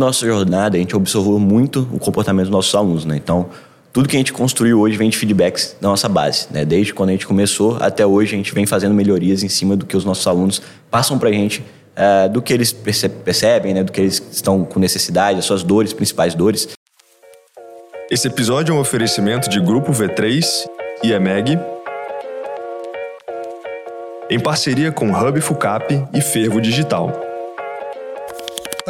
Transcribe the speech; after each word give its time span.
nossa 0.00 0.26
jornada, 0.26 0.76
a 0.76 0.80
gente 0.80 0.96
observou 0.96 1.38
muito 1.38 1.88
o 1.92 1.98
comportamento 1.98 2.46
dos 2.46 2.52
nossos 2.52 2.74
alunos, 2.74 3.04
né? 3.04 3.16
Então, 3.16 3.48
tudo 3.92 4.08
que 4.08 4.16
a 4.16 4.18
gente 4.18 4.32
construiu 4.32 4.80
hoje 4.80 4.96
vem 4.96 5.10
de 5.10 5.16
feedbacks 5.16 5.76
da 5.80 5.88
nossa 5.88 6.08
base, 6.08 6.46
né? 6.50 6.64
Desde 6.64 6.94
quando 6.94 7.10
a 7.10 7.12
gente 7.12 7.26
começou 7.26 7.76
até 7.80 8.04
hoje, 8.04 8.34
a 8.34 8.38
gente 8.38 8.52
vem 8.54 8.66
fazendo 8.66 8.94
melhorias 8.94 9.42
em 9.42 9.48
cima 9.48 9.76
do 9.76 9.84
que 9.84 9.96
os 9.96 10.04
nossos 10.04 10.26
alunos 10.26 10.62
passam 10.90 11.18
para 11.18 11.28
a 11.28 11.32
gente, 11.32 11.60
uh, 11.60 12.28
do 12.28 12.40
que 12.40 12.52
eles 12.52 12.72
percebem, 12.72 13.74
né? 13.74 13.84
Do 13.84 13.92
que 13.92 14.00
eles 14.00 14.22
estão 14.32 14.64
com 14.64 14.80
necessidade, 14.80 15.38
as 15.38 15.44
suas 15.44 15.62
dores, 15.62 15.92
principais 15.92 16.34
dores. 16.34 16.68
Esse 18.10 18.26
episódio 18.26 18.72
é 18.72 18.76
um 18.76 18.80
oferecimento 18.80 19.48
de 19.48 19.60
Grupo 19.60 19.92
V3 19.92 20.66
e 21.02 21.12
EMEG, 21.12 21.58
em 24.28 24.38
parceria 24.38 24.92
com 24.92 25.12
Hub 25.12 25.40
Fucap 25.40 26.06
e 26.12 26.20
Fervo 26.20 26.60
Digital. 26.60 27.29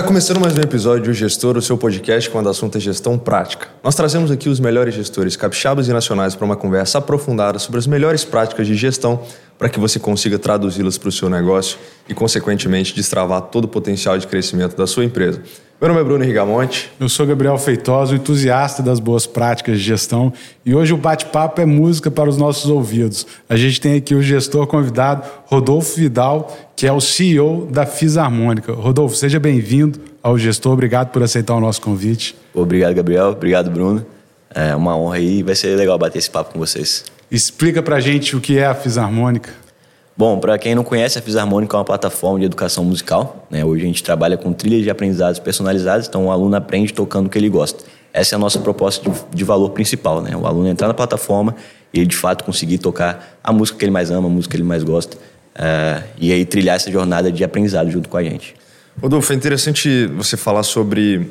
Está 0.01 0.09
começando 0.09 0.41
mais 0.41 0.57
um 0.57 0.63
episódio 0.63 1.05
do 1.05 1.13
Gestor, 1.13 1.59
o 1.59 1.63
seu 1.63 1.77
podcast 1.77 2.31
quando 2.31 2.47
o 2.47 2.49
assunto 2.49 2.79
é 2.79 2.81
gestão 2.81 3.19
prática. 3.19 3.69
Nós 3.85 3.95
trazemos 3.95 4.31
aqui 4.31 4.49
os 4.49 4.59
melhores 4.59 4.95
gestores 4.95 5.37
capixabas 5.37 5.89
e 5.89 5.93
nacionais 5.93 6.35
para 6.35 6.47
uma 6.47 6.57
conversa 6.57 6.97
aprofundada 6.97 7.59
sobre 7.59 7.79
as 7.79 7.87
melhores 7.87 8.25
práticas 8.25 8.67
de 8.67 8.75
gestão 8.75 9.23
para 9.61 9.69
que 9.69 9.79
você 9.79 10.01
consiga 10.01 10.39
traduzi-las 10.39 10.97
para 10.97 11.11
o 11.11 11.13
seu 11.13 11.29
negócio 11.29 11.79
e, 12.09 12.15
consequentemente, 12.15 12.95
destravar 12.95 13.43
todo 13.43 13.67
o 13.67 13.69
potencial 13.69 14.17
de 14.17 14.27
crescimento 14.27 14.75
da 14.75 14.87
sua 14.87 15.05
empresa. 15.05 15.43
Meu 15.79 15.89
nome 15.89 16.01
é 16.01 16.05
Bruno 16.05 16.25
Rigamonte. 16.25 16.91
Eu 16.99 17.11
sou 17.11 17.27
Gabriel 17.27 17.59
Feitosa, 17.59 18.15
entusiasta 18.15 18.83
das 18.83 18.99
boas 18.99 19.27
práticas 19.27 19.77
de 19.77 19.85
gestão. 19.85 20.33
E 20.65 20.75
hoje 20.75 20.95
o 20.95 20.97
bate-papo 20.97 21.61
é 21.61 21.67
música 21.67 22.11
para 22.11 22.31
os 22.31 22.39
nossos 22.39 22.71
ouvidos. 22.71 23.27
A 23.51 23.57
gente 23.57 23.79
tem 23.83 23.97
aqui 23.97 24.15
o 24.15 24.23
gestor 24.23 24.67
convidado, 24.67 25.29
Rodolfo 25.45 25.95
Vidal, 25.95 26.57
que 26.75 26.87
é 26.87 26.93
o 26.93 27.01
CEO 27.01 27.69
da 27.71 27.85
Fisarmônica. 27.85 28.73
Rodolfo, 28.73 29.15
seja 29.15 29.39
bem-vindo 29.39 30.01
ao 30.23 30.39
gestor. 30.39 30.73
Obrigado 30.73 31.11
por 31.11 31.23
aceitar 31.23 31.55
o 31.55 31.61
nosso 31.61 31.83
convite. 31.83 32.35
Obrigado, 32.55 32.95
Gabriel. 32.95 33.29
Obrigado, 33.33 33.71
Bruno. 33.71 34.07
É 34.55 34.75
uma 34.75 34.97
honra 34.97 35.17
aí. 35.17 35.43
Vai 35.43 35.55
ser 35.55 35.77
legal 35.77 35.99
bater 35.99 36.19
esse 36.19 36.31
papo 36.31 36.55
com 36.55 36.59
vocês. 36.59 37.05
Explica 37.31 37.81
pra 37.81 38.01
gente 38.01 38.35
o 38.35 38.41
que 38.41 38.59
é 38.59 38.67
a 38.67 38.75
Fisarmônica. 38.75 39.51
Bom, 40.17 40.41
para 40.41 40.59
quem 40.59 40.75
não 40.75 40.83
conhece, 40.83 41.17
a 41.17 41.23
Fisarmônica 41.23 41.77
é 41.77 41.79
uma 41.79 41.85
plataforma 41.85 42.41
de 42.41 42.45
educação 42.45 42.85
musical. 42.85 43.47
Né? 43.49 43.65
Hoje 43.65 43.85
a 43.85 43.87
gente 43.87 44.03
trabalha 44.03 44.37
com 44.37 44.53
trilhas 44.53 44.83
de 44.83 44.91
aprendizados 44.91 45.39
personalizadas, 45.39 46.09
então 46.09 46.27
o 46.27 46.31
aluno 46.33 46.57
aprende 46.57 46.93
tocando 46.93 47.27
o 47.27 47.31
que 47.31 47.39
ele 47.39 47.49
gosta. 47.49 47.85
Essa 48.13 48.35
é 48.35 48.37
a 48.37 48.39
nossa 48.39 48.59
proposta 48.59 49.09
de, 49.09 49.17
de 49.33 49.45
valor 49.45 49.71
principal. 49.71 50.21
Né? 50.21 50.37
O 50.37 50.45
aluno 50.45 50.69
entrar 50.69 50.89
na 50.89 50.95
plataforma 50.95 51.55
e 51.95 52.01
ele 52.01 52.07
de 52.07 52.17
fato 52.17 52.43
conseguir 52.43 52.79
tocar 52.79 53.39
a 53.45 53.53
música 53.53 53.79
que 53.79 53.85
ele 53.85 53.93
mais 53.93 54.11
ama, 54.11 54.27
a 54.27 54.31
música 54.31 54.51
que 54.51 54.57
ele 54.57 54.69
mais 54.69 54.83
gosta, 54.83 55.17
uh, 55.17 56.03
e 56.19 56.33
aí 56.33 56.45
trilhar 56.45 56.75
essa 56.75 56.91
jornada 56.91 57.31
de 57.31 57.45
aprendizado 57.45 57.91
junto 57.91 58.09
com 58.09 58.17
a 58.17 58.25
gente. 58.25 58.57
Rodolfo, 59.01 59.33
é 59.33 59.37
interessante 59.37 60.07
você 60.09 60.37
falar 60.37 60.65
sobre 60.65 61.31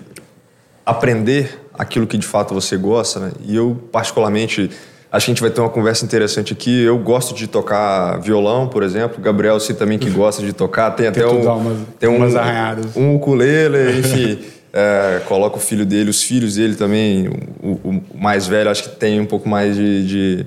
aprender 0.85 1.59
aquilo 1.73 2.07
que 2.07 2.17
de 2.17 2.25
fato 2.25 2.53
você 2.53 2.77
gosta, 2.77 3.19
né? 3.19 3.31
E 3.45 3.55
eu, 3.55 3.79
particularmente, 3.91 4.71
Acho 5.11 5.25
que 5.25 5.31
a 5.31 5.33
gente 5.33 5.41
vai 5.41 5.49
ter 5.49 5.59
uma 5.59 5.69
conversa 5.69 6.05
interessante 6.05 6.53
aqui. 6.53 6.83
Eu 6.83 6.97
gosto 6.99 7.33
de 7.33 7.47
tocar 7.47 8.19
violão, 8.19 8.67
por 8.67 8.83
exemplo. 8.83 9.19
Gabriel, 9.19 9.59
você 9.59 9.73
também 9.73 9.97
que 9.97 10.09
gosta 10.09 10.43
de 10.43 10.53
tocar. 10.53 10.91
Tem 10.91 11.07
até 11.07 11.25
um, 11.25 11.41
umas, 11.41 11.77
tem 11.99 12.07
um, 12.07 12.17
umas 12.17 12.35
arranhadas. 12.35 12.95
um 12.95 13.15
ukulele, 13.15 13.99
enfim. 13.99 14.37
é, 14.71 15.19
coloca 15.25 15.57
o 15.57 15.59
filho 15.59 15.83
dele, 15.83 16.11
os 16.11 16.21
filhos 16.21 16.55
dele 16.55 16.75
também. 16.75 17.27
O, 17.61 17.71
o, 17.83 18.03
mais 18.13 18.45
velho, 18.45 18.69
acho 18.69 18.83
que 18.83 18.89
tem 18.89 19.19
um 19.19 19.25
pouco 19.25 19.49
mais 19.49 19.75
de, 19.75 20.07
de 20.07 20.45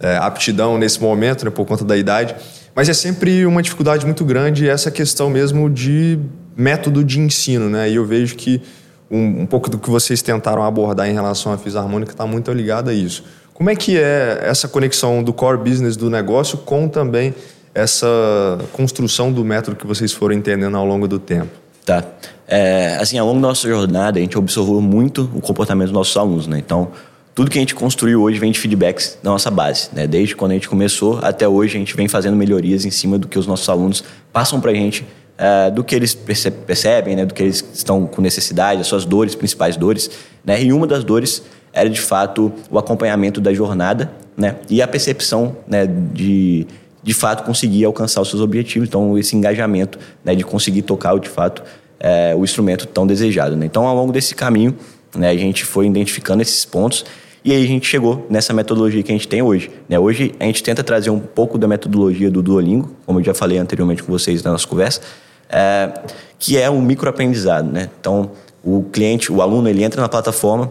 é, 0.00 0.16
aptidão 0.16 0.78
nesse 0.78 1.02
momento, 1.02 1.44
né, 1.44 1.50
por 1.50 1.66
conta 1.66 1.84
da 1.84 1.96
idade. 1.96 2.34
Mas 2.74 2.88
é 2.88 2.94
sempre 2.94 3.44
uma 3.44 3.62
dificuldade 3.62 4.06
muito 4.06 4.24
grande 4.24 4.68
essa 4.68 4.90
questão 4.90 5.28
mesmo 5.28 5.68
de 5.68 6.18
método 6.56 7.04
de 7.04 7.20
ensino, 7.20 7.68
né? 7.68 7.90
E 7.90 7.96
eu 7.96 8.06
vejo 8.06 8.36
que 8.36 8.62
um, 9.10 9.42
um 9.42 9.46
pouco 9.46 9.70
do 9.70 9.78
que 9.78 9.88
vocês 9.88 10.22
tentaram 10.22 10.62
abordar 10.62 11.08
em 11.08 11.12
relação 11.12 11.52
à 11.52 11.58
fisarmônica 11.58 12.12
está 12.12 12.26
muito 12.26 12.52
ligado 12.52 12.90
a 12.90 12.94
isso. 12.94 13.24
Como 13.54 13.70
é 13.70 13.76
que 13.76 13.98
é 13.98 14.40
essa 14.42 14.68
conexão 14.68 15.22
do 15.22 15.32
core 15.32 15.58
business 15.58 15.96
do 15.96 16.08
negócio 16.08 16.58
com 16.58 16.88
também 16.88 17.34
essa 17.74 18.06
construção 18.72 19.32
do 19.32 19.44
método 19.44 19.76
que 19.76 19.86
vocês 19.86 20.12
foram 20.12 20.34
entendendo 20.34 20.76
ao 20.76 20.86
longo 20.86 21.08
do 21.08 21.18
tempo? 21.18 21.50
Tá. 21.84 22.04
É, 22.46 22.96
assim, 23.00 23.18
ao 23.18 23.26
longo 23.26 23.40
da 23.40 23.48
nossa 23.48 23.66
jornada, 23.66 24.18
a 24.18 24.22
gente 24.22 24.36
observou 24.38 24.80
muito 24.80 25.30
o 25.34 25.40
comportamento 25.40 25.86
dos 25.86 25.94
nossos 25.94 26.16
alunos, 26.16 26.46
né? 26.46 26.58
Então, 26.58 26.88
tudo 27.34 27.50
que 27.50 27.58
a 27.58 27.60
gente 27.60 27.74
construiu 27.74 28.22
hoje 28.22 28.38
vem 28.38 28.52
de 28.52 28.58
feedbacks 28.58 29.18
da 29.22 29.30
nossa 29.30 29.50
base, 29.50 29.88
né? 29.92 30.06
Desde 30.06 30.36
quando 30.36 30.52
a 30.52 30.54
gente 30.54 30.68
começou 30.68 31.18
até 31.22 31.48
hoje, 31.48 31.76
a 31.76 31.78
gente 31.78 31.96
vem 31.96 32.08
fazendo 32.08 32.36
melhorias 32.36 32.84
em 32.84 32.90
cima 32.90 33.18
do 33.18 33.26
que 33.26 33.38
os 33.38 33.46
nossos 33.46 33.68
alunos 33.68 34.04
passam 34.32 34.60
para 34.60 34.70
a 34.70 34.74
gente, 34.74 35.06
é, 35.36 35.70
do 35.70 35.82
que 35.82 35.94
eles 35.94 36.14
percebem, 36.14 37.16
né? 37.16 37.24
Do 37.24 37.32
que 37.32 37.42
eles 37.42 37.62
estão 37.78 38.06
com 38.06 38.20
necessidade, 38.20 38.80
as 38.80 38.86
suas 38.86 39.04
dores, 39.04 39.34
principais 39.34 39.76
dores, 39.76 40.10
né? 40.44 40.62
E 40.62 40.72
uma 40.72 40.86
das 40.86 41.04
dores 41.04 41.42
era 41.72 41.88
de 41.88 42.00
fato 42.00 42.52
o 42.70 42.78
acompanhamento 42.78 43.40
da 43.40 43.52
jornada 43.52 44.10
né? 44.36 44.56
e 44.68 44.80
a 44.80 44.88
percepção 44.88 45.56
né, 45.66 45.86
de 45.86 46.66
de 47.00 47.14
fato 47.14 47.44
conseguir 47.44 47.84
alcançar 47.84 48.20
os 48.20 48.28
seus 48.28 48.42
objetivos. 48.42 48.86
Então, 48.86 49.16
esse 49.16 49.34
engajamento 49.34 49.98
né, 50.22 50.34
de 50.34 50.44
conseguir 50.44 50.82
tocar 50.82 51.18
de 51.18 51.28
fato 51.28 51.62
é, 51.98 52.34
o 52.36 52.44
instrumento 52.44 52.86
tão 52.86 53.06
desejado. 53.06 53.56
Né? 53.56 53.64
Então, 53.64 53.86
ao 53.86 53.96
longo 53.96 54.12
desse 54.12 54.34
caminho, 54.34 54.76
né, 55.16 55.30
a 55.30 55.36
gente 55.36 55.64
foi 55.64 55.86
identificando 55.86 56.42
esses 56.42 56.66
pontos 56.66 57.06
e 57.44 57.52
aí 57.52 57.64
a 57.64 57.66
gente 57.66 57.86
chegou 57.86 58.26
nessa 58.28 58.52
metodologia 58.52 59.02
que 59.02 59.10
a 59.10 59.14
gente 59.14 59.26
tem 59.26 59.40
hoje. 59.40 59.70
Né? 59.88 59.98
Hoje 59.98 60.34
a 60.38 60.44
gente 60.44 60.62
tenta 60.62 60.82
trazer 60.84 61.08
um 61.08 61.20
pouco 61.20 61.56
da 61.56 61.66
metodologia 61.66 62.30
do 62.30 62.42
Duolingo, 62.42 62.94
como 63.06 63.20
eu 63.20 63.24
já 63.24 63.32
falei 63.32 63.56
anteriormente 63.56 64.02
com 64.02 64.12
vocês 64.12 64.42
na 64.42 64.52
nossa 64.52 64.66
conversa, 64.66 65.00
é, 65.48 65.92
que 66.38 66.58
é 66.58 66.68
um 66.70 66.80
microaprendizado. 66.80 67.70
Né? 67.70 67.88
Então, 68.00 68.30
o 68.62 68.84
cliente, 68.84 69.32
o 69.32 69.40
aluno, 69.40 69.68
ele 69.68 69.82
entra 69.82 70.00
na 70.00 70.08
plataforma, 70.08 70.70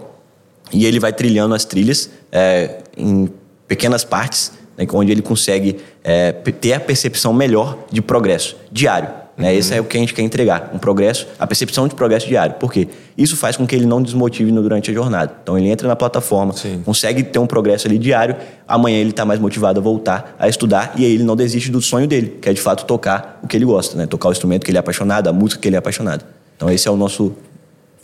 e 0.72 0.86
ele 0.86 1.00
vai 1.00 1.14
trilhando 1.14 1.56
as 1.56 1.66
trilhas 1.66 2.10
é, 2.32 2.80
em 2.96 3.30
pequenas 3.68 4.04
partes, 4.04 4.52
né, 4.78 4.86
onde 4.94 5.12
ele 5.12 5.22
consegue 5.22 5.80
é, 6.04 6.32
ter 6.32 6.74
a 6.74 6.80
percepção 6.80 7.34
melhor 7.34 7.78
de 7.92 8.02
progresso 8.02 8.56
diário. 8.72 9.10
Né? 9.38 9.52
Uhum. 9.52 9.58
Esse 9.58 9.76
é 9.76 9.80
o 9.80 9.84
que 9.84 9.96
a 9.96 10.00
gente 10.00 10.14
quer 10.14 10.24
entregar, 10.24 10.72
um 10.74 10.80
progresso, 10.80 11.28
a 11.38 11.46
percepção 11.46 11.88
de 11.88 11.94
progresso 11.94 12.28
diário. 12.28 12.56
Por 12.56 12.74
quê? 12.74 12.88
Isso 13.16 13.38
faz 13.38 13.56
com 13.56 13.68
que 13.68 13.76
ele 13.76 13.86
não 13.86 14.02
desmotive 14.02 14.52
durante 14.52 14.90
a 14.90 14.94
jornada. 14.94 15.36
Então 15.44 15.58
ele 15.58 15.70
entra 15.70 15.88
na 15.88 15.96
plataforma, 15.96 16.54
Sim. 16.54 16.82
consegue 16.84 17.22
ter 17.24 17.38
um 17.38 17.46
progresso 17.46 17.88
ali 17.88 18.00
diário, 18.00 18.36
amanhã 18.68 18.98
ele 18.98 19.12
está 19.12 19.26
mais 19.26 19.40
motivado 19.40 19.80
a 19.80 19.84
voltar 19.84 20.36
a 20.40 20.50
estudar 20.50 20.94
e 20.98 21.06
aí 21.06 21.14
ele 21.14 21.24
não 21.24 21.36
desiste 21.36 21.70
do 21.70 21.82
sonho 21.82 22.08
dele, 22.08 22.40
que 22.42 22.50
é 22.50 22.54
de 22.54 22.62
fato 22.62 22.86
tocar 22.86 23.40
o 23.44 23.48
que 23.48 23.56
ele 23.56 23.66
gosta, 23.66 23.96
né? 23.96 24.08
tocar 24.08 24.30
o 24.30 24.32
instrumento 24.32 24.66
que 24.66 24.72
ele 24.72 24.78
é 24.78 24.80
apaixonado, 24.80 25.28
a 25.28 25.34
música 25.34 25.62
que 25.62 25.68
ele 25.68 25.76
é 25.76 25.80
apaixonado. 25.80 26.26
Então 26.56 26.70
esse 26.72 26.88
é 26.88 26.92
o 26.92 26.98
nosso 26.98 27.34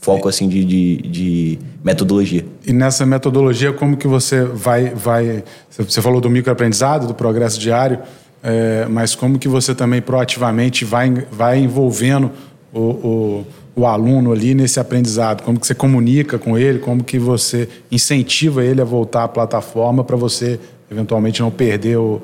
foco 0.04 0.28
assim 0.28 0.50
de, 0.50 0.66
de, 0.66 0.98
de, 0.98 1.60
metodologia. 1.84 2.46
E 2.66 2.74
nessa 2.74 3.06
metodologia, 3.06 3.72
como 3.72 3.96
que 3.96 4.08
você 4.08 4.44
vai, 4.44 4.90
vai 4.90 5.44
você 5.78 6.02
falou 6.02 6.20
do 6.20 6.30
microaprendizado, 6.30 7.08
do 7.08 7.14
progresso 7.14 7.58
diário, 7.58 8.00
é, 8.44 8.86
mas 8.90 9.16
como 9.16 9.40
que 9.40 9.48
você 9.48 9.74
também 9.74 10.02
proativamente 10.02 10.84
vai, 10.84 11.10
vai 11.32 11.60
envolvendo 11.60 12.30
o, 12.74 12.80
o, 12.80 13.48
o, 13.74 13.86
aluno 13.86 14.34
ali 14.34 14.54
nesse 14.54 14.82
aprendizado? 14.82 15.44
Como 15.44 15.58
que 15.58 15.66
você 15.66 15.74
comunica 15.74 16.38
com 16.38 16.58
ele? 16.58 16.80
Como 16.80 17.06
que 17.06 17.18
você 17.18 17.70
incentiva 17.90 18.62
ele 18.62 18.82
a 18.82 18.84
voltar 18.84 19.24
à 19.24 19.28
plataforma 19.30 20.04
para 20.04 20.18
você 20.18 20.60
eventualmente 20.92 21.42
não 21.42 21.50
perder 21.50 21.98
o, 21.98 22.22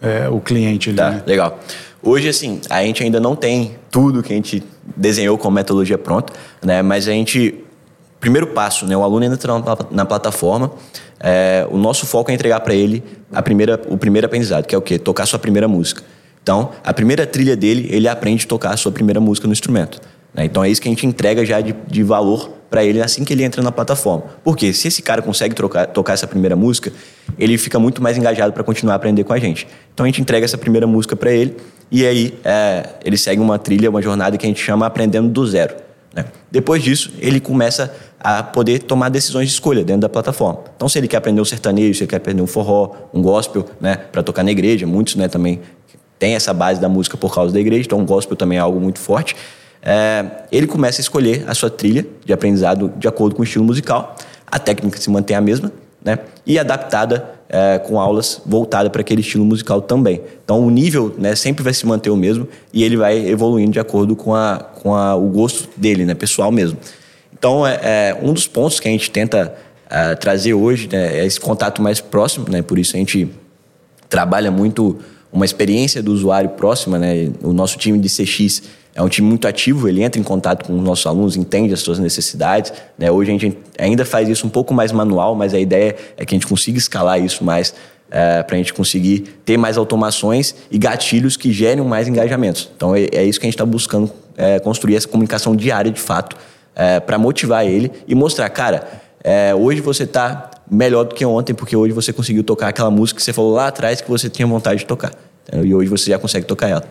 é, 0.00 0.26
o 0.30 0.40
cliente 0.40 0.88
ali? 0.88 0.96
Tá, 0.96 1.10
né? 1.10 1.22
legal. 1.26 1.60
Hoje, 2.02 2.30
assim, 2.30 2.62
a 2.70 2.82
gente 2.82 3.02
ainda 3.02 3.20
não 3.20 3.36
tem 3.36 3.76
tudo 3.90 4.22
que 4.22 4.32
a 4.32 4.36
gente 4.36 4.62
desenhou 4.96 5.36
com 5.36 5.50
metodologia 5.50 5.98
pronta, 5.98 6.32
né? 6.62 6.80
Mas 6.80 7.06
a 7.06 7.10
gente, 7.10 7.62
primeiro 8.18 8.46
passo, 8.46 8.86
né? 8.86 8.96
O 8.96 9.02
aluno 9.02 9.26
entra 9.26 9.52
na 9.90 10.06
plataforma, 10.06 10.70
é, 11.20 11.66
o 11.70 11.76
nosso 11.76 12.06
foco 12.06 12.30
é 12.30 12.34
entregar 12.34 12.60
para 12.60 12.74
ele 12.74 13.02
a 13.32 13.42
primeira, 13.42 13.80
o 13.88 13.96
primeiro 13.96 14.26
aprendizado, 14.26 14.66
que 14.66 14.74
é 14.74 14.78
o 14.78 14.82
quê? 14.82 14.98
Tocar 14.98 15.26
sua 15.26 15.38
primeira 15.38 15.66
música. 15.66 16.02
Então, 16.42 16.70
a 16.82 16.94
primeira 16.94 17.26
trilha 17.26 17.56
dele, 17.56 17.88
ele 17.90 18.08
aprende 18.08 18.44
a 18.44 18.48
tocar 18.48 18.72
a 18.72 18.76
sua 18.76 18.92
primeira 18.92 19.20
música 19.20 19.46
no 19.46 19.52
instrumento. 19.52 20.00
Né? 20.32 20.44
Então, 20.44 20.64
é 20.64 20.70
isso 20.70 20.80
que 20.80 20.88
a 20.88 20.90
gente 20.90 21.06
entrega 21.06 21.44
já 21.44 21.60
de, 21.60 21.74
de 21.86 22.02
valor 22.02 22.58
para 22.70 22.84
ele 22.84 23.00
assim 23.00 23.24
que 23.24 23.32
ele 23.32 23.42
entra 23.42 23.62
na 23.62 23.72
plataforma. 23.72 24.24
Porque 24.44 24.72
se 24.72 24.88
esse 24.88 25.02
cara 25.02 25.22
consegue 25.22 25.54
trocar, 25.54 25.86
tocar 25.86 26.12
essa 26.12 26.26
primeira 26.26 26.54
música, 26.54 26.92
ele 27.38 27.56
fica 27.56 27.78
muito 27.78 28.02
mais 28.02 28.16
engajado 28.16 28.52
para 28.52 28.62
continuar 28.62 28.94
a 28.94 28.96
aprender 28.96 29.24
com 29.24 29.32
a 29.32 29.38
gente. 29.38 29.66
Então 29.92 30.04
a 30.04 30.06
gente 30.08 30.20
entrega 30.20 30.44
essa 30.44 30.58
primeira 30.58 30.86
música 30.86 31.16
para 31.16 31.32
ele 31.32 31.56
e 31.90 32.06
aí 32.06 32.38
é, 32.44 32.90
ele 33.04 33.16
segue 33.16 33.40
uma 33.40 33.58
trilha, 33.58 33.88
uma 33.88 34.02
jornada 34.02 34.36
que 34.36 34.44
a 34.44 34.48
gente 34.48 34.62
chama 34.62 34.86
aprendendo 34.86 35.28
do 35.28 35.46
zero. 35.46 35.74
Né? 36.14 36.26
Depois 36.50 36.82
disso, 36.82 37.12
ele 37.18 37.40
começa 37.40 37.94
a 38.20 38.42
poder 38.42 38.80
tomar 38.80 39.08
decisões 39.08 39.48
de 39.48 39.54
escolha 39.54 39.84
dentro 39.84 40.02
da 40.02 40.08
plataforma. 40.08 40.60
Então, 40.76 40.88
se 40.88 40.98
ele 40.98 41.06
quer 41.06 41.18
aprender 41.18 41.40
um 41.40 41.44
sertanejo, 41.44 41.94
se 41.94 42.04
ele 42.04 42.10
quer 42.10 42.16
aprender 42.16 42.42
um 42.42 42.46
forró, 42.46 42.92
um 43.14 43.22
gospel, 43.22 43.64
né, 43.80 43.96
para 43.96 44.22
tocar 44.22 44.42
na 44.42 44.50
igreja, 44.50 44.86
muitos, 44.86 45.16
né, 45.16 45.28
também 45.28 45.60
têm 46.18 46.34
essa 46.34 46.52
base 46.52 46.80
da 46.80 46.88
música 46.88 47.16
por 47.16 47.32
causa 47.32 47.52
da 47.52 47.60
igreja, 47.60 47.82
então 47.86 48.00
o 48.00 48.04
gospel 48.04 48.36
também 48.36 48.58
é 48.58 48.60
algo 48.60 48.80
muito 48.80 48.98
forte 48.98 49.36
é, 49.82 50.24
ele 50.50 50.66
começa 50.66 51.00
a 51.00 51.02
escolher 51.02 51.44
a 51.46 51.54
sua 51.54 51.70
trilha 51.70 52.06
de 52.24 52.32
aprendizado 52.32 52.92
de 52.96 53.06
acordo 53.06 53.34
com 53.34 53.42
o 53.42 53.44
estilo 53.44 53.64
musical. 53.64 54.16
A 54.46 54.58
técnica 54.58 54.98
se 54.98 55.10
mantém 55.10 55.36
a 55.36 55.40
mesma, 55.40 55.72
né? 56.04 56.18
E 56.46 56.58
adaptada 56.58 57.34
é, 57.48 57.78
com 57.78 58.00
aulas 58.00 58.40
voltadas 58.44 58.90
para 58.90 59.00
aquele 59.00 59.20
estilo 59.20 59.44
musical 59.44 59.80
também. 59.80 60.20
Então 60.44 60.60
o 60.60 60.70
nível 60.70 61.14
né, 61.18 61.34
sempre 61.34 61.62
vai 61.62 61.72
se 61.72 61.86
manter 61.86 62.10
o 62.10 62.16
mesmo 62.16 62.48
e 62.72 62.82
ele 62.82 62.96
vai 62.96 63.18
evoluindo 63.28 63.72
de 63.72 63.80
acordo 63.80 64.16
com, 64.16 64.34
a, 64.34 64.58
com 64.58 64.94
a, 64.94 65.14
o 65.14 65.28
gosto 65.28 65.68
dele, 65.76 66.04
né, 66.04 66.14
pessoal 66.14 66.50
mesmo. 66.50 66.78
Então, 67.38 67.66
é, 67.66 67.78
é 67.82 68.18
um 68.20 68.32
dos 68.32 68.46
pontos 68.46 68.80
que 68.80 68.88
a 68.88 68.90
gente 68.90 69.10
tenta 69.10 69.54
uh, 69.86 70.16
trazer 70.16 70.54
hoje 70.54 70.88
né, 70.90 71.18
é 71.18 71.24
esse 71.24 71.40
contato 71.40 71.80
mais 71.80 72.00
próximo, 72.00 72.46
né? 72.48 72.62
Por 72.62 72.78
isso 72.78 72.96
a 72.96 72.98
gente 72.98 73.28
trabalha 74.08 74.50
muito 74.50 74.98
uma 75.32 75.44
experiência 75.44 76.02
do 76.02 76.12
usuário 76.12 76.50
próxima, 76.50 76.98
né? 76.98 77.30
O 77.42 77.52
nosso 77.52 77.78
time 77.78 77.98
de 77.98 78.08
CX 78.08 78.62
é 78.94 79.02
um 79.02 79.08
time 79.08 79.28
muito 79.28 79.46
ativo, 79.46 79.88
ele 79.88 80.02
entra 80.02 80.20
em 80.20 80.24
contato 80.24 80.64
com 80.64 80.76
os 80.76 80.82
nossos 80.82 81.06
alunos, 81.06 81.36
entende 81.36 81.72
as 81.72 81.80
suas 81.80 82.00
necessidades. 82.00 82.72
Né? 82.98 83.08
Hoje 83.08 83.30
a 83.30 83.32
gente 83.38 83.56
ainda 83.78 84.04
faz 84.04 84.28
isso 84.28 84.44
um 84.44 84.50
pouco 84.50 84.74
mais 84.74 84.90
manual, 84.90 85.36
mas 85.36 85.54
a 85.54 85.60
ideia 85.60 85.94
é 86.16 86.26
que 86.26 86.34
a 86.34 86.36
gente 86.36 86.48
consiga 86.48 86.78
escalar 86.78 87.22
isso 87.22 87.44
mais 87.44 87.72
é, 88.10 88.42
para 88.42 88.56
a 88.56 88.58
gente 88.58 88.74
conseguir 88.74 89.40
ter 89.44 89.56
mais 89.56 89.76
automações 89.78 90.52
e 90.68 90.78
gatilhos 90.78 91.36
que 91.36 91.52
gerem 91.52 91.84
mais 91.84 92.08
engajamentos. 92.08 92.70
Então 92.76 92.96
é, 92.96 93.06
é 93.12 93.24
isso 93.24 93.38
que 93.38 93.46
a 93.46 93.48
gente 93.48 93.54
está 93.54 93.64
buscando 93.64 94.10
é, 94.36 94.58
construir 94.58 94.96
essa 94.96 95.06
comunicação 95.06 95.54
diária 95.54 95.92
de 95.92 96.00
fato 96.00 96.36
é, 96.78 97.00
para 97.00 97.18
motivar 97.18 97.66
ele 97.66 97.90
e 98.06 98.14
mostrar, 98.14 98.48
cara, 98.48 98.86
é, 99.22 99.52
hoje 99.52 99.80
você 99.80 100.04
está 100.04 100.48
melhor 100.70 101.04
do 101.04 101.14
que 101.14 101.26
ontem 101.26 101.52
porque 101.52 101.76
hoje 101.76 101.92
você 101.92 102.12
conseguiu 102.12 102.44
tocar 102.44 102.68
aquela 102.68 102.90
música 102.90 103.18
que 103.18 103.24
você 103.24 103.32
falou 103.32 103.52
lá 103.52 103.66
atrás 103.66 104.00
que 104.00 104.08
você 104.08 104.30
tinha 104.30 104.46
vontade 104.46 104.80
de 104.80 104.86
tocar. 104.86 105.12
E 105.52 105.74
hoje 105.74 105.88
você 105.90 106.10
já 106.10 106.18
consegue 106.18 106.46
tocar 106.46 106.68
ela. 106.68 106.84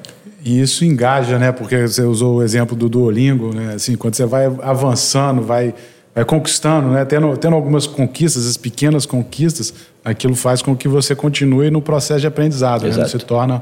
E 0.43 0.61
isso 0.61 0.83
engaja, 0.83 1.37
né? 1.37 1.51
Porque 1.51 1.87
você 1.87 2.01
usou 2.01 2.37
o 2.37 2.43
exemplo 2.43 2.75
do 2.75 2.89
Duolingo, 2.89 3.53
né? 3.53 3.75
Assim, 3.75 3.95
quando 3.95 4.15
você 4.15 4.25
vai 4.25 4.45
avançando, 4.61 5.41
vai, 5.41 5.73
vai 6.13 6.25
conquistando, 6.25 6.89
né? 6.89 7.05
Tendo, 7.05 7.37
tendo 7.37 7.55
algumas 7.55 7.85
conquistas, 7.85 8.47
as 8.47 8.57
pequenas 8.57 9.05
conquistas, 9.05 9.73
aquilo 10.03 10.35
faz 10.35 10.61
com 10.61 10.75
que 10.75 10.87
você 10.87 11.15
continue 11.15 11.69
no 11.69 11.81
processo 11.81 12.21
de 12.21 12.27
aprendizado, 12.27 12.87
né? 12.87 12.95
Não 12.95 13.07
se 13.07 13.19
torna 13.19 13.61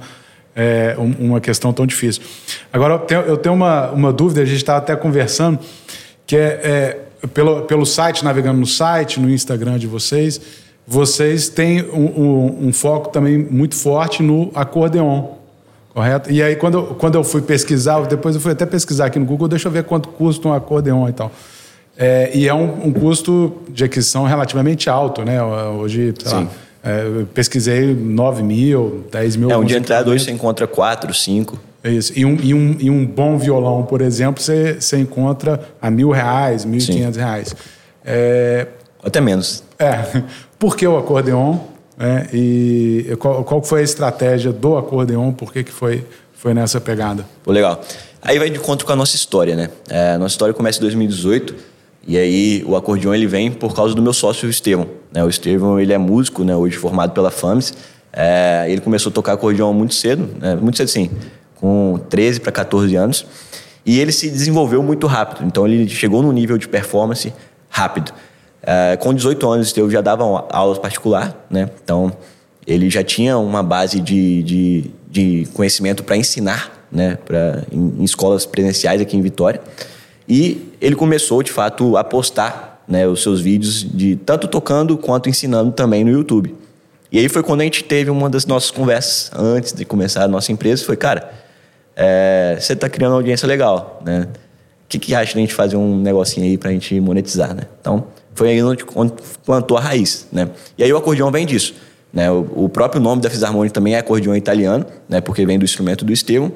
é, 0.55 0.95
uma 0.97 1.41
questão 1.41 1.73
tão 1.73 1.85
difícil. 1.85 2.23
Agora, 2.71 2.93
eu 2.93 2.99
tenho, 2.99 3.21
eu 3.21 3.37
tenho 3.37 3.55
uma, 3.55 3.91
uma 3.91 4.13
dúvida, 4.13 4.41
a 4.41 4.45
gente 4.45 4.57
estava 4.57 4.77
até 4.77 4.95
conversando, 4.95 5.59
que 6.25 6.35
é, 6.35 7.07
é, 7.23 7.27
pelo, 7.27 7.61
pelo 7.63 7.85
site, 7.85 8.23
navegando 8.23 8.59
no 8.59 8.65
site, 8.65 9.19
no 9.19 9.29
Instagram 9.29 9.77
de 9.77 9.87
vocês, 9.87 10.39
vocês 10.87 11.49
têm 11.49 11.83
um, 11.83 12.21
um, 12.21 12.67
um 12.67 12.73
foco 12.73 13.09
também 13.09 13.37
muito 13.37 13.75
forte 13.75 14.21
no 14.21 14.51
acordeon. 14.53 15.35
Correto? 15.93 16.31
E 16.31 16.43
aí, 16.43 16.55
quando, 16.55 16.77
eu, 16.77 16.83
quando 16.95 17.15
eu 17.15 17.23
fui 17.23 17.41
pesquisar, 17.41 18.01
depois 18.01 18.35
eu 18.35 18.41
fui 18.41 18.51
até 18.51 18.65
pesquisar 18.65 19.05
aqui 19.05 19.17
no 19.17 19.25
Google, 19.25 19.47
deixa 19.47 19.67
eu 19.67 19.71
ver 19.71 19.83
quanto 19.85 20.09
custa 20.09 20.47
um 20.47 20.53
acordeon 20.53 21.07
e 21.07 21.13
tal. 21.13 21.31
É, 21.97 22.29
e 22.33 22.47
é 22.47 22.53
um, 22.53 22.87
um, 22.87 22.91
custo 22.91 23.61
de 23.69 23.85
aquisição 23.85 24.25
relativamente 24.25 24.89
alto, 24.89 25.23
né? 25.23 25.41
Hoje, 25.41 26.13
lá, 26.25 26.45
é, 26.83 27.21
eu 27.21 27.25
pesquisei 27.33 27.95
9 27.95 28.43
mil, 28.43 29.05
10 29.09 29.35
mil. 29.37 29.49
É, 29.49 29.57
um 29.57 29.63
de 29.63 29.77
entrada 29.77 30.09
hoje 30.11 30.25
você 30.25 30.31
encontra 30.31 30.67
4, 30.67 31.13
5. 31.13 31.57
É 31.85 31.91
isso. 31.91 32.11
E 32.15 32.25
um, 32.25 32.35
e, 32.41 32.51
um, 32.51 32.75
e 32.79 32.89
um 32.89 33.05
bom 33.05 33.37
violão, 33.37 33.83
por 33.83 34.01
exemplo, 34.01 34.41
você, 34.41 34.97
encontra 34.97 35.61
a 35.79 35.91
mil 35.91 36.09
reais, 36.09 36.65
mil 36.65 36.79
e 36.79 36.83
quinhentos 36.83 37.15
reais. 37.15 37.55
É... 38.03 38.65
Até 39.03 39.21
menos. 39.21 39.63
É. 39.77 40.23
Por 40.57 40.75
que 40.75 40.87
o 40.87 40.97
acordeon? 40.97 41.59
É, 41.99 42.27
e 42.33 43.15
qual, 43.19 43.43
qual, 43.43 43.63
foi 43.63 43.81
a 43.81 43.83
estratégia 43.83 44.51
do 44.51 44.75
acordeon? 44.75 45.31
Por 45.31 45.53
que, 45.53 45.63
que 45.63 45.71
foi, 45.71 46.03
foi 46.33 46.55
nessa 46.55 46.81
pegada? 46.81 47.23
Pô, 47.43 47.51
legal. 47.51 47.79
Aí 48.19 48.39
vai 48.39 48.49
de 48.49 48.57
encontro 48.57 48.83
com 48.83 48.91
a 48.91 48.95
nossa 48.95 49.15
história, 49.15 49.55
né? 49.55 49.69
É, 49.87 50.13
a 50.13 50.17
nossa 50.17 50.33
história 50.33 50.55
começa 50.55 50.79
em 50.79 50.81
2018 50.81 51.55
e 52.07 52.17
aí 52.17 52.63
o 52.65 52.75
acordeon 52.75 53.13
ele 53.13 53.27
vem 53.27 53.51
por 53.51 53.75
causa 53.75 53.93
do 53.93 54.01
meu 54.01 54.11
sócio, 54.11 54.47
o 54.47 54.49
Estevão. 54.49 54.87
Né? 55.13 55.23
O 55.23 55.29
Estevão 55.29 55.79
ele 55.79 55.93
é 55.93 55.99
músico, 55.99 56.43
né? 56.43 56.55
hoje 56.55 56.77
formado 56.77 57.11
pela 57.11 57.29
FAMS. 57.29 57.73
É, 58.11 58.65
ele 58.69 58.81
começou 58.81 59.11
a 59.11 59.13
tocar 59.13 59.33
acordeon 59.33 59.71
muito 59.71 59.93
cedo, 59.93 60.27
né? 60.39 60.55
muito 60.55 60.77
cedo 60.77 60.87
sim, 60.87 61.11
com 61.55 61.99
13 62.09 62.39
para 62.39 62.51
14 62.51 62.95
anos. 62.95 63.25
E 63.85 63.99
ele 63.99 64.11
se 64.11 64.29
desenvolveu 64.29 64.81
muito 64.81 65.07
rápido. 65.07 65.45
Então 65.45 65.67
ele 65.67 65.87
chegou 65.87 66.21
num 66.21 66.31
nível 66.31 66.57
de 66.57 66.67
performance 66.67 67.31
rápido. 67.69 68.11
É, 68.63 68.97
com 68.97 69.13
18 69.13 69.47
anos, 69.47 69.77
eu 69.77 69.89
já 69.91 70.01
dava 70.01 70.23
aulas 70.49 70.79
particular, 70.79 71.45
né? 71.49 71.69
Então, 71.83 72.11
ele 72.65 72.89
já 72.89 73.03
tinha 73.03 73.37
uma 73.37 73.61
base 73.61 73.99
de, 73.99 74.41
de, 74.41 74.91
de 75.07 75.47
conhecimento 75.53 76.03
para 76.03 76.17
ensinar, 76.17 76.85
né? 76.91 77.15
Pra, 77.23 77.61
em, 77.71 77.93
em, 77.99 78.03
escolas 78.03 78.43
presenciais 78.45 78.99
aqui 78.99 79.15
em 79.15 79.21
Vitória. 79.21 79.61
E 80.27 80.73
ele 80.81 80.95
começou, 80.95 81.43
de 81.43 81.51
fato, 81.51 81.95
a 81.95 82.03
postar 82.03 82.83
né, 82.87 83.07
os 83.07 83.21
seus 83.21 83.39
vídeos 83.39 83.83
de 83.83 84.15
tanto 84.15 84.47
tocando 84.47 84.97
quanto 84.97 85.29
ensinando 85.29 85.71
também 85.71 86.03
no 86.03 86.09
YouTube. 86.09 86.55
E 87.11 87.19
aí 87.19 87.29
foi 87.29 87.43
quando 87.43 87.61
a 87.61 87.63
gente 87.65 87.83
teve 87.83 88.09
uma 88.09 88.29
das 88.29 88.47
nossas 88.47 88.71
conversas 88.71 89.31
antes 89.37 89.73
de 89.73 89.85
começar 89.85 90.23
a 90.23 90.27
nossa 90.27 90.51
empresa. 90.51 90.83
Foi, 90.83 90.97
cara, 90.97 91.31
é, 91.95 92.57
você 92.59 92.73
está 92.73 92.89
criando 92.89 93.11
uma 93.11 93.17
audiência 93.17 93.47
legal, 93.47 94.01
né? 94.05 94.27
O 94.83 94.87
que, 94.87 94.99
que 94.99 95.15
acha 95.15 95.33
de 95.33 95.39
a 95.39 95.41
gente 95.41 95.53
fazer 95.53 95.77
um 95.77 95.99
negocinho 95.99 96.45
aí 96.45 96.57
para 96.57 96.69
a 96.69 96.73
gente 96.73 96.99
monetizar, 96.99 97.55
né? 97.55 97.63
Então, 97.81 98.05
foi 98.35 98.49
aí 98.49 98.61
onde, 98.61 98.85
plantou 99.45 99.77
a 99.77 99.81
raiz, 99.81 100.27
né? 100.31 100.49
E 100.77 100.83
aí 100.83 100.93
o 100.93 100.97
acordeão 100.97 101.31
vem 101.31 101.45
disso. 101.45 101.73
Né? 102.15 102.31
O, 102.31 102.65
o 102.65 102.69
próprio 102.69 103.01
nome 103.01 103.21
da 103.21 103.29
fisarmônica 103.29 103.73
também 103.73 103.95
é 103.95 103.99
acordeão 103.99 104.35
italiano, 104.35 104.85
né? 105.07 105.19
porque 105.19 105.45
vem 105.45 105.59
do 105.59 105.65
instrumento 105.65 106.05
do 106.05 106.13
Estevão, 106.13 106.51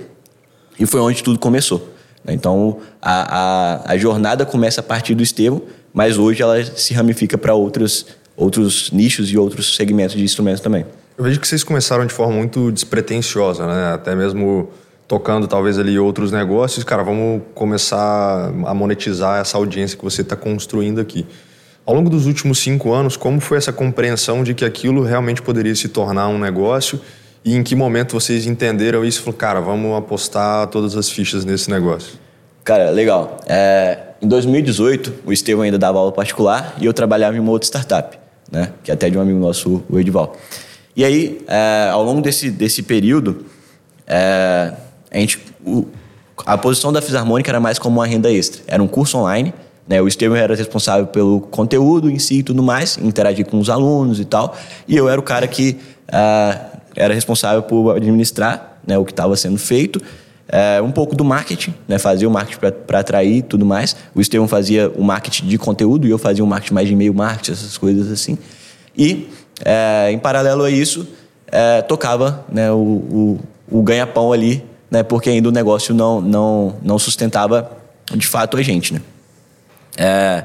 e 0.80 0.86
foi 0.86 1.02
onde 1.02 1.22
tudo 1.22 1.38
começou. 1.38 1.90
Né? 2.24 2.34
Então, 2.34 2.80
a, 3.02 3.84
a, 3.84 3.92
a, 3.92 3.98
jornada 3.98 4.46
começa 4.46 4.80
a 4.80 4.84
partir 4.84 5.14
do 5.14 5.22
Estevão, 5.22 5.62
mas 5.94 6.18
hoje 6.18 6.42
ela 6.42 6.64
se 6.64 6.94
ramifica 6.94 7.38
para 7.38 7.54
outros, 7.54 8.06
outros 8.38 8.90
nichos 8.92 9.30
e 9.32 9.38
outros 9.38 9.76
segmentos 9.76 10.16
de 10.16 10.24
instrumentos 10.24 10.62
também. 10.62 10.86
Eu 11.18 11.26
vejo 11.26 11.42
que 11.42 11.48
vocês 11.48 11.64
começaram 11.64 12.06
de 12.06 12.14
forma 12.14 12.34
muito 12.34 12.72
despretensiosa, 12.72 13.68
né? 13.68 13.94
até 13.94 14.16
mesmo 14.16 14.70
tocando 15.10 15.48
talvez 15.48 15.80
ali 15.80 15.98
outros 15.98 16.32
negócios. 16.32 16.84
Cara, 16.84 17.02
vamos 17.02 17.42
começar 17.56 18.54
a 18.66 18.74
monetizar 18.76 19.42
essa 19.42 19.58
audiência 19.58 19.98
que 19.98 20.04
você 20.04 20.22
está 20.22 20.36
construindo 20.36 21.02
aqui. 21.02 21.26
Ao 21.84 21.96
longo 21.96 22.12
dos 22.12 22.28
últimos 22.28 22.60
cinco 22.60 22.94
anos, 22.94 23.18
como 23.18 23.42
foi 23.42 23.58
essa 23.58 23.74
compreensão 23.74 24.44
de 24.44 24.54
que 24.54 24.64
aquilo 24.64 25.02
realmente 25.02 25.42
poderia 25.42 25.74
se 25.74 25.90
tornar 25.90 26.28
um 26.28 26.38
negócio 26.38 27.02
e 27.44 27.56
em 27.56 27.64
que 27.64 27.76
momento 27.76 28.14
vocês 28.14 28.46
entenderam 28.46 29.04
isso 29.04 29.22
e 29.22 29.24
falaram, 29.24 29.38
cara, 29.40 29.60
vamos 29.60 29.98
apostar 29.98 30.68
todas 30.68 30.96
as 30.96 31.10
fichas 31.10 31.44
nesse 31.44 31.72
negócio? 31.72 32.20
Cara, 32.64 32.92
legal. 32.92 33.40
É, 33.48 34.10
em 34.22 34.28
2018, 34.28 35.14
o 35.26 35.34
Estevão 35.34 35.64
ainda 35.64 35.80
dava 35.80 35.98
aula 35.98 36.12
particular 36.12 36.76
e 36.80 36.86
eu 36.86 36.94
trabalhava 36.94 37.36
em 37.36 37.40
uma 37.40 37.50
outra 37.50 37.66
startup, 37.66 38.16
né? 38.52 38.74
que 38.84 38.92
é 38.92 38.94
até 38.94 39.10
de 39.10 39.18
um 39.18 39.22
amigo 39.22 39.40
nosso, 39.40 39.82
o 39.90 39.98
Edival. 39.98 40.38
E 40.96 41.04
aí, 41.04 41.44
é, 41.48 41.90
ao 41.92 42.04
longo 42.04 42.22
desse, 42.22 42.52
desse 42.52 42.84
período, 42.84 43.44
é, 44.06 44.74
a, 45.12 45.18
gente, 45.18 45.40
o, 45.66 45.86
a 46.46 46.58
posição 46.58 46.92
da 46.92 47.02
Fisarmônica 47.02 47.50
era 47.50 47.60
mais 47.60 47.80
como 47.80 48.00
uma 48.00 48.06
renda 48.06 48.32
extra. 48.32 48.62
Era 48.68 48.82
um 48.82 48.88
curso 48.88 49.18
online 49.18 49.54
né? 49.90 50.00
O 50.00 50.08
Estevam 50.08 50.38
era 50.38 50.56
responsável 50.56 51.08
pelo 51.08 51.42
conteúdo 51.42 52.12
em 52.12 52.20
si 52.20 52.36
e 52.36 52.44
tudo 52.44 52.62
mais, 52.62 53.00
interagir 53.00 53.48
com 53.48 53.58
os 53.58 53.72
alunos 53.72 54.20
e 54.20 54.26
tal. 54.26 54.56
E 54.88 54.96
eu 54.96 55.10
era 55.10 55.20
o 55.20 55.24
cara 55.24 55.48
que 55.48 55.78
uh, 56.08 56.80
era 56.96 57.12
responsável 57.12 57.64
por 57.64 57.96
administrar 57.96 58.80
né, 58.86 59.00
o 59.00 59.04
que 59.04 59.12
estava 59.12 59.36
sendo 59.36 59.58
feito. 59.58 59.98
Uh, 59.98 60.84
um 60.84 60.92
pouco 60.92 61.16
do 61.16 61.24
marketing, 61.24 61.74
né? 61.88 61.98
fazia 61.98 62.28
o 62.28 62.32
marketing 62.32 62.60
para 62.86 63.00
atrair 63.00 63.38
e 63.38 63.42
tudo 63.42 63.66
mais. 63.66 63.96
O 64.14 64.22
Estevam 64.22 64.48
fazia 64.48 64.92
o 64.96 65.04
marketing 65.04 65.48
de 65.48 65.58
conteúdo 65.58 66.08
e 66.08 66.12
eu 66.12 66.20
fazia 66.20 66.44
o 66.44 66.48
marketing 66.48 66.74
mais 66.74 66.88
de 66.88 66.94
e-mail 66.94 67.14
marketing, 67.14 67.52
essas 67.52 67.78
coisas 67.78 68.12
assim. 68.12 68.38
E, 68.96 69.28
uh, 69.62 70.12
em 70.12 70.20
paralelo 70.20 70.64
a 70.64 70.70
isso, 70.70 71.08
tocava 71.88 72.46
né, 72.52 72.72
o, 72.72 72.76
o, 72.76 73.40
o 73.72 73.82
ganha-pão 73.82 74.32
ali, 74.32 74.64
né? 74.90 75.04
porque 75.04 75.30
ainda 75.30 75.50
o 75.50 75.52
negócio 75.52 75.94
não, 75.94 76.22
não, 76.22 76.76
não 76.82 77.00
sustentava 77.00 77.72
de 78.16 78.28
fato 78.28 78.58
a 78.58 78.62
gente. 78.62 78.94
Né? 78.94 79.02
É, 79.98 80.44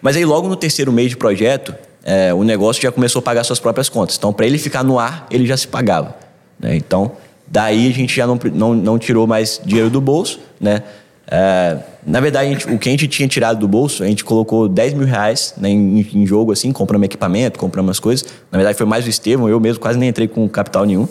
mas 0.00 0.16
aí, 0.16 0.24
logo 0.24 0.48
no 0.48 0.56
terceiro 0.56 0.92
mês 0.92 1.10
de 1.10 1.16
projeto, 1.16 1.74
é, 2.04 2.32
o 2.34 2.44
negócio 2.44 2.82
já 2.82 2.92
começou 2.92 3.20
a 3.20 3.22
pagar 3.22 3.44
suas 3.44 3.58
próprias 3.58 3.88
contas. 3.88 4.16
Então, 4.16 4.32
para 4.32 4.46
ele 4.46 4.58
ficar 4.58 4.84
no 4.84 4.98
ar, 4.98 5.26
ele 5.30 5.46
já 5.46 5.56
se 5.56 5.66
pagava. 5.66 6.14
Né? 6.58 6.76
Então, 6.76 7.12
daí 7.46 7.88
a 7.88 7.92
gente 7.92 8.14
já 8.14 8.26
não, 8.26 8.38
não, 8.52 8.74
não 8.74 8.98
tirou 8.98 9.26
mais 9.26 9.60
dinheiro 9.64 9.88
do 9.88 10.00
bolso. 10.00 10.40
Né? 10.60 10.82
É, 11.26 11.78
na 12.06 12.20
verdade, 12.20 12.50
gente, 12.50 12.70
o 12.70 12.78
que 12.78 12.88
a 12.88 12.92
gente 12.92 13.08
tinha 13.08 13.26
tirado 13.26 13.58
do 13.58 13.66
bolso, 13.66 14.02
a 14.02 14.06
gente 14.06 14.22
colocou 14.24 14.68
10 14.68 14.92
mil 14.92 15.06
reais 15.06 15.54
né, 15.56 15.70
em, 15.70 16.06
em, 16.12 16.26
jogo, 16.26 16.52
assim, 16.52 16.70
compramos 16.70 17.06
equipamento, 17.06 17.58
compramos 17.58 17.92
as 17.92 17.98
coisas. 17.98 18.26
Na 18.52 18.58
verdade, 18.58 18.76
foi 18.76 18.86
mais 18.86 19.06
o 19.06 19.08
Estevam, 19.08 19.48
eu 19.48 19.58
mesmo 19.58 19.80
quase 19.80 19.98
nem 19.98 20.10
entrei 20.10 20.28
com 20.28 20.46
capital 20.48 20.84
nenhum. 20.84 21.08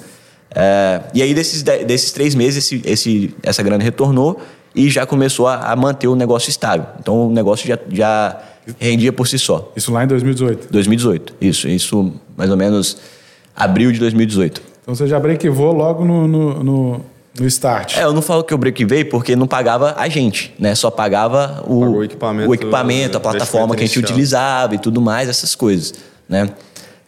É, 0.56 1.02
e 1.14 1.22
aí, 1.22 1.34
desses, 1.34 1.64
desses 1.64 2.12
três 2.12 2.36
meses, 2.36 2.64
esse, 2.66 2.82
esse, 2.86 3.36
essa 3.44 3.64
grana 3.64 3.84
retornou 3.84 4.40
e 4.76 4.90
já 4.90 5.06
começou 5.06 5.48
a, 5.48 5.72
a, 5.72 5.76
manter 5.76 6.08
o 6.08 6.16
negócio 6.16 6.50
estável. 6.50 6.86
Então 7.00 7.28
o 7.28 7.32
negócio 7.32 7.68
já, 7.68 7.78
já 7.90 8.40
rendia 8.80 9.14
por 9.14 9.28
si 9.28 9.38
só. 9.38 9.72
Isso 9.76 9.92
lá 9.92 10.04
em 10.04 10.08
2018? 10.08 10.72
2018, 10.72 11.36
isso. 11.42 11.68
Isso 11.68 12.14
mais 12.36 12.50
ou 12.50 12.58
menos 12.58 12.98
abril 13.56 13.92
de 13.92 14.00
2018. 14.00 14.62
Então 14.82 14.96
você 14.96 15.08
já 15.08 15.20
breakivou 15.20 15.74
logo 15.74 16.04
no, 16.04 16.28
no, 16.28 16.64
no, 16.64 17.02
no 17.40 17.48
start? 17.48 17.98
É, 17.98 18.04
eu 18.04 18.14
não 18.14 18.22
falo 18.22 18.44
que 18.44 18.54
eu 18.54 18.58
breakivei 18.58 19.06
porque 19.06 19.36
não 19.36 19.48
pagava 19.48 19.96
a 19.98 20.10
gente, 20.10 20.54
né? 20.60 20.76
Só 20.76 20.90
pagava 20.92 21.64
o, 21.68 21.98
o 21.98 22.04
equipamento, 22.04 22.50
o 22.50 22.54
equipamento 22.54 23.18
a 23.18 23.20
plataforma 23.20 23.76
que 23.76 23.84
a 23.84 23.88
gente 23.88 24.00
utilizava 24.00 24.76
e 24.76 24.78
tudo 24.78 25.02
mais, 25.02 25.30
essas 25.30 25.56
coisas, 25.56 25.94
né? 26.28 26.50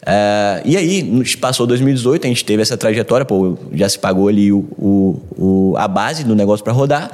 É, 0.06 0.62
e 0.64 0.76
aí, 0.76 1.24
passou 1.40 1.66
2018, 1.66 2.24
a 2.24 2.28
gente 2.28 2.44
teve 2.44 2.62
essa 2.62 2.76
trajetória, 2.76 3.26
pô, 3.26 3.58
já 3.72 3.88
se 3.88 3.98
pagou 3.98 4.28
ali 4.28 4.52
o, 4.52 4.58
o, 4.78 5.22
o 5.36 5.74
a 5.76 5.88
base 5.88 6.22
do 6.22 6.34
negócio 6.34 6.62
para 6.62 6.72
rodar. 6.72 7.10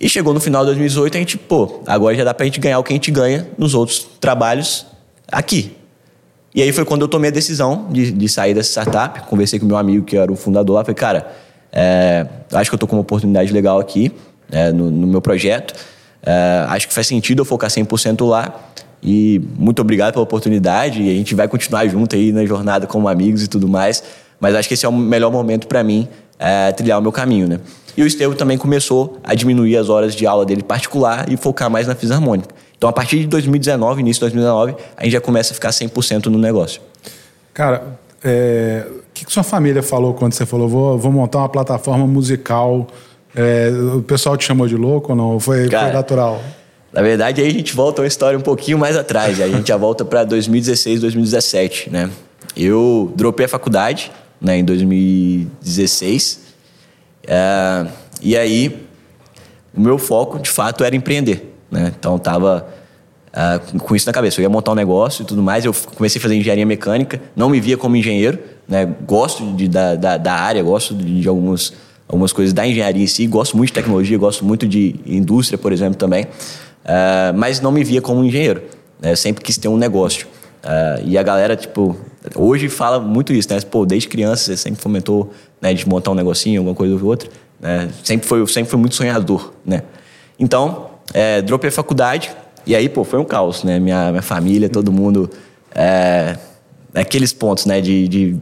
E 0.00 0.08
chegou 0.08 0.32
no 0.34 0.40
final 0.40 0.62
de 0.62 0.66
2018, 0.68 1.16
a 1.16 1.20
gente, 1.20 1.38
pô, 1.38 1.82
agora 1.86 2.16
já 2.16 2.24
dá 2.24 2.34
pra 2.34 2.46
gente 2.46 2.58
ganhar 2.58 2.78
o 2.78 2.82
que 2.82 2.92
a 2.92 2.96
gente 2.96 3.10
ganha 3.10 3.46
nos 3.56 3.74
outros 3.74 4.06
trabalhos 4.18 4.86
aqui. 5.30 5.76
E 6.54 6.62
aí 6.62 6.72
foi 6.72 6.84
quando 6.84 7.02
eu 7.02 7.08
tomei 7.08 7.30
a 7.30 7.32
decisão 7.32 7.88
de, 7.90 8.12
de 8.12 8.28
sair 8.28 8.54
dessa 8.54 8.70
startup. 8.70 9.28
Conversei 9.28 9.58
com 9.58 9.66
meu 9.66 9.76
amigo, 9.76 10.04
que 10.04 10.16
era 10.16 10.30
o 10.32 10.36
fundador 10.36 10.76
lá. 10.76 10.84
Falei, 10.84 10.94
cara, 10.94 11.32
é, 11.72 12.26
acho 12.52 12.70
que 12.70 12.74
eu 12.74 12.78
tô 12.78 12.86
com 12.86 12.94
uma 12.94 13.02
oportunidade 13.02 13.52
legal 13.52 13.80
aqui 13.80 14.12
é, 14.50 14.70
no, 14.70 14.90
no, 14.90 15.06
meu 15.06 15.20
projeto. 15.20 15.74
É, 16.22 16.64
acho 16.68 16.86
que 16.86 16.94
faz 16.94 17.08
sentido 17.08 17.40
eu 17.40 17.44
focar 17.44 17.68
100% 17.68 18.24
lá. 18.26 18.54
E 19.04 19.40
muito 19.56 19.80
obrigado 19.80 20.14
pela 20.14 20.22
oportunidade. 20.22 21.02
E 21.02 21.10
a 21.10 21.14
gente 21.14 21.34
vai 21.34 21.46
continuar 21.46 21.86
junto 21.86 22.16
aí 22.16 22.32
na 22.32 22.46
jornada 22.46 22.86
como 22.86 23.06
amigos 23.08 23.42
e 23.42 23.48
tudo 23.48 23.68
mais. 23.68 24.02
Mas 24.40 24.54
acho 24.54 24.68
que 24.68 24.74
esse 24.74 24.86
é 24.86 24.88
o 24.88 24.92
melhor 24.92 25.30
momento 25.30 25.66
para 25.66 25.82
mim 25.84 26.08
é, 26.38 26.72
trilhar 26.72 26.98
o 26.98 27.02
meu 27.02 27.12
caminho, 27.12 27.46
né? 27.46 27.60
E 27.96 28.02
o 28.02 28.06
Estevam 28.06 28.36
também 28.36 28.58
começou 28.58 29.18
a 29.22 29.34
diminuir 29.34 29.76
as 29.76 29.88
horas 29.88 30.14
de 30.14 30.26
aula 30.26 30.44
dele 30.44 30.62
particular 30.62 31.30
e 31.30 31.36
focar 31.36 31.70
mais 31.70 31.86
na 31.86 31.94
fisarmônica. 31.94 32.54
Então, 32.76 32.90
a 32.90 32.92
partir 32.92 33.20
de 33.20 33.26
2019, 33.26 34.00
início 34.00 34.18
de 34.18 34.32
2019, 34.32 34.74
a 34.96 35.04
gente 35.04 35.12
já 35.12 35.20
começa 35.20 35.52
a 35.52 35.54
ficar 35.54 35.70
100% 35.70 36.26
no 36.26 36.38
negócio. 36.38 36.82
Cara, 37.52 37.98
é, 38.22 38.84
o 38.88 39.02
que, 39.14 39.24
que 39.24 39.32
sua 39.32 39.44
família 39.44 39.82
falou 39.82 40.12
quando 40.12 40.32
você 40.32 40.44
falou, 40.44 40.68
vou, 40.68 40.98
vou 40.98 41.12
montar 41.12 41.38
uma 41.38 41.48
plataforma 41.48 42.06
musical? 42.06 42.88
É, 43.34 43.70
o 43.96 44.02
pessoal 44.02 44.36
te 44.36 44.44
chamou 44.44 44.66
de 44.66 44.76
louco 44.76 45.12
ou 45.12 45.16
não? 45.16 45.38
Foi, 45.38 45.68
Cara, 45.68 45.86
foi 45.86 45.94
natural? 45.94 46.42
Na 46.94 47.02
verdade, 47.02 47.42
aí 47.42 47.48
a 47.48 47.52
gente 47.52 47.74
volta 47.74 48.02
uma 48.02 48.06
história 48.06 48.38
um 48.38 48.42
pouquinho 48.42 48.78
mais 48.78 48.96
atrás. 48.96 49.40
a 49.40 49.48
gente 49.48 49.66
já 49.66 49.76
volta 49.76 50.04
para 50.04 50.22
2016, 50.22 51.00
2017, 51.00 51.90
né? 51.90 52.08
Eu 52.56 53.12
dropei 53.16 53.46
a 53.46 53.48
faculdade 53.48 54.12
né, 54.40 54.58
em 54.58 54.64
2016. 54.64 56.38
É, 57.26 57.86
e 58.22 58.36
aí, 58.36 58.86
o 59.76 59.80
meu 59.80 59.98
foco, 59.98 60.38
de 60.38 60.48
fato, 60.48 60.84
era 60.84 60.94
empreender. 60.94 61.52
Né? 61.68 61.92
Então, 61.98 62.14
estava 62.14 62.64
uh, 63.32 63.78
com 63.80 63.96
isso 63.96 64.06
na 64.06 64.12
cabeça. 64.12 64.40
Eu 64.40 64.44
ia 64.44 64.48
montar 64.48 64.70
um 64.70 64.76
negócio 64.76 65.24
e 65.24 65.26
tudo 65.26 65.42
mais. 65.42 65.64
Eu 65.64 65.74
comecei 65.96 66.20
a 66.20 66.22
fazer 66.22 66.36
engenharia 66.36 66.64
mecânica. 66.64 67.20
Não 67.34 67.50
me 67.50 67.58
via 67.58 67.76
como 67.76 67.96
engenheiro. 67.96 68.38
Né? 68.68 68.86
Gosto 69.04 69.52
de, 69.54 69.66
da, 69.66 69.96
da, 69.96 70.16
da, 70.16 70.32
área, 70.32 70.62
gosto 70.62 70.94
de, 70.94 71.22
de 71.22 71.28
algumas 71.28 71.72
coisas 72.32 72.52
da 72.52 72.64
engenharia 72.64 73.02
em 73.02 73.08
si. 73.08 73.26
Gosto 73.26 73.56
muito 73.56 73.70
de 73.70 73.74
tecnologia, 73.74 74.16
gosto 74.16 74.44
muito 74.44 74.64
de 74.64 74.94
indústria, 75.04 75.58
por 75.58 75.72
exemplo, 75.72 75.96
também. 75.96 76.28
Uh, 76.84 77.36
mas 77.36 77.60
não 77.60 77.72
me 77.72 77.82
via 77.82 78.00
como 78.00 78.22
engenheiro. 78.24 78.62
Né? 79.00 79.12
Eu 79.12 79.16
sempre 79.16 79.42
quis 79.42 79.56
ter 79.56 79.68
um 79.68 79.76
negócio. 79.76 80.26
Uh, 80.62 81.02
e 81.04 81.18
a 81.18 81.22
galera, 81.22 81.56
tipo, 81.56 81.96
hoje 82.34 82.68
fala 82.68 83.00
muito 83.00 83.32
isso, 83.32 83.52
né? 83.52 83.60
Pô, 83.60 83.84
desde 83.84 84.08
criança 84.08 84.44
você 84.44 84.56
sempre 84.56 84.80
fomentou 84.80 85.32
né, 85.60 85.74
de 85.74 85.88
montar 85.88 86.10
um 86.10 86.14
negocinho, 86.14 86.60
alguma 86.60 86.74
coisa 86.74 86.94
ou 86.94 87.04
outra. 87.04 87.28
Né? 87.60 87.88
Sempre, 88.02 88.26
foi, 88.26 88.46
sempre 88.46 88.70
foi 88.70 88.78
muito 88.78 88.94
sonhador, 88.94 89.52
né? 89.64 89.82
Então, 90.38 90.90
é, 91.12 91.42
dropei 91.42 91.68
a 91.68 91.72
faculdade 91.72 92.30
e 92.66 92.74
aí, 92.74 92.88
pô, 92.88 93.04
foi 93.04 93.18
um 93.18 93.24
caos, 93.24 93.62
né? 93.62 93.78
Minha, 93.78 94.10
minha 94.10 94.22
família, 94.22 94.68
todo 94.68 94.92
mundo... 94.92 95.30
É, 95.74 96.36
aqueles 96.94 97.32
pontos, 97.32 97.66
né? 97.66 97.80
de, 97.80 98.08
de 98.08 98.36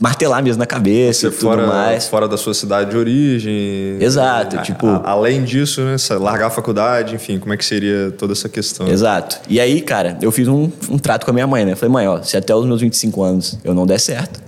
martelar 0.00 0.42
mesmo 0.42 0.60
na 0.60 0.66
cabeça 0.66 1.26
e 1.26 1.30
tudo 1.30 1.40
fora, 1.40 1.66
mais. 1.66 2.06
Fora 2.06 2.28
da 2.28 2.36
sua 2.36 2.54
cidade 2.54 2.90
de 2.90 2.96
origem. 2.96 3.96
Exato, 4.00 4.58
a, 4.58 4.62
tipo... 4.62 4.86
A, 4.86 5.10
além 5.10 5.42
disso, 5.42 5.82
né, 5.82 5.96
largar 6.18 6.46
a 6.46 6.50
faculdade, 6.50 7.14
enfim, 7.14 7.38
como 7.38 7.52
é 7.52 7.56
que 7.56 7.64
seria 7.64 8.12
toda 8.16 8.32
essa 8.32 8.48
questão? 8.48 8.86
Exato. 8.86 9.40
E 9.48 9.60
aí, 9.60 9.80
cara, 9.80 10.16
eu 10.22 10.30
fiz 10.30 10.46
um, 10.46 10.70
um 10.88 10.98
trato 10.98 11.24
com 11.24 11.30
a 11.30 11.34
minha 11.34 11.46
mãe, 11.46 11.64
né? 11.64 11.74
Falei, 11.74 11.92
mãe, 11.92 12.08
ó, 12.08 12.22
se 12.22 12.36
até 12.36 12.54
os 12.54 12.64
meus 12.64 12.80
25 12.80 13.22
anos 13.22 13.58
eu 13.64 13.74
não 13.74 13.86
der 13.86 13.98
certo, 13.98 14.40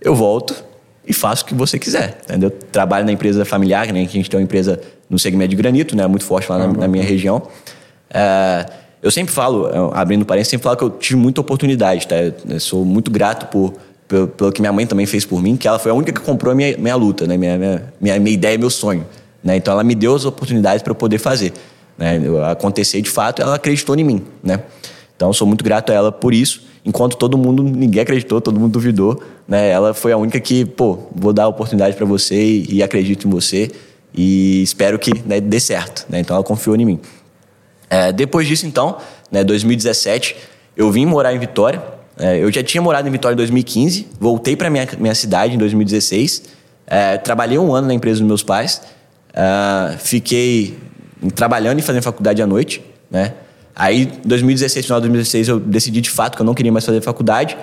eu 0.00 0.14
volto 0.14 0.54
e 1.06 1.12
faço 1.12 1.44
o 1.44 1.46
que 1.46 1.54
você 1.54 1.78
quiser, 1.78 2.18
entendeu? 2.24 2.50
Trabalho 2.50 3.04
na 3.04 3.12
empresa 3.12 3.44
familiar, 3.44 3.86
né? 3.92 4.04
Que 4.04 4.10
a 4.10 4.20
gente 4.20 4.30
tem 4.30 4.38
uma 4.38 4.44
empresa 4.44 4.80
no 5.10 5.18
segmento 5.18 5.50
de 5.50 5.56
granito, 5.56 5.96
né? 5.96 6.06
Muito 6.06 6.24
forte 6.24 6.50
lá 6.50 6.58
na, 6.58 6.68
na 6.68 6.88
minha 6.88 7.04
região. 7.04 7.42
É, 8.08 8.66
eu 9.02 9.10
sempre 9.10 9.32
falo, 9.32 9.92
abrindo 9.94 10.24
parênteses, 10.24 10.50
sempre 10.50 10.64
falo 10.64 10.76
que 10.76 10.84
eu 10.84 10.90
tive 10.90 11.16
muita 11.16 11.40
oportunidade, 11.40 12.06
tá? 12.06 12.16
Eu 12.48 12.60
sou 12.60 12.84
muito 12.84 13.10
grato 13.10 13.46
por 13.46 13.74
pelo, 14.08 14.28
pelo, 14.28 14.52
que 14.52 14.60
minha 14.60 14.72
mãe 14.72 14.86
também 14.86 15.06
fez 15.06 15.24
por 15.24 15.42
mim, 15.42 15.56
que 15.56 15.66
ela 15.66 15.78
foi 15.78 15.90
a 15.90 15.94
única 15.94 16.12
que 16.12 16.20
comprou 16.20 16.52
a 16.52 16.54
minha, 16.54 16.76
minha 16.76 16.96
luta, 16.96 17.26
né? 17.26 17.36
minha, 17.36 17.58
minha, 17.58 17.92
minha, 18.00 18.20
minha 18.20 18.34
ideia, 18.34 18.56
meu 18.56 18.70
sonho. 18.70 19.06
Né? 19.42 19.56
Então 19.56 19.72
ela 19.72 19.84
me 19.84 19.94
deu 19.94 20.14
as 20.14 20.24
oportunidades 20.24 20.82
para 20.82 20.90
eu 20.90 20.94
poder 20.94 21.18
fazer. 21.18 21.52
Né? 21.98 22.20
Acontecer 22.50 23.00
de 23.00 23.10
fato, 23.10 23.42
ela 23.42 23.56
acreditou 23.56 23.96
em 23.96 24.04
mim. 24.04 24.24
Né? 24.42 24.60
Então 25.16 25.32
sou 25.32 25.46
muito 25.46 25.64
grato 25.64 25.90
a 25.90 25.94
ela 25.94 26.12
por 26.12 26.34
isso. 26.34 26.66
Enquanto 26.84 27.16
todo 27.16 27.36
mundo, 27.36 27.64
ninguém 27.64 28.02
acreditou, 28.02 28.40
todo 28.40 28.60
mundo 28.60 28.72
duvidou, 28.72 29.20
né? 29.48 29.70
Ela 29.70 29.92
foi 29.92 30.12
a 30.12 30.16
única 30.16 30.38
que, 30.38 30.64
pô, 30.64 30.98
vou 31.12 31.32
dar 31.32 31.44
a 31.44 31.48
oportunidade 31.48 31.96
para 31.96 32.06
você 32.06 32.36
e, 32.36 32.74
e, 32.74 32.82
acredito 32.82 33.26
em 33.26 33.30
você 33.30 33.72
e 34.14 34.62
espero 34.62 34.96
que 34.96 35.10
né, 35.26 35.40
dê 35.40 35.58
certo, 35.58 36.06
né? 36.08 36.20
Então 36.20 36.36
ela 36.36 36.44
confiou 36.44 36.76
em 36.76 36.84
mim. 36.84 37.00
É, 37.90 38.12
depois 38.12 38.46
disso, 38.46 38.66
então, 38.68 38.98
né, 39.32 39.42
2017, 39.42 40.36
eu 40.76 40.88
vim 40.92 41.06
morar 41.06 41.34
em 41.34 41.40
Vitória, 41.40 41.82
é, 42.18 42.42
eu 42.42 42.50
já 42.50 42.62
tinha 42.62 42.80
morado 42.80 43.06
em 43.06 43.10
Vitória 43.10 43.34
em 43.34 43.36
2015, 43.36 44.06
voltei 44.18 44.56
para 44.56 44.70
minha, 44.70 44.88
minha 44.98 45.14
cidade 45.14 45.54
em 45.54 45.58
2016, 45.58 46.42
é, 46.86 47.18
trabalhei 47.18 47.58
um 47.58 47.74
ano 47.74 47.88
na 47.88 47.94
empresa 47.94 48.20
dos 48.20 48.26
meus 48.26 48.42
pais, 48.42 48.80
é, 49.34 49.96
fiquei 49.98 50.78
trabalhando 51.34 51.78
e 51.78 51.82
fazendo 51.82 52.02
faculdade 52.02 52.40
à 52.40 52.46
noite, 52.46 52.82
né? 53.10 53.34
Aí, 53.74 54.10
2016, 54.24 54.86
final 54.86 55.00
de 55.00 55.08
2016, 55.08 55.48
eu 55.48 55.60
decidi 55.60 56.00
de 56.00 56.08
fato 56.08 56.36
que 56.36 56.40
eu 56.40 56.46
não 56.46 56.54
queria 56.54 56.72
mais 56.72 56.86
fazer 56.86 57.02
faculdade 57.02 57.58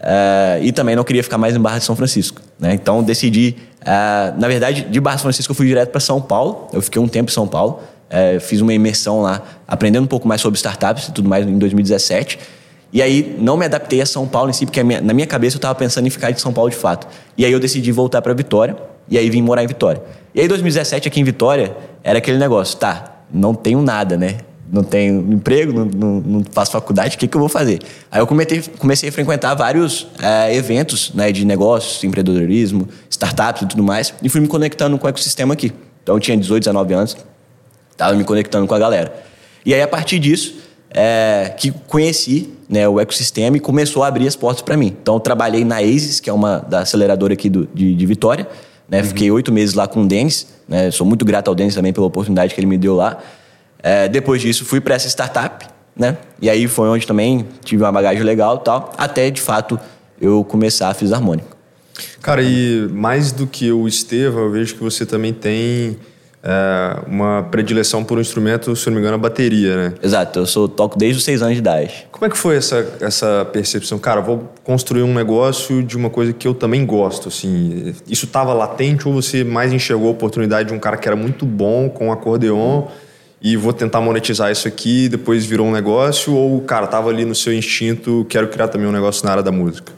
é, 0.00 0.60
e 0.62 0.72
também 0.72 0.96
não 0.96 1.04
queria 1.04 1.22
ficar 1.22 1.36
mais 1.36 1.54
em 1.54 1.60
Barra 1.60 1.78
de 1.78 1.84
São 1.84 1.94
Francisco, 1.94 2.40
né? 2.58 2.72
Então, 2.72 3.02
decidi, 3.02 3.56
é, 3.82 4.32
na 4.38 4.48
verdade, 4.48 4.82
de 4.82 5.00
Barra 5.00 5.16
de 5.16 5.20
São 5.20 5.26
Francisco 5.26 5.52
eu 5.52 5.54
fui 5.54 5.66
direto 5.66 5.90
para 5.90 6.00
São 6.00 6.22
Paulo, 6.22 6.68
eu 6.72 6.80
fiquei 6.80 7.00
um 7.00 7.06
tempo 7.06 7.30
em 7.30 7.34
São 7.34 7.46
Paulo, 7.46 7.80
é, 8.08 8.38
fiz 8.40 8.62
uma 8.62 8.72
imersão 8.72 9.20
lá, 9.20 9.42
aprendendo 9.68 10.04
um 10.04 10.08
pouco 10.08 10.26
mais 10.26 10.40
sobre 10.40 10.56
startups 10.56 11.08
e 11.08 11.12
tudo 11.12 11.28
mais 11.28 11.46
em 11.46 11.58
2017. 11.58 12.38
E 12.92 13.00
aí 13.00 13.36
não 13.38 13.56
me 13.56 13.64
adaptei 13.64 14.02
a 14.02 14.06
São 14.06 14.28
Paulo 14.28 14.50
em 14.50 14.52
si, 14.52 14.66
porque 14.66 14.82
minha, 14.82 15.00
na 15.00 15.14
minha 15.14 15.26
cabeça 15.26 15.56
eu 15.56 15.58
estava 15.58 15.74
pensando 15.74 16.06
em 16.06 16.10
ficar 16.10 16.30
em 16.30 16.36
São 16.36 16.52
Paulo 16.52 16.70
de 16.70 16.76
fato. 16.76 17.06
E 17.38 17.44
aí 17.44 17.52
eu 17.52 17.58
decidi 17.58 17.90
voltar 17.90 18.20
para 18.20 18.34
Vitória, 18.34 18.76
e 19.08 19.16
aí 19.16 19.30
vim 19.30 19.40
morar 19.40 19.64
em 19.64 19.66
Vitória. 19.66 20.02
E 20.34 20.40
aí 20.40 20.46
2017 20.46 21.08
aqui 21.08 21.20
em 21.20 21.24
Vitória 21.24 21.74
era 22.04 22.18
aquele 22.18 22.36
negócio, 22.36 22.76
tá, 22.76 23.22
não 23.32 23.54
tenho 23.54 23.80
nada, 23.80 24.16
né? 24.16 24.38
Não 24.70 24.82
tenho 24.82 25.20
emprego, 25.32 25.72
não, 25.72 25.84
não, 25.84 26.20
não 26.20 26.44
faço 26.50 26.72
faculdade, 26.72 27.16
o 27.16 27.18
que, 27.18 27.26
que 27.26 27.36
eu 27.36 27.40
vou 27.40 27.48
fazer? 27.48 27.80
Aí 28.10 28.20
eu 28.20 28.26
comecei, 28.26 28.62
comecei 28.78 29.08
a 29.08 29.12
frequentar 29.12 29.54
vários 29.54 30.06
é, 30.18 30.54
eventos 30.54 31.12
né, 31.12 31.30
de 31.30 31.44
negócios, 31.44 32.02
empreendedorismo, 32.04 32.88
startups 33.10 33.62
e 33.62 33.66
tudo 33.66 33.82
mais, 33.82 34.14
e 34.22 34.30
fui 34.30 34.40
me 34.40 34.48
conectando 34.48 34.98
com 34.98 35.06
o 35.06 35.10
ecossistema 35.10 35.52
aqui. 35.52 35.72
Então 36.02 36.14
eu 36.14 36.20
tinha 36.20 36.36
18, 36.36 36.62
19 36.62 36.94
anos, 36.94 37.16
estava 37.90 38.14
me 38.14 38.24
conectando 38.24 38.66
com 38.66 38.74
a 38.74 38.78
galera. 38.78 39.14
E 39.64 39.74
aí 39.74 39.82
a 39.82 39.88
partir 39.88 40.18
disso, 40.18 40.56
é, 40.94 41.54
que 41.56 41.70
conheci 41.70 42.52
né, 42.68 42.88
o 42.88 43.00
ecossistema 43.00 43.56
e 43.56 43.60
começou 43.60 44.02
a 44.02 44.08
abrir 44.08 44.26
as 44.26 44.36
portas 44.36 44.62
para 44.62 44.76
mim. 44.76 44.96
Então, 45.00 45.14
eu 45.14 45.20
trabalhei 45.20 45.64
na 45.64 45.78
ASIS, 45.78 46.20
que 46.20 46.28
é 46.28 46.32
uma 46.32 46.58
da 46.58 46.80
aceleradora 46.80 47.32
aqui 47.32 47.48
do, 47.48 47.68
de, 47.72 47.94
de 47.94 48.06
Vitória. 48.06 48.48
Né? 48.88 49.00
Uhum. 49.00 49.04
Fiquei 49.06 49.30
oito 49.30 49.52
meses 49.52 49.74
lá 49.74 49.88
com 49.88 50.02
o 50.02 50.06
Denis. 50.06 50.46
Né? 50.68 50.90
Sou 50.90 51.06
muito 51.06 51.24
grato 51.24 51.48
ao 51.48 51.54
Denis 51.54 51.74
também 51.74 51.92
pela 51.92 52.06
oportunidade 52.06 52.54
que 52.54 52.60
ele 52.60 52.66
me 52.66 52.78
deu 52.78 52.94
lá. 52.94 53.18
É, 53.82 54.08
depois 54.08 54.40
disso, 54.40 54.64
fui 54.64 54.80
para 54.80 54.94
essa 54.94 55.08
startup. 55.08 55.66
Né? 55.96 56.16
E 56.40 56.48
aí 56.48 56.66
foi 56.66 56.88
onde 56.88 57.06
também 57.06 57.46
tive 57.64 57.82
uma 57.82 57.92
bagagem 57.92 58.22
legal 58.22 58.58
tal, 58.58 58.92
até 58.96 59.30
de 59.30 59.40
fato 59.40 59.78
eu 60.20 60.42
começar 60.44 60.88
a 60.88 60.94
Fisarmônica. 60.94 61.48
Cara, 62.22 62.42
e 62.42 62.88
mais 62.90 63.32
do 63.32 63.46
que 63.46 63.70
o 63.70 63.86
Estevão, 63.86 64.44
eu 64.44 64.50
vejo 64.50 64.74
que 64.74 64.82
você 64.82 65.04
também 65.04 65.32
tem 65.32 65.98
é, 66.42 66.98
uma 67.06 67.46
predileção 67.50 68.02
por 68.02 68.18
um 68.18 68.20
instrumento, 68.20 68.74
se 68.74 68.86
não 68.86 68.94
me 68.94 69.00
engano, 69.00 69.14
a 69.14 69.18
bateria, 69.18 69.76
né? 69.76 69.94
Exato, 70.02 70.40
eu 70.40 70.46
sou, 70.46 70.68
toco 70.68 70.98
desde 70.98 71.18
os 71.18 71.24
seis 71.24 71.40
anos 71.40 71.54
de 71.54 71.60
idade. 71.60 72.06
Como 72.10 72.26
é 72.26 72.28
que 72.28 72.36
foi 72.36 72.56
essa, 72.56 72.84
essa 73.00 73.48
percepção? 73.52 73.98
Cara, 73.98 74.20
vou 74.20 74.50
construir 74.64 75.02
um 75.02 75.14
negócio 75.14 75.82
de 75.82 75.96
uma 75.96 76.10
coisa 76.10 76.32
que 76.32 76.46
eu 76.48 76.54
também 76.54 76.84
gosto, 76.84 77.28
assim. 77.28 77.94
Isso 78.08 78.26
estava 78.26 78.52
latente 78.52 79.06
ou 79.06 79.14
você 79.14 79.44
mais 79.44 79.72
enxergou 79.72 80.08
a 80.08 80.10
oportunidade 80.10 80.68
de 80.68 80.74
um 80.74 80.80
cara 80.80 80.96
que 80.96 81.06
era 81.06 81.16
muito 81.16 81.46
bom 81.46 81.88
com 81.88 82.10
acordeon 82.10 82.88
e 83.40 83.56
vou 83.56 83.72
tentar 83.72 84.00
monetizar 84.00 84.50
isso 84.50 84.66
aqui, 84.68 85.08
depois 85.08 85.44
virou 85.44 85.66
um 85.66 85.72
negócio? 85.72 86.34
Ou, 86.34 86.60
cara, 86.60 86.86
tava 86.86 87.10
ali 87.10 87.24
no 87.24 87.34
seu 87.34 87.52
instinto, 87.52 88.26
quero 88.28 88.48
criar 88.48 88.68
também 88.68 88.86
um 88.86 88.92
negócio 88.92 89.24
na 89.24 89.32
área 89.32 89.42
da 89.42 89.52
música? 89.52 89.92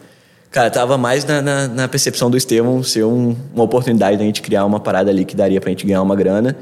Cara, 0.54 0.70
tava 0.70 0.96
mais 0.96 1.24
na, 1.24 1.42
na, 1.42 1.66
na 1.66 1.88
percepção 1.88 2.30
do 2.30 2.36
Estevão 2.36 2.80
ser 2.80 3.02
um, 3.02 3.34
uma 3.52 3.64
oportunidade 3.64 4.16
da 4.16 4.22
gente 4.22 4.40
criar 4.40 4.64
uma 4.64 4.78
parada 4.78 5.10
ali 5.10 5.24
que 5.24 5.34
daria 5.34 5.60
pra 5.60 5.68
gente 5.68 5.84
ganhar 5.84 6.00
uma 6.00 6.14
grana. 6.14 6.56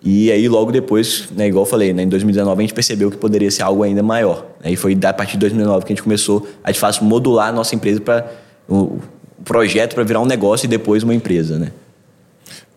E 0.00 0.30
aí, 0.30 0.46
logo 0.46 0.70
depois, 0.70 1.28
né, 1.32 1.48
igual 1.48 1.64
eu 1.64 1.68
falei, 1.68 1.92
né, 1.92 2.04
em 2.04 2.08
2019 2.08 2.56
a 2.56 2.62
gente 2.62 2.72
percebeu 2.72 3.10
que 3.10 3.16
poderia 3.16 3.50
ser 3.50 3.64
algo 3.64 3.82
ainda 3.82 4.00
maior. 4.00 4.46
Né, 4.62 4.70
e 4.70 4.76
foi 4.76 4.96
a 5.04 5.12
partir 5.12 5.32
de 5.32 5.38
2019 5.38 5.84
que 5.84 5.92
a 5.92 5.96
gente 5.96 6.04
começou 6.04 6.46
a, 6.62 6.70
de 6.70 6.78
fato, 6.78 7.02
modular 7.02 7.48
a 7.48 7.52
nossa 7.52 7.74
empresa 7.74 8.00
para 8.00 8.30
o 8.68 9.00
projeto 9.44 9.96
para 9.96 10.04
virar 10.04 10.20
um 10.20 10.26
negócio 10.26 10.66
e 10.66 10.68
depois 10.68 11.02
uma 11.02 11.12
empresa, 11.12 11.58
né? 11.58 11.72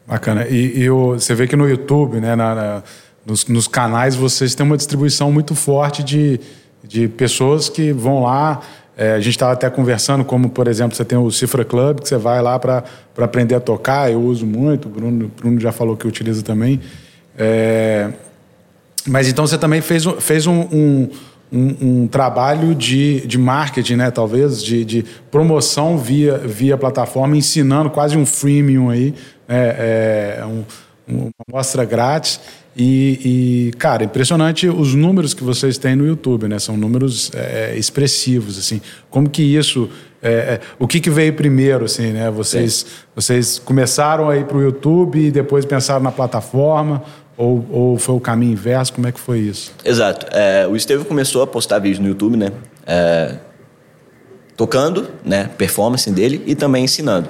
Bacana. 0.08 0.48
E, 0.48 0.80
e 0.80 0.90
o, 0.90 1.12
você 1.12 1.36
vê 1.36 1.48
que 1.48 1.56
no 1.56 1.70
YouTube, 1.70 2.20
né, 2.20 2.36
na, 2.36 2.56
na, 2.56 2.84
nos, 3.24 3.46
nos 3.46 3.68
canais, 3.68 4.16
vocês 4.16 4.56
têm 4.56 4.66
uma 4.66 4.78
distribuição 4.78 5.32
muito 5.32 5.54
forte 5.54 6.02
de, 6.02 6.40
de 6.84 7.08
pessoas 7.08 7.70
que 7.70 7.94
vão 7.94 8.24
lá 8.24 8.64
é, 8.98 9.14
a 9.14 9.20
gente 9.20 9.32
estava 9.32 9.54
até 9.54 9.70
conversando, 9.70 10.24
como, 10.24 10.50
por 10.50 10.68
exemplo, 10.68 10.96
você 10.96 11.04
tem 11.04 11.18
o 11.18 11.30
Cifra 11.30 11.66
Club, 11.66 12.00
que 12.00 12.08
você 12.08 12.18
vai 12.18 12.42
lá 12.42 12.58
para 12.58 12.84
aprender 13.18 13.56
a 13.56 13.60
tocar, 13.60 14.10
eu 14.12 14.22
uso 14.22 14.46
muito, 14.46 14.88
o 14.88 14.92
Bruno, 14.92 15.32
Bruno 15.36 15.60
já 15.60 15.72
falou 15.72 15.98
que 15.98 16.08
utiliza 16.08 16.42
também. 16.42 16.80
É, 17.38 18.10
mas 19.06 19.28
então 19.28 19.46
você 19.46 19.58
também 19.58 19.82
fez, 19.82 20.06
fez 20.20 20.48
um, 20.48 20.62
um, 20.72 21.10
um, 21.52 21.76
um 21.82 22.08
trabalho 22.08 22.74
de, 22.74 23.28
de 23.28 23.38
marketing, 23.38 23.96
né? 23.96 24.12
Talvez, 24.12 24.64
de, 24.64 24.86
de 24.86 25.06
promoção 25.30 25.98
via, 25.98 26.38
via 26.38 26.78
plataforma, 26.78 27.36
ensinando 27.38 27.90
quase 27.90 28.18
um 28.18 28.26
freemium 28.26 28.90
aí, 28.90 29.14
é, 29.48 30.38
é, 30.40 30.46
um, 30.46 30.64
uma 31.08 31.30
amostra 31.48 31.86
grátis. 31.86 32.40
E, 32.78 33.70
e, 33.72 33.78
cara, 33.78 34.04
impressionante 34.04 34.68
os 34.68 34.94
números 34.94 35.34
que 35.34 35.44
vocês 35.44 35.78
têm 35.78 35.96
no 35.96 36.06
YouTube, 36.06 36.48
né? 36.48 36.60
São 36.60 36.76
números 36.76 37.32
é, 37.34 37.76
expressivos, 37.78 38.58
assim. 38.58 38.82
Como 39.10 39.30
que 39.30 39.42
isso... 39.42 39.90
É, 40.22 40.30
é, 40.30 40.60
o 40.80 40.88
que, 40.88 41.00
que 41.00 41.10
veio 41.10 41.34
primeiro, 41.34 41.86
assim, 41.86 42.12
né? 42.12 42.32
Vocês, 42.32 42.86
vocês 43.16 43.60
começaram 43.60 44.30
a 44.30 44.36
ir 44.36 44.46
para 44.46 44.58
o 44.58 44.62
YouTube 44.62 45.20
e 45.20 45.32
depois 45.32 45.66
pensaram 45.66 46.02
na 46.02 46.12
plataforma? 46.12 47.04
Ou, 47.38 47.66
ou 47.70 47.98
foi 48.00 48.16
o 48.16 48.20
caminho 48.20 48.54
inverso? 48.54 48.94
Como 48.94 49.08
é 49.08 49.12
que 49.12 49.20
foi 49.20 49.40
isso? 49.40 49.72
Exato. 49.84 50.26
É, 50.32 50.68
o 50.68 50.76
Estevam 50.76 51.06
começou 51.06 51.44
a 51.44 51.48
postar 51.48 51.80
vídeos 51.80 52.00
no 52.00 52.08
YouTube, 52.08 52.38
né? 52.38 52.52
É, 52.88 53.36
tocando, 54.58 55.10
né? 55.24 55.50
Performance 55.58 56.10
dele 56.10 56.42
e 56.46 56.56
também 56.56 56.86
ensinando. 56.86 57.30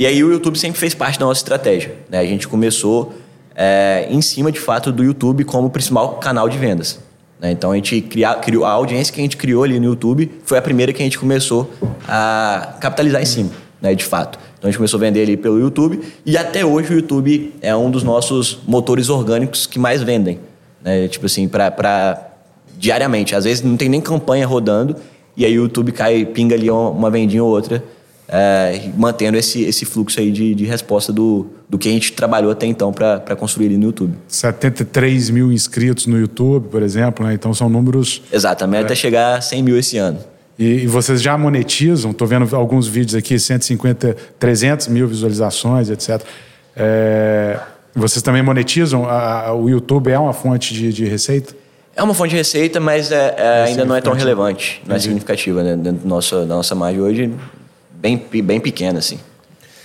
E 0.00 0.06
aí 0.06 0.24
o 0.24 0.32
YouTube 0.32 0.58
sempre 0.58 0.80
fez 0.80 0.94
parte 0.94 1.18
da 1.18 1.26
nossa 1.26 1.40
estratégia. 1.40 1.94
Né? 2.08 2.20
A 2.20 2.24
gente 2.24 2.48
começou 2.48 3.12
é, 3.54 4.06
em 4.08 4.22
cima, 4.22 4.50
de 4.50 4.58
fato, 4.58 4.90
do 4.90 5.04
YouTube 5.04 5.44
como 5.44 5.68
principal 5.68 6.14
canal 6.14 6.48
de 6.48 6.56
vendas. 6.56 6.98
Né? 7.38 7.50
Então 7.50 7.70
a 7.70 7.74
gente 7.74 8.00
cria, 8.00 8.34
criou 8.36 8.64
a 8.64 8.70
audiência 8.70 9.12
que 9.12 9.20
a 9.20 9.22
gente 9.22 9.36
criou 9.36 9.62
ali 9.62 9.78
no 9.78 9.84
YouTube 9.84 10.30
foi 10.42 10.56
a 10.56 10.62
primeira 10.62 10.90
que 10.94 11.02
a 11.02 11.04
gente 11.04 11.18
começou 11.18 11.70
a 12.08 12.76
capitalizar 12.80 13.20
em 13.20 13.26
cima, 13.26 13.50
né? 13.78 13.94
De 13.94 14.02
fato. 14.02 14.38
Então 14.56 14.68
a 14.68 14.70
gente 14.70 14.78
começou 14.78 14.96
a 14.96 15.00
vender 15.02 15.20
ali 15.20 15.36
pelo 15.36 15.60
YouTube 15.60 16.00
e 16.24 16.34
até 16.38 16.64
hoje 16.64 16.94
o 16.94 16.96
YouTube 16.96 17.52
é 17.60 17.76
um 17.76 17.90
dos 17.90 18.02
nossos 18.02 18.58
motores 18.66 19.10
orgânicos 19.10 19.66
que 19.66 19.78
mais 19.78 20.02
vendem, 20.02 20.40
né? 20.82 21.08
Tipo 21.08 21.26
assim, 21.26 21.46
para 21.46 22.26
diariamente. 22.78 23.34
Às 23.34 23.44
vezes 23.44 23.62
não 23.62 23.76
tem 23.76 23.90
nem 23.90 24.00
campanha 24.00 24.46
rodando 24.46 24.96
e 25.36 25.44
aí 25.44 25.58
o 25.58 25.64
YouTube 25.64 25.92
cai, 25.92 26.24
pinga 26.24 26.54
ali 26.54 26.70
uma 26.70 27.10
vendinha 27.10 27.44
ou 27.44 27.50
outra 27.50 27.84
é, 28.32 28.88
mantendo 28.96 29.36
esse, 29.36 29.62
esse 29.64 29.84
fluxo 29.84 30.20
aí 30.20 30.30
de, 30.30 30.54
de 30.54 30.64
resposta 30.64 31.12
do, 31.12 31.48
do 31.68 31.76
que 31.76 31.88
a 31.88 31.92
gente 31.92 32.12
trabalhou 32.12 32.52
até 32.52 32.64
então 32.64 32.92
para 32.92 33.34
construir 33.34 33.66
ali 33.66 33.76
no 33.76 33.86
YouTube. 33.86 34.14
73 34.28 35.30
mil 35.30 35.52
inscritos 35.52 36.06
no 36.06 36.16
YouTube, 36.16 36.68
por 36.68 36.80
exemplo, 36.80 37.26
né? 37.26 37.34
então 37.34 37.52
são 37.52 37.68
números. 37.68 38.22
Exato, 38.32 38.62
a 38.62 38.66
meta 38.68 38.90
é, 38.90 38.92
é 38.92 38.96
chegar 38.96 39.38
a 39.38 39.40
100 39.40 39.62
mil 39.64 39.76
esse 39.76 39.98
ano. 39.98 40.20
E, 40.56 40.64
e 40.64 40.86
vocês 40.86 41.20
já 41.20 41.36
monetizam? 41.36 42.12
Estou 42.12 42.28
vendo 42.28 42.54
alguns 42.54 42.86
vídeos 42.86 43.16
aqui, 43.16 43.36
150, 43.36 44.16
300 44.38 44.86
mil 44.86 45.08
visualizações, 45.08 45.90
etc. 45.90 46.22
É, 46.76 47.58
vocês 47.92 48.22
também 48.22 48.42
monetizam? 48.42 49.06
A, 49.06 49.48
a, 49.48 49.54
o 49.54 49.68
YouTube 49.68 50.08
é 50.08 50.18
uma 50.18 50.32
fonte 50.32 50.72
de, 50.72 50.92
de 50.92 51.04
receita? 51.04 51.52
É 51.96 52.02
uma 52.02 52.14
fonte 52.14 52.30
de 52.30 52.36
receita, 52.36 52.78
mas 52.78 53.10
é, 53.10 53.34
é, 53.36 53.64
ainda 53.64 53.84
não 53.84 53.96
é 53.96 54.00
tão 54.00 54.12
relevante, 54.12 54.80
não 54.86 54.94
é 54.94 54.98
significativa 55.00 55.64
né? 55.64 55.74
dentro 55.74 56.02
da 56.02 56.08
nossa, 56.08 56.46
da 56.46 56.54
nossa 56.54 56.74
margem 56.76 57.00
hoje 57.00 57.32
bem, 58.00 58.16
bem 58.42 58.60
pequena, 58.60 58.98
assim. 58.98 59.18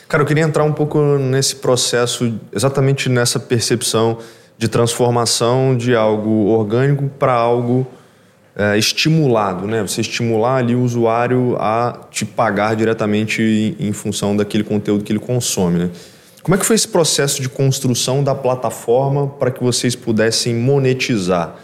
Cara, 0.08 0.24
eu 0.24 0.28
queria 0.28 0.44
entrar 0.44 0.64
um 0.64 0.72
pouco 0.72 1.00
nesse 1.18 1.56
processo, 1.56 2.34
exatamente 2.54 3.10
nessa 3.10 3.40
percepção 3.40 4.20
de 4.58 4.68
transformação 4.68 5.76
de 5.76 5.96
algo 5.96 6.48
orgânico 6.48 7.10
para 7.20 7.34
algo 7.34 7.86
é, 8.56 8.78
estimulado, 8.78 9.68
né? 9.68 9.82
Você 9.82 10.02
estimular 10.02 10.58
ali 10.58 10.76
o 10.76 10.82
usuário 10.82 11.58
a 11.60 12.08
te 12.10 12.24
pagar 12.24 12.76
diretamente 12.76 13.42
em, 13.42 13.88
em 13.88 13.92
função 13.92 14.36
daquele 14.38 14.64
conteúdo 14.64 15.04
que 15.04 15.12
ele 15.12 15.20
consome, 15.20 15.80
né? 15.80 15.90
Como 16.42 16.54
é 16.54 16.58
que 16.60 16.66
foi 16.66 16.76
esse 16.76 16.88
processo 16.88 17.42
de 17.42 17.50
construção 17.50 18.24
da 18.24 18.36
plataforma 18.36 19.28
para 19.28 19.50
que 19.50 19.64
vocês 19.64 19.96
pudessem 19.96 20.54
monetizar? 20.54 21.56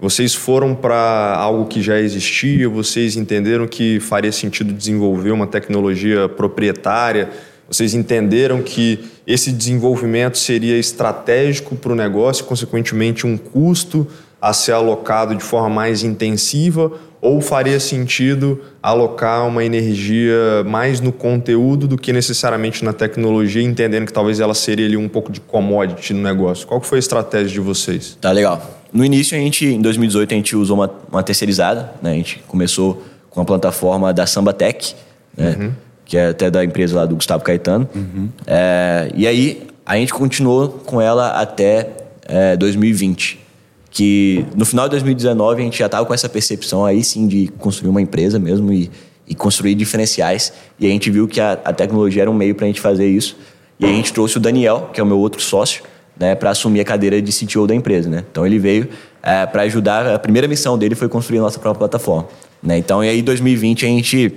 Vocês 0.00 0.32
foram 0.32 0.76
para 0.76 1.34
algo 1.36 1.66
que 1.66 1.82
já 1.82 1.98
existia, 1.98 2.68
vocês 2.68 3.16
entenderam 3.16 3.66
que 3.66 3.98
faria 3.98 4.30
sentido 4.30 4.72
desenvolver 4.72 5.32
uma 5.32 5.46
tecnologia 5.46 6.28
proprietária, 6.28 7.30
vocês 7.68 7.94
entenderam 7.94 8.62
que 8.62 9.00
esse 9.26 9.50
desenvolvimento 9.50 10.38
seria 10.38 10.78
estratégico 10.78 11.74
para 11.74 11.92
o 11.92 11.96
negócio, 11.96 12.44
consequentemente, 12.44 13.26
um 13.26 13.36
custo 13.36 14.06
a 14.40 14.52
ser 14.52 14.72
alocado 14.72 15.34
de 15.34 15.42
forma 15.42 15.68
mais 15.68 16.04
intensiva, 16.04 16.92
ou 17.20 17.40
faria 17.40 17.80
sentido 17.80 18.60
alocar 18.82 19.46
uma 19.46 19.64
energia 19.64 20.62
mais 20.64 21.00
no 21.00 21.12
conteúdo 21.12 21.88
do 21.88 21.98
que 21.98 22.12
necessariamente 22.12 22.84
na 22.84 22.92
tecnologia, 22.92 23.62
entendendo 23.62 24.06
que 24.06 24.12
talvez 24.12 24.40
ela 24.40 24.54
seria 24.54 24.86
ali 24.86 24.96
um 24.96 25.08
pouco 25.08 25.32
de 25.32 25.40
commodity 25.40 26.14
no 26.14 26.22
negócio? 26.22 26.66
Qual 26.66 26.80
foi 26.80 26.98
a 26.98 27.00
estratégia 27.00 27.48
de 27.48 27.60
vocês? 27.60 28.16
Tá 28.20 28.30
legal. 28.30 28.62
No 28.92 29.04
início, 29.04 29.36
a 29.36 29.40
gente, 29.40 29.66
em 29.66 29.80
2018, 29.80 30.32
a 30.32 30.36
gente 30.36 30.56
usou 30.56 30.76
uma, 30.76 30.90
uma 31.10 31.22
terceirizada. 31.22 31.92
Né? 32.00 32.12
A 32.12 32.14
gente 32.14 32.42
começou 32.46 33.02
com 33.28 33.40
a 33.40 33.44
plataforma 33.44 34.12
da 34.12 34.26
Samba 34.26 34.52
Tech, 34.52 34.94
né? 35.36 35.56
Uhum. 35.58 35.72
que 36.04 36.16
é 36.16 36.28
até 36.28 36.50
da 36.50 36.64
empresa 36.64 36.96
lá 36.96 37.06
do 37.06 37.14
Gustavo 37.14 37.44
Caetano. 37.44 37.88
Uhum. 37.94 38.28
É, 38.46 39.10
e 39.14 39.26
aí, 39.26 39.66
a 39.84 39.96
gente 39.96 40.14
continuou 40.14 40.68
com 40.68 41.00
ela 41.00 41.30
até 41.30 41.90
é, 42.26 42.56
2020. 42.56 43.47
Que 43.90 44.44
no 44.54 44.66
final 44.66 44.86
de 44.86 44.92
2019, 44.92 45.60
a 45.60 45.64
gente 45.64 45.78
já 45.78 45.86
estava 45.86 46.04
com 46.04 46.12
essa 46.12 46.28
percepção 46.28 46.84
aí 46.84 47.02
sim 47.02 47.26
de 47.26 47.48
construir 47.58 47.90
uma 47.90 48.02
empresa 48.02 48.38
mesmo 48.38 48.72
e, 48.72 48.90
e 49.26 49.34
construir 49.34 49.74
diferenciais. 49.74 50.52
E 50.78 50.86
a 50.86 50.90
gente 50.90 51.10
viu 51.10 51.26
que 51.26 51.40
a, 51.40 51.52
a 51.64 51.72
tecnologia 51.72 52.22
era 52.22 52.30
um 52.30 52.34
meio 52.34 52.54
para 52.54 52.66
a 52.66 52.68
gente 52.68 52.80
fazer 52.80 53.08
isso. 53.08 53.36
E 53.80 53.84
a 53.84 53.88
gente 53.88 54.12
trouxe 54.12 54.36
o 54.36 54.40
Daniel, 54.40 54.90
que 54.92 55.00
é 55.00 55.02
o 55.02 55.06
meu 55.06 55.18
outro 55.18 55.40
sócio, 55.40 55.84
né, 56.18 56.34
para 56.34 56.50
assumir 56.50 56.80
a 56.80 56.84
cadeira 56.84 57.22
de 57.22 57.32
CTO 57.32 57.66
da 57.66 57.74
empresa. 57.74 58.10
Né? 58.10 58.24
Então 58.30 58.44
ele 58.44 58.58
veio 58.58 58.88
é, 59.22 59.46
para 59.46 59.62
ajudar. 59.62 60.06
A 60.06 60.18
primeira 60.18 60.48
missão 60.48 60.76
dele 60.76 60.94
foi 60.94 61.08
construir 61.08 61.38
a 61.38 61.42
nossa 61.42 61.58
própria 61.58 61.78
plataforma. 61.78 62.28
Né? 62.62 62.78
Então, 62.78 63.04
e 63.04 63.08
aí, 63.08 63.22
2020 63.22 63.86
a 63.86 63.88
gente 63.88 64.32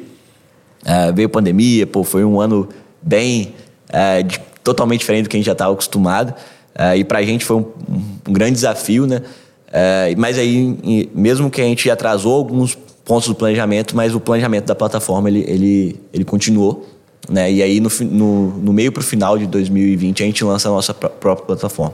é, 0.86 1.12
veio 1.12 1.30
pandemia, 1.30 1.88
pô, 1.88 2.04
foi 2.04 2.24
um 2.24 2.40
ano 2.40 2.70
bem 3.02 3.56
é, 3.90 4.22
de, 4.22 4.40
totalmente 4.64 5.00
diferente 5.00 5.24
do 5.24 5.30
que 5.30 5.38
a 5.38 5.40
gente 5.40 5.46
já 5.46 5.54
estava 5.54 5.74
acostumado. 5.74 6.34
É, 6.76 6.98
e 6.98 7.04
para 7.04 7.20
a 7.20 7.24
gente 7.24 7.46
foi 7.46 7.58
um, 7.58 7.66
um, 8.28 8.34
grande 8.34 8.54
desafio, 8.54 9.06
né? 9.06 9.22
É, 9.72 10.14
mas 10.18 10.38
aí, 10.38 11.10
mesmo 11.14 11.50
que 11.50 11.62
a 11.62 11.66
gente 11.66 11.90
atrasou 11.90 12.34
alguns 12.36 12.78
pontos 13.06 13.28
do 13.28 13.36
planejamento, 13.36 13.96
mas 13.96 14.14
o 14.16 14.20
planejamento 14.20 14.66
da 14.66 14.76
plataforma 14.76 15.30
ele, 15.30 15.44
ele, 15.48 16.00
ele 16.14 16.24
continuou. 16.26 16.88
Né? 17.30 17.52
E 17.52 17.64
aí, 17.64 17.80
no, 17.80 17.90
no, 18.02 18.48
no 18.58 18.74
meio 18.74 18.92
para 18.92 19.02
o 19.02 19.04
final 19.04 19.38
de 19.38 19.46
2020, 19.46 20.24
a 20.24 20.26
gente 20.26 20.44
lança 20.44 20.70
a 20.70 20.72
nossa 20.72 20.94
própria 20.94 21.46
plataforma. 21.46 21.94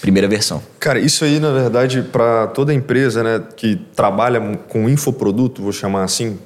Primeira 0.00 0.26
versão. 0.26 0.62
Cara, 0.78 0.98
isso 0.98 1.24
aí, 1.24 1.38
na 1.38 1.52
verdade, 1.52 2.02
para 2.02 2.46
toda 2.48 2.72
empresa 2.72 3.22
né, 3.22 3.42
que 3.56 3.76
trabalha 3.94 4.40
com 4.68 4.88
infoproduto, 4.88 5.62
vou 5.62 5.72
chamar 5.72 6.04
assim, 6.04 6.38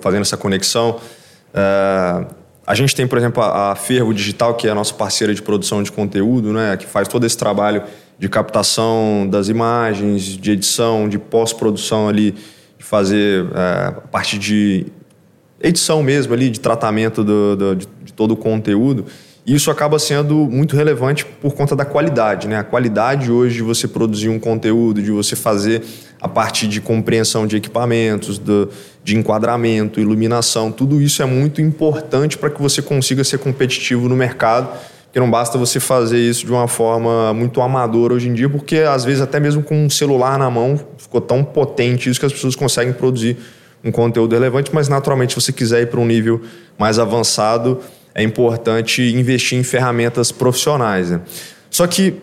fazendo 0.00 0.22
essa 0.22 0.36
conexão. 0.36 0.96
É, 1.54 2.24
a 2.68 2.74
gente 2.74 2.94
tem, 2.94 3.06
por 3.06 3.16
exemplo, 3.16 3.42
a, 3.42 3.74
Fervo 3.74 4.12
Digital, 4.12 4.54
que 4.54 4.68
é 4.68 4.70
a 4.70 4.74
nossa 4.74 4.92
parceira 4.92 5.34
de 5.34 5.40
produção 5.40 5.82
de 5.82 5.90
conteúdo, 5.90 6.52
né, 6.52 6.76
que 6.76 6.84
faz 6.84 7.08
todo 7.08 7.24
esse 7.24 7.36
trabalho 7.36 7.82
de 8.18 8.28
captação 8.28 9.26
das 9.26 9.48
imagens, 9.48 10.22
de 10.22 10.50
edição, 10.50 11.08
de 11.08 11.18
pós-produção 11.18 12.10
ali, 12.10 12.32
de 12.76 12.84
fazer 12.84 13.46
é, 13.54 13.92
parte 14.12 14.38
de 14.38 14.84
edição 15.58 16.02
mesmo 16.02 16.34
ali, 16.34 16.50
de 16.50 16.60
tratamento 16.60 17.24
do, 17.24 17.56
do, 17.56 17.74
de, 17.74 17.88
de, 18.04 18.12
todo 18.12 18.32
o 18.32 18.36
conteúdo. 18.36 19.06
Isso 19.48 19.70
acaba 19.70 19.98
sendo 19.98 20.34
muito 20.34 20.76
relevante 20.76 21.24
por 21.24 21.54
conta 21.54 21.74
da 21.74 21.86
qualidade. 21.86 22.46
Né? 22.46 22.56
A 22.56 22.62
qualidade 22.62 23.32
hoje 23.32 23.56
de 23.56 23.62
você 23.62 23.88
produzir 23.88 24.28
um 24.28 24.38
conteúdo, 24.38 25.00
de 25.00 25.10
você 25.10 25.34
fazer 25.34 25.82
a 26.20 26.28
parte 26.28 26.68
de 26.68 26.82
compreensão 26.82 27.46
de 27.46 27.56
equipamentos, 27.56 28.38
do, 28.38 28.68
de 29.02 29.16
enquadramento, 29.16 30.00
iluminação, 30.00 30.70
tudo 30.70 31.00
isso 31.00 31.22
é 31.22 31.24
muito 31.24 31.62
importante 31.62 32.36
para 32.36 32.50
que 32.50 32.60
você 32.60 32.82
consiga 32.82 33.24
ser 33.24 33.38
competitivo 33.38 34.06
no 34.06 34.14
mercado. 34.14 34.68
Porque 35.04 35.18
não 35.18 35.30
basta 35.30 35.56
você 35.56 35.80
fazer 35.80 36.18
isso 36.18 36.44
de 36.44 36.52
uma 36.52 36.68
forma 36.68 37.32
muito 37.32 37.62
amadora 37.62 38.12
hoje 38.12 38.28
em 38.28 38.34
dia, 38.34 38.50
porque 38.50 38.80
às 38.80 39.02
vezes 39.06 39.22
até 39.22 39.40
mesmo 39.40 39.62
com 39.62 39.86
um 39.86 39.88
celular 39.88 40.38
na 40.38 40.50
mão 40.50 40.78
ficou 40.98 41.22
tão 41.22 41.42
potente 41.42 42.10
isso 42.10 42.20
que 42.20 42.26
as 42.26 42.32
pessoas 42.34 42.54
conseguem 42.54 42.92
produzir 42.92 43.38
um 43.82 43.90
conteúdo 43.90 44.34
relevante, 44.34 44.70
mas 44.74 44.88
naturalmente, 44.88 45.32
se 45.32 45.40
você 45.40 45.52
quiser 45.52 45.82
ir 45.82 45.86
para 45.86 46.00
um 46.00 46.04
nível 46.04 46.42
mais 46.76 46.98
avançado, 46.98 47.80
é 48.14 48.22
importante 48.22 49.02
investir 49.02 49.58
em 49.58 49.62
ferramentas 49.62 50.32
profissionais. 50.32 51.10
Né? 51.10 51.20
Só 51.70 51.86
que 51.86 52.14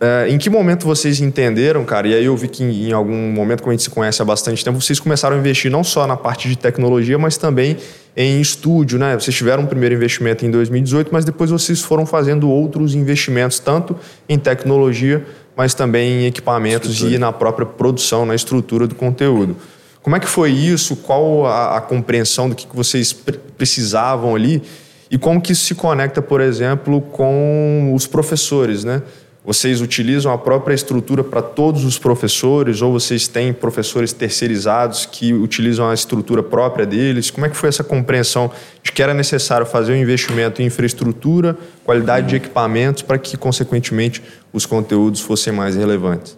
é, 0.00 0.28
em 0.28 0.38
que 0.38 0.48
momento 0.48 0.86
vocês 0.86 1.20
entenderam, 1.20 1.84
cara? 1.84 2.06
E 2.06 2.14
aí 2.14 2.24
eu 2.24 2.36
vi 2.36 2.46
que 2.46 2.62
em, 2.62 2.88
em, 2.88 2.92
algum 2.92 3.32
momento, 3.32 3.62
como 3.62 3.72
a 3.72 3.74
gente 3.74 3.82
se 3.82 3.90
conhece 3.90 4.22
há 4.22 4.24
bastante 4.24 4.64
tempo, 4.64 4.80
vocês 4.80 5.00
começaram 5.00 5.34
a 5.34 5.38
investir 5.38 5.70
não 5.70 5.82
só 5.82 6.06
na 6.06 6.16
parte 6.16 6.48
de 6.48 6.56
tecnologia, 6.56 7.18
mas 7.18 7.36
também 7.36 7.76
em 8.16 8.40
estúdio, 8.40 8.96
né? 8.96 9.14
Vocês 9.14 9.36
tiveram 9.36 9.64
um 9.64 9.66
primeiro 9.66 9.96
investimento 9.96 10.46
em 10.46 10.50
2018, 10.52 11.10
mas 11.12 11.24
depois 11.24 11.50
vocês 11.50 11.80
foram 11.80 12.06
fazendo 12.06 12.48
outros 12.48 12.94
investimentos, 12.94 13.58
tanto 13.58 13.96
em 14.28 14.38
tecnologia, 14.38 15.26
mas 15.56 15.74
também 15.74 16.22
em 16.22 16.26
equipamentos 16.26 16.90
estrutura. 16.90 17.16
e 17.16 17.18
na 17.18 17.32
própria 17.32 17.66
produção, 17.66 18.24
na 18.24 18.36
estrutura 18.36 18.86
do 18.86 18.94
conteúdo. 18.94 19.56
Como 20.00 20.14
é 20.14 20.20
que 20.20 20.28
foi 20.28 20.52
isso? 20.52 20.94
Qual 20.94 21.44
a, 21.44 21.76
a 21.76 21.80
compreensão 21.80 22.48
do 22.48 22.54
que, 22.54 22.68
que 22.68 22.76
vocês 22.76 23.12
precisavam 23.12 24.36
ali? 24.36 24.62
E 25.10 25.16
como 25.16 25.40
que 25.40 25.52
isso 25.52 25.64
se 25.64 25.74
conecta, 25.74 26.20
por 26.20 26.40
exemplo, 26.40 27.00
com 27.00 27.92
os 27.94 28.06
professores, 28.06 28.84
né? 28.84 29.02
vocês 29.48 29.80
utilizam 29.80 30.30
a 30.30 30.36
própria 30.36 30.74
estrutura 30.74 31.24
para 31.24 31.40
todos 31.40 31.82
os 31.82 31.98
professores 31.98 32.82
ou 32.82 32.92
vocês 32.92 33.26
têm 33.28 33.50
professores 33.50 34.12
terceirizados 34.12 35.06
que 35.06 35.32
utilizam 35.32 35.88
a 35.88 35.94
estrutura 35.94 36.42
própria 36.42 36.84
deles? 36.84 37.30
Como 37.30 37.46
é 37.46 37.48
que 37.48 37.56
foi 37.56 37.70
essa 37.70 37.82
compreensão 37.82 38.50
de 38.82 38.92
que 38.92 39.02
era 39.02 39.14
necessário 39.14 39.64
fazer 39.64 39.94
um 39.94 39.96
investimento 39.96 40.60
em 40.60 40.66
infraestrutura, 40.66 41.56
qualidade 41.82 42.26
de 42.26 42.36
equipamentos 42.36 43.02
para 43.02 43.16
que, 43.16 43.38
consequentemente, 43.38 44.22
os 44.52 44.66
conteúdos 44.66 45.22
fossem 45.22 45.50
mais 45.50 45.74
relevantes? 45.74 46.36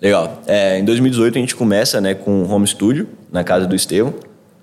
Legal. 0.00 0.40
É, 0.46 0.78
em 0.78 0.84
2018 0.84 1.38
a 1.38 1.40
gente 1.40 1.56
começa 1.56 2.00
né, 2.00 2.14
com 2.14 2.44
o 2.44 2.48
home 2.48 2.68
studio 2.68 3.08
na 3.32 3.42
casa 3.42 3.66
do 3.66 3.74
Estevão. 3.74 4.14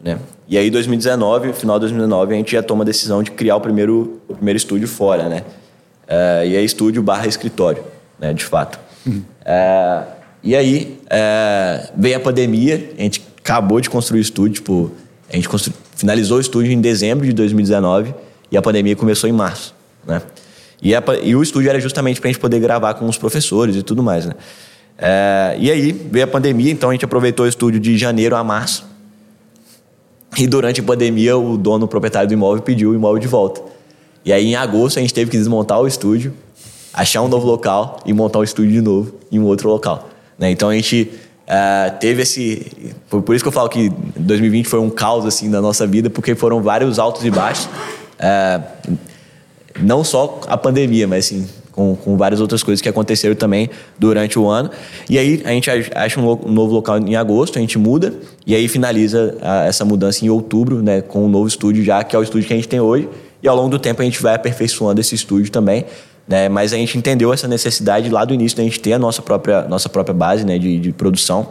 Né? 0.01 0.17
E 0.47 0.57
aí, 0.57 0.67
em 0.67 0.71
2019, 0.71 1.53
final 1.53 1.77
de 1.77 1.81
2019, 1.81 2.33
a 2.33 2.37
gente 2.37 2.51
já 2.51 2.63
toma 2.63 2.83
a 2.83 2.85
decisão 2.85 3.21
de 3.21 3.31
criar 3.31 3.55
o 3.55 3.61
primeiro, 3.61 4.21
o 4.27 4.33
primeiro 4.33 4.57
estúdio 4.57 4.87
fora, 4.87 5.29
né? 5.29 5.43
Uh, 6.09 6.45
e 6.45 6.55
é 6.55 6.61
estúdio 6.63 7.03
barra 7.03 7.27
escritório, 7.27 7.83
né, 8.17 8.33
de 8.33 8.43
fato. 8.43 8.79
Uhum. 9.05 9.21
Uh, 9.41 10.07
e 10.41 10.55
aí 10.55 10.99
uh, 11.05 11.91
veio 11.95 12.17
a 12.17 12.19
pandemia, 12.19 12.93
a 12.97 13.01
gente 13.01 13.21
acabou 13.37 13.79
de 13.79 13.91
construir 13.91 14.19
o 14.19 14.21
estúdio, 14.21 14.55
tipo, 14.55 14.91
a 15.31 15.35
gente 15.35 15.47
constru... 15.47 15.71
finalizou 15.95 16.37
o 16.37 16.41
estúdio 16.41 16.71
em 16.71 16.81
dezembro 16.81 17.27
de 17.27 17.33
2019 17.33 18.15
e 18.51 18.57
a 18.57 18.61
pandemia 18.61 18.95
começou 18.95 19.29
em 19.29 19.33
março, 19.33 19.75
né? 20.07 20.19
E, 20.81 20.95
a... 20.95 21.03
e 21.21 21.35
o 21.35 21.43
estúdio 21.43 21.69
era 21.69 21.79
justamente 21.79 22.19
para 22.19 22.29
a 22.29 22.31
gente 22.31 22.41
poder 22.41 22.59
gravar 22.59 22.95
com 22.95 23.05
os 23.05 23.17
professores 23.17 23.75
e 23.75 23.83
tudo 23.83 24.01
mais, 24.01 24.25
né? 24.25 24.33
e 25.57 25.71
aí 25.71 25.93
veio 25.93 26.25
a 26.25 26.27
pandemia, 26.27 26.71
então 26.71 26.89
a 26.89 26.93
gente 26.93 27.05
aproveitou 27.05 27.45
o 27.45 27.49
estúdio 27.49 27.79
de 27.79 27.97
janeiro 27.97 28.35
a 28.35 28.43
março. 28.43 28.88
E 30.37 30.47
durante 30.47 30.79
a 30.81 30.83
pandemia, 30.83 31.37
o 31.37 31.57
dono, 31.57 31.85
o 31.85 31.87
proprietário 31.87 32.27
do 32.27 32.33
imóvel, 32.33 32.61
pediu 32.61 32.91
o 32.91 32.95
imóvel 32.95 33.19
de 33.19 33.27
volta. 33.27 33.61
E 34.23 34.31
aí, 34.31 34.47
em 34.47 34.55
agosto, 34.55 34.99
a 34.99 35.01
gente 35.01 35.13
teve 35.13 35.31
que 35.31 35.37
desmontar 35.37 35.79
o 35.79 35.87
estúdio, 35.87 36.33
achar 36.93 37.21
um 37.21 37.27
novo 37.27 37.47
local 37.47 37.99
e 38.05 38.13
montar 38.13 38.39
o 38.39 38.43
estúdio 38.43 38.71
de 38.73 38.81
novo 38.81 39.13
em 39.31 39.39
um 39.39 39.45
outro 39.45 39.69
local. 39.69 40.09
Né? 40.37 40.51
Então, 40.51 40.69
a 40.69 40.75
gente 40.75 41.11
uh, 41.47 41.97
teve 41.99 42.21
esse... 42.21 42.93
Por, 43.09 43.33
isso 43.33 43.43
que 43.43 43.47
eu 43.47 43.51
falo 43.51 43.69
que 43.69 43.89
2020 44.17 44.67
foi 44.67 44.79
um 44.79 44.89
caos 44.89 45.25
assim, 45.25 45.49
da 45.49 45.61
nossa 45.61 45.87
vida, 45.87 46.09
porque 46.09 46.35
foram 46.35 46.61
vários 46.61 46.99
altos 46.99 47.25
e 47.25 47.31
baixos. 47.31 47.65
Uh, 47.65 48.97
não 49.81 50.03
só 50.03 50.41
a 50.47 50.57
pandemia, 50.57 51.07
mas 51.07 51.25
assim, 51.25 51.47
com, 51.79 51.95
com, 51.95 52.17
várias 52.17 52.41
outras 52.41 52.61
coisas 52.61 52.81
que 52.81 52.89
aconteceram 52.89 53.33
também 53.35 53.69
durante 53.97 54.37
o 54.37 54.49
ano. 54.49 54.69
E 55.09 55.17
aí 55.17 55.41
a 55.45 55.51
gente 55.51 55.69
acha 55.95 56.19
um, 56.19 56.35
novo 56.51 56.73
local 56.73 56.97
em 56.97 57.15
agosto, 57.15 57.57
a 57.57 57.61
gente 57.61 57.79
muda 57.79 58.13
e 58.45 58.53
aí 58.53 58.67
finaliza 58.67 59.37
a, 59.41 59.65
essa 59.65 59.85
mudança 59.85 60.25
em 60.25 60.29
outubro, 60.29 60.83
né, 60.83 60.99
com 61.01 61.25
um 61.25 61.29
novo 61.29 61.47
estúdio 61.47 61.81
já, 61.81 62.03
que 62.03 62.13
é 62.13 62.19
o 62.19 62.21
estúdio 62.21 62.49
que 62.49 62.53
a 62.53 62.57
gente 62.57 62.67
tem 62.67 62.81
hoje. 62.81 63.07
E 63.41 63.47
ao 63.47 63.55
longo 63.55 63.69
do 63.69 63.79
tempo 63.79 64.01
a 64.01 64.05
gente 64.05 64.21
vai 64.21 64.35
aperfeiçoando 64.35 64.99
esse 64.99 65.15
estúdio 65.15 65.49
também. 65.49 65.85
Né? 66.27 66.49
Mas 66.49 66.73
a 66.73 66.75
gente 66.75 66.97
entendeu 66.97 67.31
essa 67.31 67.47
necessidade 67.47 68.09
lá 68.09 68.25
do 68.25 68.33
início 68.33 68.57
da 68.57 68.63
gente 68.63 68.77
ter 68.81 68.91
a 68.91 68.99
nossa 68.99 69.21
própria, 69.21 69.61
nossa 69.61 69.87
própria 69.87 70.13
base 70.13 70.45
né, 70.45 70.59
de, 70.59 70.79
de 70.79 70.91
produção. 70.91 71.47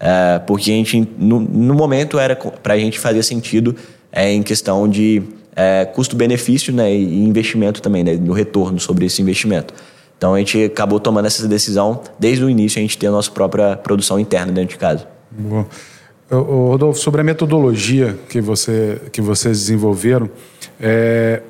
É, 0.00 0.40
porque 0.40 0.72
a 0.72 0.74
gente, 0.74 1.08
no, 1.16 1.38
no 1.38 1.74
momento, 1.74 2.18
era 2.18 2.34
para 2.34 2.74
a 2.74 2.78
gente 2.78 2.98
fazer 2.98 3.22
sentido 3.22 3.76
é, 4.10 4.32
em 4.32 4.42
questão 4.42 4.88
de 4.88 5.22
é, 5.54 5.84
custo-benefício 5.84 6.72
né, 6.72 6.92
e 6.92 7.24
investimento 7.24 7.82
também, 7.82 8.04
né, 8.04 8.14
no 8.14 8.32
retorno 8.32 8.78
sobre 8.78 9.06
esse 9.06 9.20
investimento. 9.22 9.74
Então 10.16 10.34
a 10.34 10.38
gente 10.38 10.64
acabou 10.64 10.98
tomando 10.98 11.26
essa 11.26 11.46
decisão 11.46 12.02
desde 12.18 12.44
o 12.44 12.50
início 12.50 12.78
a 12.78 12.82
gente 12.82 12.98
ter 12.98 13.06
a 13.06 13.10
nossa 13.10 13.30
própria 13.30 13.76
produção 13.76 14.18
interna 14.18 14.52
dentro 14.52 14.70
de 14.70 14.78
casa. 14.78 15.06
Boa. 15.30 15.66
Rodolfo, 16.30 17.00
sobre 17.00 17.22
a 17.22 17.24
metodologia 17.24 18.18
que, 18.28 18.40
você, 18.40 19.00
que 19.10 19.20
vocês 19.20 19.60
desenvolveram, 19.60 20.28
é, 20.78 21.42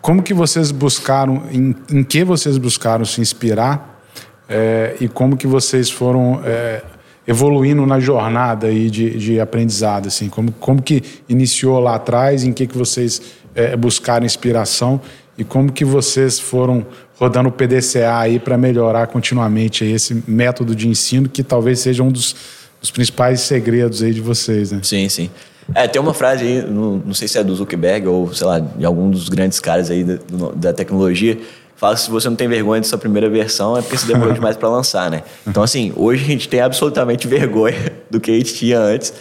como 0.00 0.22
que 0.22 0.32
vocês 0.32 0.70
buscaram, 0.70 1.42
em, 1.52 1.74
em, 1.90 2.02
que 2.02 2.24
vocês 2.24 2.56
buscaram 2.56 3.04
se 3.04 3.20
inspirar 3.20 4.02
é, 4.48 4.96
e 4.98 5.08
como 5.08 5.36
que 5.36 5.46
vocês 5.46 5.90
foram 5.90 6.40
é, 6.42 6.82
evoluindo 7.28 7.84
na 7.84 8.00
jornada 8.00 8.68
aí 8.68 8.88
de, 8.88 9.10
de 9.10 9.38
aprendizado, 9.38 10.08
assim, 10.08 10.30
como, 10.30 10.50
como 10.52 10.82
que 10.82 11.02
iniciou 11.28 11.78
lá 11.78 11.96
atrás, 11.96 12.42
em 12.42 12.54
que 12.54 12.66
que 12.66 12.76
vocês 12.76 13.20
é, 13.54 13.76
buscaram 13.76 14.24
inspiração 14.24 14.98
e 15.36 15.44
como 15.44 15.70
que 15.70 15.84
vocês 15.84 16.40
foram 16.40 16.86
rodando 17.18 17.50
o 17.50 17.52
PDCA 17.52 18.18
aí 18.18 18.38
para 18.38 18.56
melhorar 18.56 19.08
continuamente 19.08 19.84
esse 19.84 20.24
método 20.26 20.74
de 20.74 20.88
ensino 20.88 21.28
que 21.28 21.42
talvez 21.42 21.80
seja 21.80 22.02
um 22.02 22.10
dos 22.10 22.34
os 22.80 22.90
principais 22.90 23.40
segredos 23.40 24.02
aí 24.02 24.14
de 24.14 24.20
vocês, 24.20 24.70
né? 24.70 24.80
Sim, 24.82 25.08
sim. 25.08 25.30
É, 25.74 25.86
tem 25.86 26.00
uma 26.00 26.14
frase 26.14 26.44
aí, 26.44 26.62
não, 26.62 27.02
não 27.04 27.14
sei 27.14 27.28
se 27.28 27.38
é 27.38 27.44
do 27.44 27.54
Zuckerberg 27.54 28.06
ou, 28.06 28.32
sei 28.32 28.46
lá, 28.46 28.58
de 28.58 28.86
algum 28.86 29.10
dos 29.10 29.28
grandes 29.28 29.60
caras 29.60 29.90
aí 29.90 30.02
da, 30.04 30.18
da 30.54 30.72
tecnologia, 30.72 31.38
fala 31.78 31.94
que 31.94 32.02
se 32.02 32.10
você 32.10 32.28
não 32.28 32.36
tem 32.36 32.48
vergonha 32.48 32.80
dessa 32.80 32.98
primeira 32.98 33.30
versão 33.30 33.76
é 33.76 33.82
porque 33.82 33.96
você 33.96 34.06
demorou 34.06 34.32
demais 34.34 34.56
para 34.56 34.68
lançar, 34.68 35.10
né? 35.10 35.22
Então, 35.46 35.62
assim, 35.62 35.92
hoje 35.96 36.24
a 36.24 36.26
gente 36.26 36.48
tem 36.48 36.60
absolutamente 36.60 37.26
vergonha 37.26 37.92
do 38.10 38.20
que 38.20 38.30
a 38.30 38.34
gente 38.34 38.54
tinha 38.54 38.78
antes, 38.78 39.12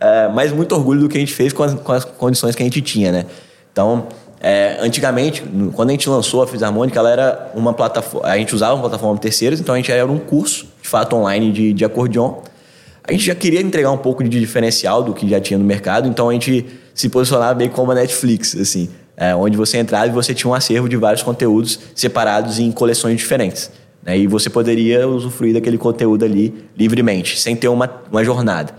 é, 0.00 0.28
mas 0.28 0.52
muito 0.52 0.74
orgulho 0.74 1.00
do 1.00 1.08
que 1.08 1.16
a 1.16 1.20
gente 1.20 1.34
fez 1.34 1.52
com 1.52 1.62
as, 1.62 1.74
com 1.74 1.92
as 1.92 2.04
condições 2.04 2.54
que 2.54 2.62
a 2.62 2.66
gente 2.66 2.80
tinha, 2.80 3.12
né? 3.12 3.26
Então, 3.72 4.06
é, 4.40 4.78
antigamente, 4.80 5.42
quando 5.74 5.90
a 5.90 5.92
gente 5.92 6.08
lançou 6.08 6.42
a 6.42 6.46
Fisarmônica, 6.46 6.98
ela 6.98 7.10
era 7.10 7.50
uma 7.54 7.72
plataforma. 7.72 8.28
A 8.28 8.36
gente 8.36 8.54
usava 8.54 8.74
uma 8.74 8.82
plataforma 8.82 9.18
terceira, 9.18 9.56
então 9.56 9.74
a 9.74 9.78
gente 9.78 9.90
era 9.90 10.06
um 10.06 10.18
curso, 10.18 10.66
de 10.80 10.88
fato, 10.88 11.16
online 11.16 11.50
de, 11.50 11.72
de 11.72 11.84
acordeon 11.84 12.42
a 13.06 13.12
gente 13.12 13.24
já 13.24 13.34
queria 13.34 13.60
entregar 13.60 13.90
um 13.90 13.98
pouco 13.98 14.24
de 14.24 14.40
diferencial 14.40 15.02
do 15.02 15.12
que 15.12 15.28
já 15.28 15.38
tinha 15.38 15.58
no 15.58 15.64
mercado, 15.64 16.08
então 16.08 16.30
a 16.30 16.32
gente 16.32 16.64
se 16.94 17.10
posicionava 17.10 17.52
bem 17.52 17.68
como 17.68 17.92
a 17.92 17.94
Netflix, 17.94 18.56
assim, 18.56 18.88
é, 19.16 19.34
onde 19.34 19.56
você 19.56 19.78
entrava 19.78 20.06
e 20.06 20.10
você 20.10 20.34
tinha 20.34 20.50
um 20.50 20.54
acervo 20.54 20.88
de 20.88 20.96
vários 20.96 21.22
conteúdos 21.22 21.78
separados 21.94 22.58
em 22.58 22.70
coleções 22.72 23.18
diferentes. 23.18 23.70
Né? 24.02 24.18
E 24.18 24.26
você 24.26 24.50
poderia 24.50 25.08
usufruir 25.08 25.54
daquele 25.54 25.78
conteúdo 25.78 26.24
ali 26.24 26.54
livremente, 26.76 27.38
sem 27.40 27.56
ter 27.56 27.68
uma, 27.68 27.90
uma 28.10 28.24
jornada. 28.24 28.74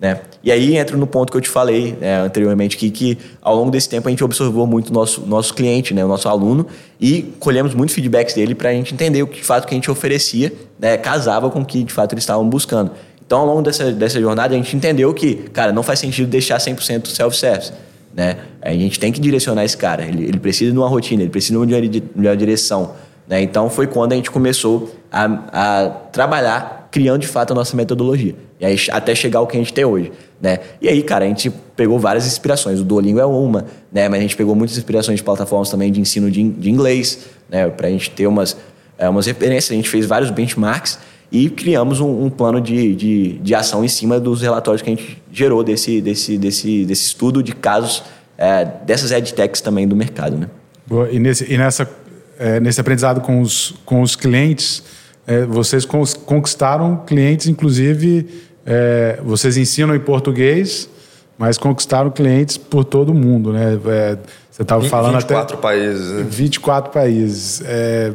Né? 0.00 0.20
E 0.44 0.52
aí 0.52 0.76
entra 0.76 0.96
no 0.96 1.06
ponto 1.06 1.32
que 1.32 1.36
eu 1.36 1.40
te 1.40 1.48
falei 1.48 1.96
né, 2.00 2.20
anteriormente, 2.20 2.76
que, 2.76 2.88
que 2.88 3.18
ao 3.42 3.56
longo 3.56 3.70
desse 3.70 3.88
tempo 3.88 4.06
a 4.06 4.10
gente 4.10 4.22
observou 4.22 4.66
muito 4.66 4.90
o 4.90 4.92
nosso, 4.92 5.26
nosso 5.26 5.52
cliente, 5.52 5.92
né, 5.92 6.04
o 6.04 6.08
nosso 6.08 6.28
aluno, 6.28 6.66
e 7.00 7.34
colhemos 7.40 7.74
muitos 7.74 7.94
feedbacks 7.94 8.34
dele 8.34 8.54
para 8.54 8.68
a 8.68 8.72
gente 8.72 8.94
entender 8.94 9.22
o 9.22 9.26
que 9.26 9.38
de 9.38 9.44
fato 9.44 9.66
que 9.66 9.74
a 9.74 9.76
gente 9.76 9.90
oferecia 9.90 10.52
né, 10.78 10.96
casava 10.96 11.50
com 11.50 11.60
o 11.60 11.64
que 11.64 11.82
de 11.82 11.92
fato 11.92 12.12
eles 12.14 12.22
estavam 12.22 12.48
buscando. 12.48 12.92
Então, 13.26 13.40
ao 13.40 13.46
longo 13.46 13.60
dessa, 13.60 13.90
dessa 13.92 14.18
jornada, 14.20 14.54
a 14.54 14.56
gente 14.56 14.74
entendeu 14.74 15.12
que, 15.12 15.34
cara, 15.52 15.70
não 15.70 15.82
faz 15.82 15.98
sentido 15.98 16.28
deixar 16.28 16.58
100% 16.58 17.08
self-service. 17.08 17.72
Né? 18.18 18.36
A 18.60 18.72
gente 18.72 18.98
tem 18.98 19.12
que 19.12 19.20
direcionar 19.20 19.64
esse 19.64 19.76
cara. 19.76 20.04
Ele, 20.04 20.24
ele 20.24 20.40
precisa 20.40 20.72
de 20.72 20.76
uma 20.76 20.88
rotina, 20.88 21.22
ele 21.22 21.30
precisa 21.30 21.64
de 21.64 22.02
uma, 22.16 22.36
direção. 22.36 22.94
Né? 23.28 23.40
Então, 23.42 23.70
foi 23.70 23.86
quando 23.86 24.12
a 24.12 24.16
gente 24.16 24.28
começou 24.28 24.92
a, 25.12 25.24
a 25.84 25.90
trabalhar 26.10 26.88
criando, 26.90 27.20
de 27.20 27.28
fato, 27.28 27.52
a 27.52 27.54
nossa 27.54 27.76
metodologia. 27.76 28.34
E 28.58 28.66
aí, 28.66 28.76
até 28.90 29.14
chegar 29.14 29.38
ao 29.38 29.46
que 29.46 29.56
a 29.56 29.60
gente 29.60 29.72
tem 29.72 29.84
hoje. 29.84 30.10
Né? 30.40 30.58
E 30.82 30.88
aí, 30.88 31.00
cara, 31.04 31.26
a 31.26 31.28
gente 31.28 31.48
pegou 31.76 31.96
várias 31.96 32.26
inspirações. 32.26 32.80
O 32.80 32.84
Duolingo 32.84 33.20
é 33.20 33.24
uma, 33.24 33.64
né? 33.92 34.08
mas 34.08 34.18
a 34.18 34.22
gente 34.22 34.36
pegou 34.36 34.52
muitas 34.56 34.76
inspirações 34.76 35.18
de 35.18 35.22
plataformas 35.22 35.70
também 35.70 35.92
de 35.92 36.00
ensino 36.00 36.28
de, 36.28 36.42
de 36.42 36.70
inglês, 36.70 37.20
né? 37.48 37.72
a 37.72 37.86
gente 37.86 38.10
ter 38.10 38.26
umas, 38.26 38.56
é, 38.98 39.08
umas 39.08 39.26
referências. 39.26 39.70
A 39.70 39.74
gente 39.76 39.88
fez 39.88 40.06
vários 40.06 40.32
benchmarks 40.32 40.98
e 41.30 41.50
criamos 41.50 42.00
um, 42.00 42.24
um 42.24 42.30
plano 42.30 42.60
de, 42.60 42.94
de, 42.94 43.38
de, 43.38 43.54
ação 43.54 43.84
em 43.84 43.88
cima 43.88 44.18
dos 44.18 44.40
relatórios 44.40 44.80
que 44.80 44.90
a 44.90 44.94
gente 44.94 45.22
gerou 45.30 45.62
desse, 45.62 46.00
desse, 46.00 46.38
desse, 46.38 46.84
desse 46.86 47.06
estudo 47.06 47.42
de 47.42 47.54
casos 47.54 48.02
é, 48.38 48.64
dessas 48.86 49.10
edtechs 49.10 49.60
também 49.60 49.86
do 49.86 49.94
mercado. 49.94 50.36
Né? 50.36 50.48
Boa. 50.86 51.10
E, 51.10 51.18
nesse, 51.18 51.52
e 51.52 51.58
nessa, 51.58 51.88
é, 52.38 52.60
nesse 52.60 52.80
aprendizado 52.80 53.20
com 53.20 53.42
os, 53.42 53.74
com 53.84 54.00
os 54.00 54.16
clientes, 54.16 54.82
é, 55.26 55.44
vocês 55.44 55.84
conquistaram 55.84 57.04
clientes, 57.04 57.46
inclusive, 57.48 58.26
é, 58.64 59.20
vocês 59.22 59.56
ensinam 59.58 59.94
em 59.94 60.00
português, 60.00 60.88
mas 61.36 61.58
conquistaram 61.58 62.10
clientes 62.10 62.56
por 62.56 62.84
todo 62.84 63.10
o 63.10 63.14
mundo. 63.14 63.52
Né? 63.52 63.78
É, 63.86 64.18
você 64.50 64.62
estava 64.62 64.82
falando 64.84 65.14
24 65.14 65.54
até... 65.54 65.62
países. 65.62 66.12
Né? 66.12 66.26
24 66.28 66.92
países. 66.92 67.62
É, 67.66 68.12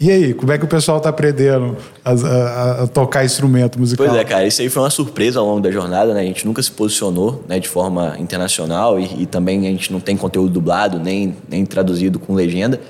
e 0.00 0.10
aí, 0.10 0.34
como 0.34 0.50
é 0.50 0.58
que 0.58 0.64
o 0.64 0.68
pessoal 0.68 0.98
está 0.98 1.10
aprendendo 1.10 1.76
a, 2.04 2.10
a, 2.10 2.82
a, 2.82 2.86
tocar 2.86 3.24
instrumento 3.24 3.78
musical? 3.78 4.06
Pois 4.06 4.18
é, 4.18 4.24
cara, 4.24 4.46
isso 4.46 4.60
aí 4.60 4.68
foi 4.68 4.82
uma 4.82 4.90
surpresa 4.90 5.38
ao 5.38 5.46
longo 5.46 5.60
da 5.60 5.70
jornada, 5.70 6.12
né? 6.12 6.20
A 6.20 6.24
gente 6.24 6.44
nunca 6.46 6.62
se 6.62 6.70
posicionou 6.70 7.44
né, 7.48 7.60
de 7.60 7.68
forma 7.68 8.16
internacional 8.18 8.98
e, 8.98 9.22
e 9.22 9.26
também 9.26 9.66
a 9.66 9.70
gente 9.70 9.92
não 9.92 10.00
tem 10.00 10.16
conteúdo 10.16 10.50
dublado, 10.50 10.98
nem, 10.98 11.36
nem 11.48 11.64
traduzido 11.64 12.18
com 12.18 12.34
legenda. 12.34 12.80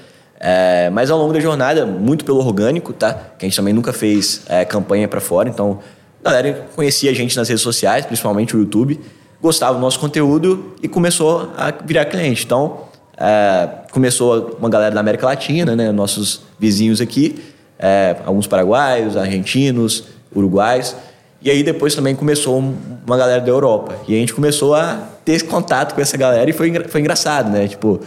É, 0.40 0.90
mas 0.90 1.10
ao 1.10 1.18
longo 1.18 1.32
da 1.32 1.40
jornada, 1.40 1.86
muito 1.86 2.24
pelo 2.24 2.38
orgânico, 2.38 2.92
tá? 2.92 3.12
Que 3.38 3.44
a 3.44 3.48
gente 3.48 3.56
também 3.56 3.72
nunca 3.72 3.92
fez 3.92 4.42
é, 4.48 4.64
campanha 4.64 5.06
para 5.06 5.20
fora, 5.20 5.48
então 5.48 5.80
a 6.24 6.30
galera 6.30 6.66
conhecia 6.74 7.10
a 7.10 7.14
gente 7.14 7.36
nas 7.36 7.48
redes 7.48 7.62
sociais, 7.62 8.06
principalmente 8.06 8.56
o 8.56 8.60
YouTube, 8.60 8.98
gostava 9.42 9.74
do 9.74 9.80
nosso 9.80 10.00
conteúdo 10.00 10.74
e 10.82 10.88
começou 10.88 11.50
a 11.56 11.70
virar 11.70 12.06
cliente. 12.06 12.44
Então, 12.46 12.80
é, 13.16 13.68
começou 13.94 14.56
uma 14.58 14.68
galera 14.68 14.92
da 14.92 15.00
América 15.00 15.24
Latina, 15.24 15.76
né, 15.76 15.92
nossos 15.92 16.42
vizinhos 16.58 17.00
aqui, 17.00 17.36
é, 17.78 18.16
alguns 18.26 18.48
paraguaios, 18.48 19.16
argentinos, 19.16 20.04
uruguais. 20.34 20.96
E 21.40 21.48
aí 21.48 21.62
depois 21.62 21.94
também 21.94 22.16
começou 22.16 22.58
uma 22.58 23.16
galera 23.16 23.40
da 23.40 23.50
Europa. 23.50 23.94
E 24.08 24.14
a 24.14 24.18
gente 24.18 24.34
começou 24.34 24.74
a 24.74 24.96
ter 25.24 25.46
contato 25.46 25.94
com 25.94 26.00
essa 26.00 26.16
galera 26.16 26.50
e 26.50 26.52
foi, 26.52 26.72
foi 26.88 27.00
engraçado, 27.00 27.50
né? 27.50 27.68
Tipo, 27.68 28.00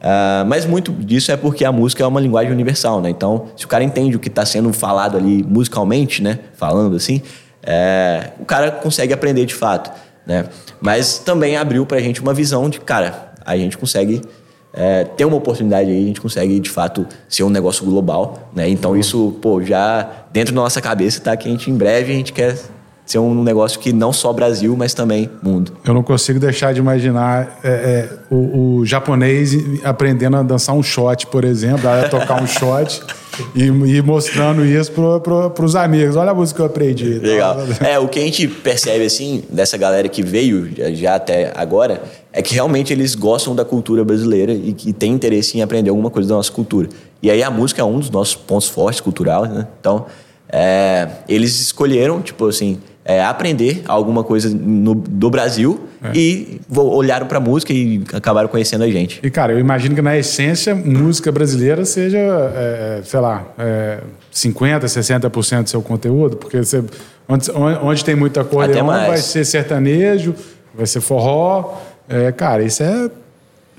Uh, 0.00 0.46
mas 0.46 0.64
muito 0.64 0.90
disso 0.92 1.30
é 1.30 1.36
porque 1.36 1.62
a 1.62 1.70
música 1.70 2.02
é 2.02 2.06
uma 2.06 2.22
linguagem 2.22 2.50
universal, 2.50 3.02
né? 3.02 3.10
Então, 3.10 3.48
se 3.54 3.66
o 3.66 3.68
cara 3.68 3.84
entende 3.84 4.16
o 4.16 4.18
que 4.18 4.28
está 4.28 4.46
sendo 4.46 4.72
falado 4.72 5.14
ali 5.14 5.42
musicalmente, 5.42 6.22
né? 6.22 6.38
Falando 6.54 6.96
assim, 6.96 7.20
é, 7.62 8.30
o 8.40 8.46
cara 8.46 8.70
consegue 8.70 9.12
aprender 9.12 9.44
de 9.44 9.54
fato, 9.54 9.90
né? 10.26 10.46
Mas 10.80 11.18
também 11.18 11.54
abriu 11.54 11.84
para 11.84 11.98
a 11.98 12.00
gente 12.00 12.18
uma 12.22 12.32
visão 12.32 12.70
de, 12.70 12.80
cara, 12.80 13.30
a 13.44 13.58
gente 13.58 13.76
consegue 13.76 14.22
é, 14.72 15.04
ter 15.04 15.24
uma 15.24 15.36
oportunidade 15.36 15.90
aí, 15.90 16.04
a 16.04 16.06
gente 16.06 16.20
consegue 16.20 16.60
de 16.60 16.70
fato 16.70 17.06
ser 17.28 17.42
um 17.42 17.50
negócio 17.50 17.84
global, 17.84 18.50
né? 18.54 18.68
Então, 18.68 18.96
isso, 18.96 19.36
pô, 19.42 19.62
já 19.62 20.08
dentro 20.32 20.54
da 20.54 20.60
nossa 20.60 20.80
cabeça 20.80 21.20
tá 21.20 21.36
que 21.36 21.48
a 21.48 21.50
gente 21.50 21.70
em 21.70 21.76
breve 21.76 22.12
a 22.12 22.16
gente 22.16 22.32
quer 22.32 22.56
ser 23.10 23.18
um 23.18 23.42
negócio 23.42 23.80
que 23.80 23.92
não 23.92 24.12
só 24.12 24.32
Brasil, 24.32 24.76
mas 24.76 24.94
também 24.94 25.28
mundo. 25.42 25.72
Eu 25.84 25.92
não 25.92 26.02
consigo 26.02 26.38
deixar 26.38 26.72
de 26.72 26.78
imaginar 26.78 27.58
é, 27.64 27.68
é, 27.68 28.08
o, 28.30 28.78
o, 28.78 28.86
japonês 28.86 29.52
aprendendo 29.82 30.36
a 30.36 30.42
dançar 30.44 30.76
um 30.76 30.82
shot, 30.82 31.26
por 31.26 31.44
exemplo, 31.44 31.88
a 31.88 32.08
tocar 32.08 32.40
um 32.40 32.46
shot 32.46 33.02
e, 33.54 33.64
e, 33.64 34.02
mostrando 34.02 34.64
isso 34.64 34.92
para 34.92 35.64
os 35.64 35.76
amigos. 35.76 36.16
Olha 36.16 36.30
a 36.30 36.34
música 36.34 36.58
que 36.58 36.62
eu 36.62 36.66
aprendi. 36.66 37.18
Legal. 37.18 37.56
É, 37.80 37.98
o 37.98 38.08
que 38.08 38.18
a 38.18 38.22
gente 38.22 38.46
percebe, 38.48 39.04
assim, 39.04 39.42
dessa 39.50 39.76
galera 39.76 40.08
que 40.08 40.22
veio 40.22 40.70
já, 40.76 40.90
já 40.92 41.14
até 41.14 41.52
agora, 41.54 42.02
é 42.32 42.42
que 42.42 42.54
realmente 42.54 42.92
eles 42.92 43.14
gostam 43.14 43.54
da 43.54 43.64
cultura 43.64 44.04
brasileira 44.04 44.52
e 44.52 44.72
que 44.72 44.92
tem 44.92 45.12
interesse 45.12 45.58
em 45.58 45.62
aprender 45.62 45.90
alguma 45.90 46.10
coisa 46.10 46.28
da 46.28 46.34
nossa 46.36 46.52
cultura. 46.52 46.88
E 47.22 47.30
aí 47.30 47.42
a 47.42 47.50
música 47.50 47.82
é 47.82 47.84
um 47.84 47.98
dos 47.98 48.10
nossos 48.10 48.34
pontos 48.34 48.68
fortes 48.68 49.00
culturais, 49.00 49.50
né? 49.50 49.66
Então, 49.80 50.06
é, 50.48 51.08
eles 51.28 51.60
escolheram, 51.60 52.20
tipo 52.20 52.46
assim, 52.46 52.78
é, 53.04 53.24
aprender 53.24 53.82
alguma 53.86 54.22
coisa 54.22 54.48
no, 54.50 54.94
do 54.94 55.30
Brasil 55.30 55.88
é. 56.02 56.12
e 56.14 56.60
olharam 56.74 57.26
para 57.26 57.40
música 57.40 57.72
e 57.72 58.02
acabaram 58.12 58.48
conhecendo 58.48 58.84
a 58.84 58.88
gente. 58.88 59.20
E, 59.22 59.30
cara, 59.30 59.52
eu 59.52 59.58
imagino 59.58 59.94
que 59.94 60.02
na 60.02 60.16
essência, 60.16 60.74
música 60.74 61.32
brasileira 61.32 61.84
seja, 61.84 62.18
é, 62.18 63.00
sei 63.04 63.20
lá, 63.20 63.46
é, 63.58 64.00
50%, 64.32 64.84
60% 64.84 65.62
do 65.64 65.70
seu 65.70 65.82
conteúdo, 65.82 66.36
porque 66.36 66.58
você, 66.58 66.84
onde, 67.28 67.50
onde 67.82 68.04
tem 68.04 68.14
muita 68.14 68.42
acordeão 68.42 68.86
vai 68.86 69.18
ser 69.18 69.44
sertanejo, 69.44 70.34
vai 70.74 70.86
ser 70.86 71.00
forró. 71.00 71.78
É, 72.08 72.30
cara, 72.32 72.62
isso 72.62 72.82
é 72.82 73.10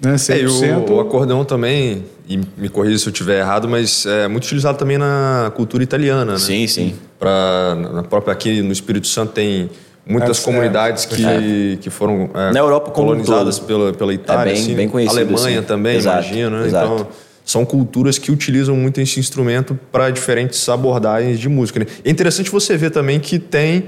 né, 0.01 0.15
100%. 0.15 0.63
É, 0.63 0.77
o, 0.77 0.95
o 0.95 0.99
acordeão 0.99 1.45
também, 1.45 2.03
e 2.27 2.39
me 2.57 2.69
corrija 2.69 2.97
se 2.97 3.07
eu 3.07 3.11
estiver 3.11 3.39
errado, 3.39 3.67
mas 3.69 4.05
é 4.05 4.27
muito 4.27 4.45
utilizado 4.45 4.77
também 4.77 4.97
na 4.97 5.51
cultura 5.55 5.83
italiana, 5.83 6.33
né? 6.33 6.39
Sim, 6.39 6.65
sim. 6.67 6.95
Pra, 7.19 7.75
na 7.75 8.03
própria 8.03 8.33
aqui 8.33 8.61
no 8.61 8.71
Espírito 8.71 9.07
Santo 9.07 9.33
tem 9.33 9.69
muitas 10.05 10.39
é, 10.39 10.43
comunidades 10.43 11.05
que, 11.05 11.23
é. 11.23 11.77
que 11.79 11.89
foram 11.89 12.29
é, 12.33 12.51
na 12.51 12.59
Europa 12.59 12.89
colonizadas 12.91 13.59
pela, 13.59 13.93
pela 13.93 14.13
Itália, 14.13 14.51
é 14.51 14.53
bem, 14.53 14.63
assim, 14.63 14.75
bem 14.75 14.89
conhecido, 14.89 15.19
Alemanha 15.19 15.59
assim. 15.59 15.67
também, 15.67 15.97
exato, 15.97 16.25
imagino, 16.25 16.59
né? 16.59 16.67
Exato. 16.67 16.93
Então 16.93 17.07
são 17.43 17.65
culturas 17.65 18.17
que 18.17 18.31
utilizam 18.31 18.75
muito 18.75 19.01
esse 19.01 19.19
instrumento 19.19 19.77
para 19.91 20.09
diferentes 20.09 20.67
abordagens 20.69 21.39
de 21.39 21.49
música. 21.49 21.79
Né? 21.79 21.85
É 22.05 22.09
interessante 22.09 22.49
você 22.49 22.77
ver 22.77 22.91
também 22.91 23.19
que 23.19 23.39
tem 23.39 23.85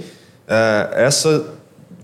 é, 0.48 0.90
essa 0.96 1.46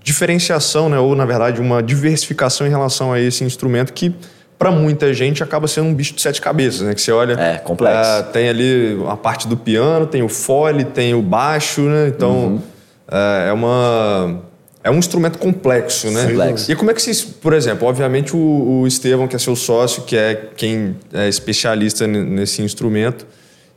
diferenciação, 0.09 0.89
né? 0.89 0.97
ou 0.97 1.15
na 1.15 1.23
verdade 1.23 1.61
uma 1.61 1.83
diversificação 1.83 2.65
em 2.65 2.69
relação 2.71 3.13
a 3.13 3.19
esse 3.19 3.43
instrumento 3.43 3.93
que 3.93 4.11
para 4.57 4.71
muita 4.71 5.13
gente 5.13 5.43
acaba 5.43 5.67
sendo 5.67 5.87
um 5.87 5.93
bicho 5.93 6.15
de 6.15 6.21
sete 6.21 6.41
cabeças, 6.41 6.81
né? 6.81 6.93
Que 6.93 7.01
você 7.01 7.11
olha. 7.13 7.33
É, 7.33 7.59
complexo. 7.59 8.11
É, 8.11 8.23
tem 8.23 8.49
ali 8.49 8.99
a 9.07 9.15
parte 9.15 9.47
do 9.47 9.55
piano, 9.55 10.05
tem 10.05 10.21
o 10.21 10.27
fole, 10.27 10.83
tem 10.83 11.13
o 11.13 11.21
baixo, 11.21 11.81
né? 11.83 12.09
Então, 12.09 12.31
uhum. 12.31 12.61
é, 13.09 13.49
é, 13.49 13.53
uma. 13.53 14.41
É 14.83 14.91
um 14.91 14.97
instrumento 14.97 15.37
complexo, 15.37 16.11
né? 16.11 16.25
Complexo. 16.27 16.69
E 16.69 16.75
como 16.75 16.91
é 16.91 16.93
que 16.93 17.01
vocês, 17.01 17.21
por 17.21 17.53
exemplo, 17.53 17.87
obviamente 17.87 18.35
o, 18.35 18.81
o 18.81 18.87
Estevão, 18.87 19.29
que 19.29 19.35
é 19.35 19.39
seu 19.39 19.55
sócio, 19.55 20.03
que 20.03 20.17
é 20.17 20.49
quem 20.57 20.97
é 21.13 21.29
especialista 21.29 22.05
nesse 22.05 22.61
instrumento, 22.61 23.25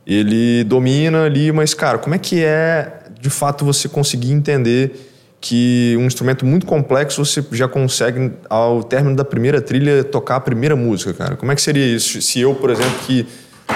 ele 0.05 0.65
domina 0.65 1.23
ali, 1.25 1.49
mas, 1.53 1.73
cara, 1.73 1.97
como 1.97 2.13
é 2.13 2.17
que 2.17 2.43
é 2.43 3.03
de 3.21 3.29
fato 3.29 3.63
você 3.63 3.87
conseguir 3.87 4.33
entender 4.33 5.12
que 5.43 5.93
um 5.99 6.05
instrumento 6.05 6.45
muito 6.45 6.65
complexo 6.65 7.25
você 7.25 7.43
já 7.51 7.67
consegue, 7.67 8.31
ao 8.49 8.81
término 8.81 9.13
da 9.13 9.25
primeira 9.25 9.61
trilha, 9.61 10.01
tocar 10.01 10.37
a 10.37 10.39
primeira 10.39 10.73
música, 10.73 11.13
cara. 11.13 11.35
Como 11.35 11.51
é 11.51 11.55
que 11.55 11.61
seria 11.61 11.85
isso? 11.85 12.21
Se 12.21 12.39
eu, 12.39 12.55
por 12.55 12.69
exemplo, 12.69 12.97
que 13.05 13.27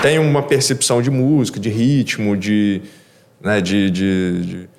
tenho 0.01 0.21
uma 0.21 0.41
percepção 0.41 1.01
de 1.01 1.12
música, 1.12 1.60
de 1.60 1.67
ritmo, 1.67 2.38
de. 2.38 2.82
Né, 3.41 3.60
de, 3.60 3.91
de, 3.91 4.41
de 4.45 4.69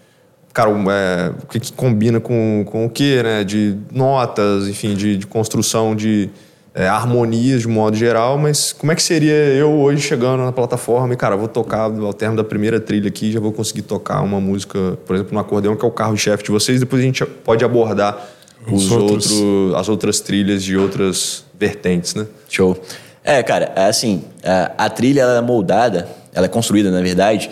cara, 0.50 0.70
é, 0.70 1.30
o 1.42 1.46
que, 1.46 1.60
que, 1.60 1.72
combina 1.74 2.20
com, 2.20 2.64
com 2.66 2.86
o 2.86 2.90
que, 2.90 3.22
né? 3.22 3.44
De 3.44 3.76
notas, 3.92 4.66
enfim, 4.66 4.94
de, 4.94 5.18
de 5.18 5.26
construção 5.26 5.94
de 5.94 6.30
é, 6.78 6.86
harmonias 6.86 7.62
de 7.62 7.66
modo 7.66 7.96
geral, 7.96 8.38
mas 8.38 8.72
como 8.72 8.92
é 8.92 8.94
que 8.94 9.02
seria 9.02 9.32
eu 9.32 9.68
hoje 9.80 10.00
chegando 10.00 10.44
na 10.44 10.52
plataforma 10.52 11.12
e, 11.12 11.16
cara, 11.16 11.36
vou 11.36 11.48
tocar 11.48 11.90
ao 11.90 12.12
termo 12.12 12.36
da 12.36 12.44
primeira 12.44 12.78
trilha 12.78 13.08
aqui, 13.08 13.32
já 13.32 13.40
vou 13.40 13.50
conseguir 13.50 13.82
tocar 13.82 14.22
uma 14.22 14.40
música, 14.40 14.96
por 15.04 15.16
exemplo, 15.16 15.34
no 15.34 15.40
acordeão, 15.40 15.74
que 15.74 15.84
é 15.84 15.88
o 15.88 15.90
carro-chefe 15.90 16.44
de 16.44 16.52
vocês, 16.52 16.78
depois 16.78 17.02
a 17.02 17.04
gente 17.04 17.26
pode 17.26 17.64
abordar 17.64 18.28
os, 18.70 18.92
outros, 18.92 19.28
outros, 19.32 19.74
as 19.74 19.88
outras 19.88 20.20
trilhas 20.20 20.62
de 20.62 20.76
outras 20.76 21.44
vertentes, 21.58 22.14
né? 22.14 22.28
Show. 22.48 22.80
É, 23.24 23.42
cara, 23.42 23.72
é 23.74 23.86
assim, 23.86 24.22
a, 24.44 24.84
a 24.84 24.88
trilha 24.88 25.22
ela 25.22 25.38
é 25.38 25.40
moldada, 25.40 26.06
ela 26.32 26.46
é 26.46 26.48
construída, 26.48 26.92
na 26.92 27.02
verdade, 27.02 27.50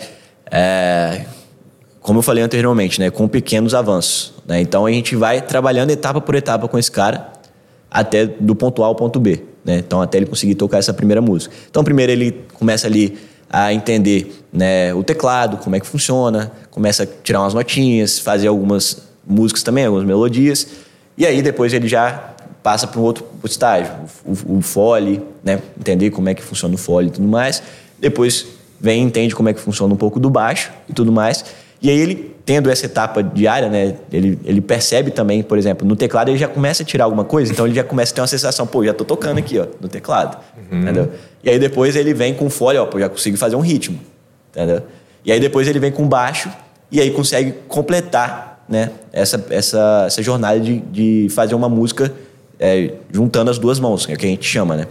é, 0.49 1.25
como 1.99 2.19
eu 2.19 2.23
falei 2.23 2.41
anteriormente, 2.41 2.97
né, 2.97 3.09
com 3.09 3.27
pequenos 3.27 3.73
avanços. 3.73 4.33
Né? 4.47 4.61
Então 4.61 4.85
a 4.85 4.91
gente 4.91 5.17
vai 5.17 5.41
trabalhando 5.41 5.89
etapa 5.89 6.21
por 6.21 6.33
etapa 6.33 6.65
com 6.69 6.79
esse 6.79 6.89
cara 6.89 7.35
até 7.99 8.25
do 8.25 8.55
ponto 8.55 8.83
A 8.83 8.87
ao 8.87 8.95
ponto 8.95 9.19
B. 9.19 9.41
Né? 9.65 9.79
Então, 9.79 10.01
até 10.01 10.17
ele 10.17 10.27
conseguir 10.27 10.55
tocar 10.55 10.77
essa 10.77 10.93
primeira 10.93 11.21
música. 11.21 11.53
Então, 11.69 11.83
primeiro 11.83 12.11
ele 12.11 12.31
começa 12.53 12.87
ali 12.87 13.17
a 13.49 13.73
entender 13.73 14.43
né, 14.51 14.93
o 14.93 15.03
teclado, 15.03 15.57
como 15.57 15.75
é 15.75 15.79
que 15.79 15.87
funciona, 15.87 16.51
começa 16.69 17.03
a 17.03 17.07
tirar 17.23 17.41
umas 17.41 17.53
notinhas, 17.53 18.19
fazer 18.19 18.47
algumas 18.47 19.01
músicas 19.25 19.63
também, 19.63 19.85
algumas 19.85 20.05
melodias, 20.05 20.67
e 21.17 21.25
aí 21.25 21.41
depois 21.41 21.73
ele 21.73 21.87
já 21.87 22.35
passa 22.61 22.85
para 22.85 22.99
um 22.99 23.03
outro 23.03 23.25
estágio, 23.45 23.91
o, 24.25 24.57
o, 24.57 24.61
fole, 24.61 25.21
né, 25.43 25.61
entender 25.79 26.11
como 26.11 26.27
é 26.29 26.33
que 26.33 26.43
funciona 26.43 26.75
o 26.75 26.77
fole 26.77 27.07
e 27.07 27.11
tudo 27.11 27.27
mais. 27.27 27.63
Depois 27.97 28.45
vem 28.79 29.01
entende 29.01 29.33
como 29.33 29.49
é 29.49 29.53
que 29.53 29.59
funciona 29.59 29.93
um 29.93 29.97
pouco 29.97 30.19
do 30.19 30.29
baixo 30.29 30.71
e 30.87 30.93
tudo 30.93 31.11
mais. 31.11 31.45
E 31.81 31.89
aí 31.89 31.99
ele, 31.99 32.35
tendo 32.43 32.69
essa 32.69 32.85
etapa 32.85 33.21
diária, 33.21 33.69
né, 33.69 33.95
ele, 34.11 34.39
ele 34.43 34.61
percebe 34.61 35.11
também, 35.11 35.43
por 35.43 35.57
exemplo, 35.57 35.87
no 35.87 35.95
teclado 35.95 36.29
ele 36.29 36.37
já 36.37 36.47
começa 36.47 36.81
a 36.81 36.85
tirar 36.85 37.05
alguma 37.05 37.23
coisa, 37.23 37.51
então 37.51 37.67
ele 37.67 37.75
já 37.75 37.83
começa 37.83 38.11
a 38.11 38.15
ter 38.15 38.21
uma 38.21 38.27
sensação, 38.27 38.65
pô, 38.65 38.83
já 38.83 38.93
tô 38.93 39.05
tocando 39.05 39.37
aqui, 39.37 39.59
ó, 39.59 39.67
no 39.79 39.87
teclado, 39.87 40.37
uhum. 40.71 40.81
entendeu? 40.81 41.11
E 41.43 41.49
aí 41.49 41.59
depois 41.59 41.95
ele 41.95 42.13
vem 42.13 42.33
com 42.33 42.49
fole, 42.49 42.77
ó, 42.77 42.85
pô, 42.85 42.99
já 42.99 43.07
consigo 43.07 43.37
fazer 43.37 43.55
um 43.55 43.61
ritmo, 43.61 43.99
entendeu? 44.49 44.81
E 45.23 45.31
aí 45.31 45.39
depois 45.39 45.67
ele 45.67 45.77
vem 45.77 45.91
com 45.91 46.07
baixo 46.07 46.49
e 46.91 46.99
aí 46.99 47.11
consegue 47.11 47.53
completar, 47.67 48.63
né, 48.67 48.91
essa, 49.13 49.45
essa, 49.49 50.05
essa 50.07 50.23
jornada 50.23 50.59
de, 50.59 50.79
de 50.79 51.27
fazer 51.29 51.53
uma 51.53 51.69
música 51.69 52.11
é, 52.59 52.93
juntando 53.11 53.51
as 53.51 53.59
duas 53.59 53.79
mãos, 53.79 54.05
que 54.05 54.11
é 54.11 54.15
o 54.15 54.17
que 54.17 54.25
a 54.25 54.29
gente 54.29 54.45
chama, 54.45 54.75
né? 54.75 54.87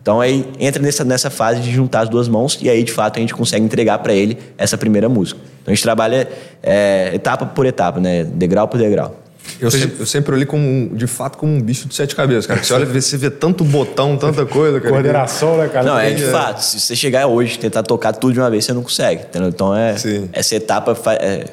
Então 0.00 0.20
aí 0.20 0.48
entra 0.58 0.82
nessa, 0.82 1.04
nessa 1.04 1.28
fase 1.28 1.60
de 1.60 1.70
juntar 1.70 2.00
as 2.00 2.08
duas 2.08 2.26
mãos 2.26 2.58
e 2.62 2.70
aí 2.70 2.82
de 2.82 2.92
fato 2.92 3.18
a 3.18 3.20
gente 3.20 3.34
consegue 3.34 3.64
entregar 3.64 3.98
para 3.98 4.14
ele 4.14 4.38
essa 4.56 4.78
primeira 4.78 5.08
música. 5.08 5.38
Então 5.62 5.72
a 5.72 5.74
gente 5.74 5.82
trabalha 5.82 6.28
é, 6.62 7.10
etapa 7.14 7.46
por 7.46 7.66
etapa, 7.66 8.00
né? 8.00 8.24
Degrau 8.24 8.68
por 8.68 8.78
degrau. 8.78 9.16
Eu 9.60 9.70
sempre, 9.70 9.96
eu 10.00 10.06
sempre 10.06 10.34
olhei 10.34 10.46
como, 10.46 10.94
de 10.94 11.06
fato, 11.06 11.36
como 11.36 11.52
um 11.52 11.60
bicho 11.60 11.88
de 11.88 11.94
sete 11.94 12.14
cabeças, 12.14 12.46
cara. 12.46 12.62
Você 12.62 12.72
olha, 12.74 12.86
você 12.86 13.16
vê 13.16 13.30
tanto 13.30 13.64
botão, 13.64 14.16
tanta 14.16 14.46
coisa, 14.46 14.78
cara. 14.78 14.92
Coordenação, 14.92 15.58
né, 15.58 15.68
cara? 15.68 15.84
Não, 15.84 15.98
é 15.98 16.10
de 16.10 16.24
fato. 16.24 16.60
Se 16.60 16.80
você 16.80 16.96
chegar 16.96 17.26
hoje 17.26 17.58
tentar 17.58 17.82
tocar 17.82 18.12
tudo 18.12 18.32
de 18.32 18.40
uma 18.40 18.50
vez, 18.50 18.64
você 18.64 18.72
não 18.72 18.82
consegue, 18.82 19.22
entendeu? 19.22 19.48
Então, 19.48 19.76
é, 19.76 19.94
essa 20.32 20.54
etapa 20.54 20.96
é, 21.20 21.46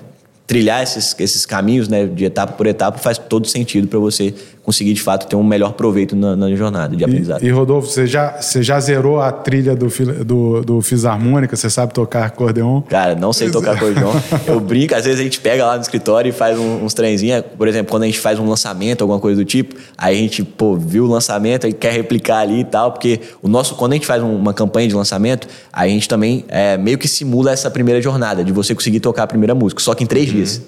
trilhar 0.45 0.81
esses, 0.81 1.13
esses 1.19 1.45
caminhos, 1.45 1.89
né, 1.89 2.05
de 2.05 2.25
etapa 2.25 2.53
por 2.53 2.65
etapa, 2.65 2.97
faz 2.97 3.17
todo 3.17 3.45
sentido 3.47 3.87
para 3.87 3.99
você 3.99 4.33
conseguir, 4.67 4.91
de 4.91 5.01
fato, 5.01 5.27
ter 5.27 5.37
um 5.37 5.43
melhor 5.45 5.71
proveito 5.71 6.13
na, 6.13 6.35
na 6.35 6.53
jornada 6.53 6.93
de 6.93 7.01
aprendizado. 7.01 7.41
E, 7.41 7.47
e, 7.47 7.49
Rodolfo, 7.49 7.87
você 7.87 8.05
já, 8.05 8.41
você 8.41 8.61
já 8.61 8.77
zerou 8.81 9.21
a 9.21 9.31
trilha 9.31 9.73
do, 9.73 9.87
do, 10.25 10.61
do 10.61 10.81
Fisarmônica? 10.81 11.55
Você 11.55 11.69
sabe 11.69 11.93
tocar 11.93 12.25
acordeon? 12.25 12.81
Cara, 12.81 13.15
não 13.15 13.31
sei 13.31 13.49
tocar 13.49 13.77
acordeon. 13.77 14.11
Eu 14.45 14.59
brinco, 14.59 14.93
às 14.93 15.05
vezes 15.05 15.21
a 15.21 15.23
gente 15.23 15.39
pega 15.39 15.65
lá 15.65 15.75
no 15.75 15.81
escritório 15.81 16.27
e 16.27 16.31
faz 16.33 16.59
um, 16.59 16.83
uns 16.83 16.93
trenzinhos. 16.93 17.45
Por 17.57 17.65
exemplo, 17.65 17.91
quando 17.91 18.03
a 18.03 18.07
gente 18.07 18.19
faz 18.19 18.39
um 18.39 18.45
lançamento, 18.45 19.03
alguma 19.03 19.21
coisa 19.21 19.41
do 19.41 19.45
tipo, 19.45 19.73
aí 19.97 20.17
a 20.17 20.19
gente, 20.19 20.43
pô, 20.43 20.75
viu 20.75 21.05
o 21.05 21.07
lançamento 21.07 21.65
e 21.65 21.71
quer 21.71 21.93
replicar 21.93 22.39
ali 22.39 22.59
e 22.59 22.65
tal, 22.65 22.91
porque 22.91 23.21
o 23.41 23.47
nosso, 23.47 23.73
quando 23.75 23.93
a 23.93 23.95
gente 23.95 24.05
faz 24.05 24.21
uma 24.21 24.53
campanha 24.53 24.89
de 24.89 24.95
lançamento, 24.95 25.47
a 25.71 25.87
gente 25.87 26.09
também 26.09 26.43
é, 26.49 26.75
meio 26.77 26.97
que 26.97 27.07
simula 27.07 27.53
essa 27.53 27.71
primeira 27.71 28.01
jornada, 28.01 28.43
de 28.43 28.51
você 28.51 28.75
conseguir 28.75 28.99
tocar 28.99 29.23
a 29.23 29.27
primeira 29.27 29.55
música, 29.55 29.81
só 29.81 29.95
que 29.95 30.03
em 30.03 30.07
três 30.07 30.27
uhum. 30.27 30.35
dias. 30.35 30.61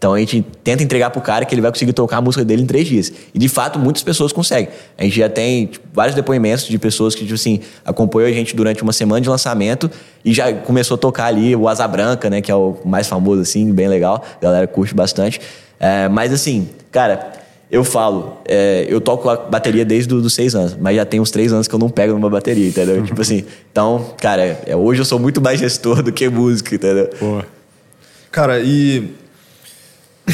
Então 0.00 0.14
a 0.14 0.18
gente 0.18 0.42
tenta 0.64 0.82
entregar 0.82 1.10
pro 1.10 1.20
cara 1.20 1.44
que 1.44 1.54
ele 1.54 1.60
vai 1.60 1.70
conseguir 1.70 1.92
tocar 1.92 2.16
a 2.16 2.20
música 2.22 2.42
dele 2.42 2.62
em 2.62 2.66
três 2.66 2.88
dias. 2.88 3.12
E 3.34 3.38
de 3.38 3.48
fato, 3.50 3.78
muitas 3.78 4.02
pessoas 4.02 4.32
conseguem. 4.32 4.70
A 4.96 5.04
gente 5.04 5.18
já 5.18 5.28
tem 5.28 5.66
tipo, 5.66 5.86
vários 5.92 6.16
depoimentos 6.16 6.66
de 6.66 6.78
pessoas 6.78 7.14
que, 7.14 7.20
tipo 7.20 7.34
assim, 7.34 7.60
acompanhou 7.84 8.26
a 8.26 8.32
gente 8.32 8.56
durante 8.56 8.82
uma 8.82 8.94
semana 8.94 9.20
de 9.20 9.28
lançamento 9.28 9.90
e 10.24 10.32
já 10.32 10.50
começou 10.54 10.94
a 10.94 10.98
tocar 10.98 11.26
ali 11.26 11.54
o 11.54 11.68
Asa 11.68 11.86
Branca, 11.86 12.30
né? 12.30 12.40
Que 12.40 12.50
é 12.50 12.54
o 12.54 12.78
mais 12.82 13.08
famoso, 13.08 13.42
assim, 13.42 13.70
bem 13.70 13.88
legal. 13.88 14.24
A 14.40 14.42
galera 14.42 14.66
curte 14.66 14.94
bastante. 14.94 15.38
É, 15.78 16.08
mas 16.08 16.32
assim, 16.32 16.70
cara, 16.90 17.32
eu 17.70 17.84
falo, 17.84 18.38
é, 18.48 18.86
eu 18.88 19.02
toco 19.02 19.28
a 19.28 19.36
bateria 19.36 19.84
desde 19.84 20.14
os 20.14 20.32
seis 20.32 20.54
anos, 20.54 20.78
mas 20.80 20.96
já 20.96 21.04
tem 21.04 21.20
uns 21.20 21.30
três 21.30 21.52
anos 21.52 21.68
que 21.68 21.74
eu 21.74 21.78
não 21.78 21.90
pego 21.90 22.14
numa 22.14 22.30
bateria, 22.30 22.68
entendeu? 22.68 23.02
tipo 23.04 23.20
assim, 23.20 23.44
então, 23.70 24.14
cara, 24.18 24.62
é, 24.64 24.74
hoje 24.74 25.02
eu 25.02 25.04
sou 25.04 25.18
muito 25.18 25.42
mais 25.42 25.60
gestor 25.60 26.02
do 26.02 26.10
que 26.10 26.26
músico, 26.26 26.74
entendeu? 26.74 27.10
Pô. 27.18 27.42
Cara, 28.30 28.60
e 28.60 29.20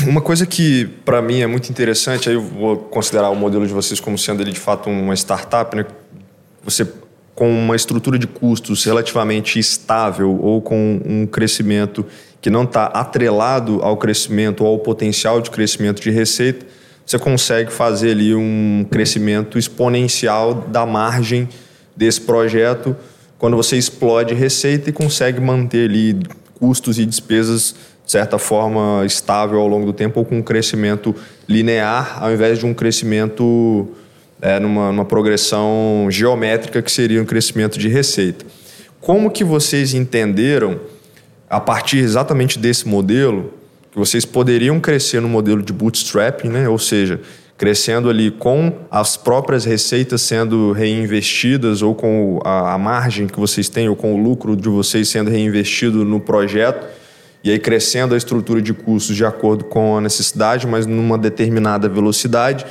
uma 0.04 0.20
coisa 0.20 0.46
que 0.46 0.86
para 1.04 1.22
mim 1.22 1.40
é 1.40 1.46
muito 1.46 1.70
interessante, 1.70 2.28
aí 2.28 2.34
eu 2.34 2.42
vou 2.42 2.76
considerar 2.76 3.30
o 3.30 3.36
modelo 3.36 3.66
de 3.66 3.72
vocês 3.72 4.00
como 4.00 4.18
sendo 4.18 4.42
ele 4.42 4.52
de 4.52 4.60
fato 4.60 4.90
uma 4.90 5.14
startup, 5.14 5.76
né? 5.76 5.86
Você 6.64 6.86
com 7.34 7.50
uma 7.50 7.76
estrutura 7.76 8.18
de 8.18 8.26
custos 8.26 8.82
relativamente 8.84 9.58
estável 9.58 10.40
ou 10.40 10.62
com 10.62 11.00
um 11.04 11.26
crescimento 11.26 12.04
que 12.40 12.48
não 12.48 12.64
está 12.64 12.86
atrelado 12.86 13.80
ao 13.82 13.98
crescimento 13.98 14.64
ou 14.64 14.68
ao 14.68 14.78
potencial 14.78 15.42
de 15.42 15.50
crescimento 15.50 16.00
de 16.00 16.10
receita, 16.10 16.64
você 17.04 17.18
consegue 17.18 17.70
fazer 17.70 18.12
ali 18.12 18.34
um 18.34 18.86
crescimento 18.90 19.58
exponencial 19.58 20.54
da 20.54 20.86
margem 20.86 21.46
desse 21.94 22.22
projeto 22.22 22.96
quando 23.38 23.54
você 23.54 23.76
explode 23.76 24.32
receita 24.32 24.88
e 24.88 24.92
consegue 24.92 25.38
manter 25.38 25.90
ali 25.90 26.18
custos 26.54 26.98
e 26.98 27.04
despesas 27.04 27.74
de 28.06 28.12
certa 28.12 28.38
forma 28.38 29.04
estável 29.04 29.58
ao 29.58 29.66
longo 29.66 29.84
do 29.84 29.92
tempo 29.92 30.20
ou 30.20 30.24
com 30.24 30.38
um 30.38 30.42
crescimento 30.42 31.12
linear 31.48 32.22
ao 32.22 32.32
invés 32.32 32.56
de 32.60 32.64
um 32.64 32.72
crescimento 32.72 33.88
é, 34.40 34.60
numa, 34.60 34.92
numa 34.92 35.04
progressão 35.04 36.06
geométrica 36.08 36.80
que 36.80 36.90
seria 36.90 37.20
um 37.20 37.24
crescimento 37.24 37.76
de 37.76 37.88
receita. 37.88 38.46
Como 39.00 39.28
que 39.28 39.42
vocês 39.42 39.92
entenderam 39.92 40.78
a 41.50 41.58
partir 41.58 41.98
exatamente 41.98 42.60
desse 42.60 42.86
modelo 42.86 43.52
que 43.90 43.98
vocês 43.98 44.24
poderiam 44.24 44.78
crescer 44.78 45.20
no 45.20 45.28
modelo 45.28 45.60
de 45.60 45.72
bootstrapping, 45.72 46.48
né? 46.48 46.68
ou 46.68 46.78
seja, 46.78 47.20
crescendo 47.58 48.08
ali 48.08 48.30
com 48.30 48.72
as 48.88 49.16
próprias 49.16 49.64
receitas 49.64 50.22
sendo 50.22 50.70
reinvestidas 50.70 51.82
ou 51.82 51.94
com 51.94 52.38
a, 52.44 52.74
a, 52.74 52.78
margem 52.78 53.26
que 53.26 53.40
vocês 53.40 53.68
têm 53.68 53.88
ou 53.88 53.96
com 53.96 54.14
o 54.14 54.22
lucro 54.22 54.54
de 54.54 54.68
vocês 54.68 55.08
sendo 55.08 55.30
reinvestido 55.30 56.04
no 56.04 56.20
projeto 56.20 56.86
e 57.46 57.50
aí 57.52 57.60
crescendo 57.60 58.12
a 58.12 58.18
estrutura 58.18 58.60
de 58.60 58.74
custos 58.74 59.14
de 59.14 59.24
acordo 59.24 59.62
com 59.66 59.96
a 59.96 60.00
necessidade, 60.00 60.66
mas 60.66 60.84
numa 60.84 61.16
determinada 61.16 61.88
velocidade, 61.88 62.66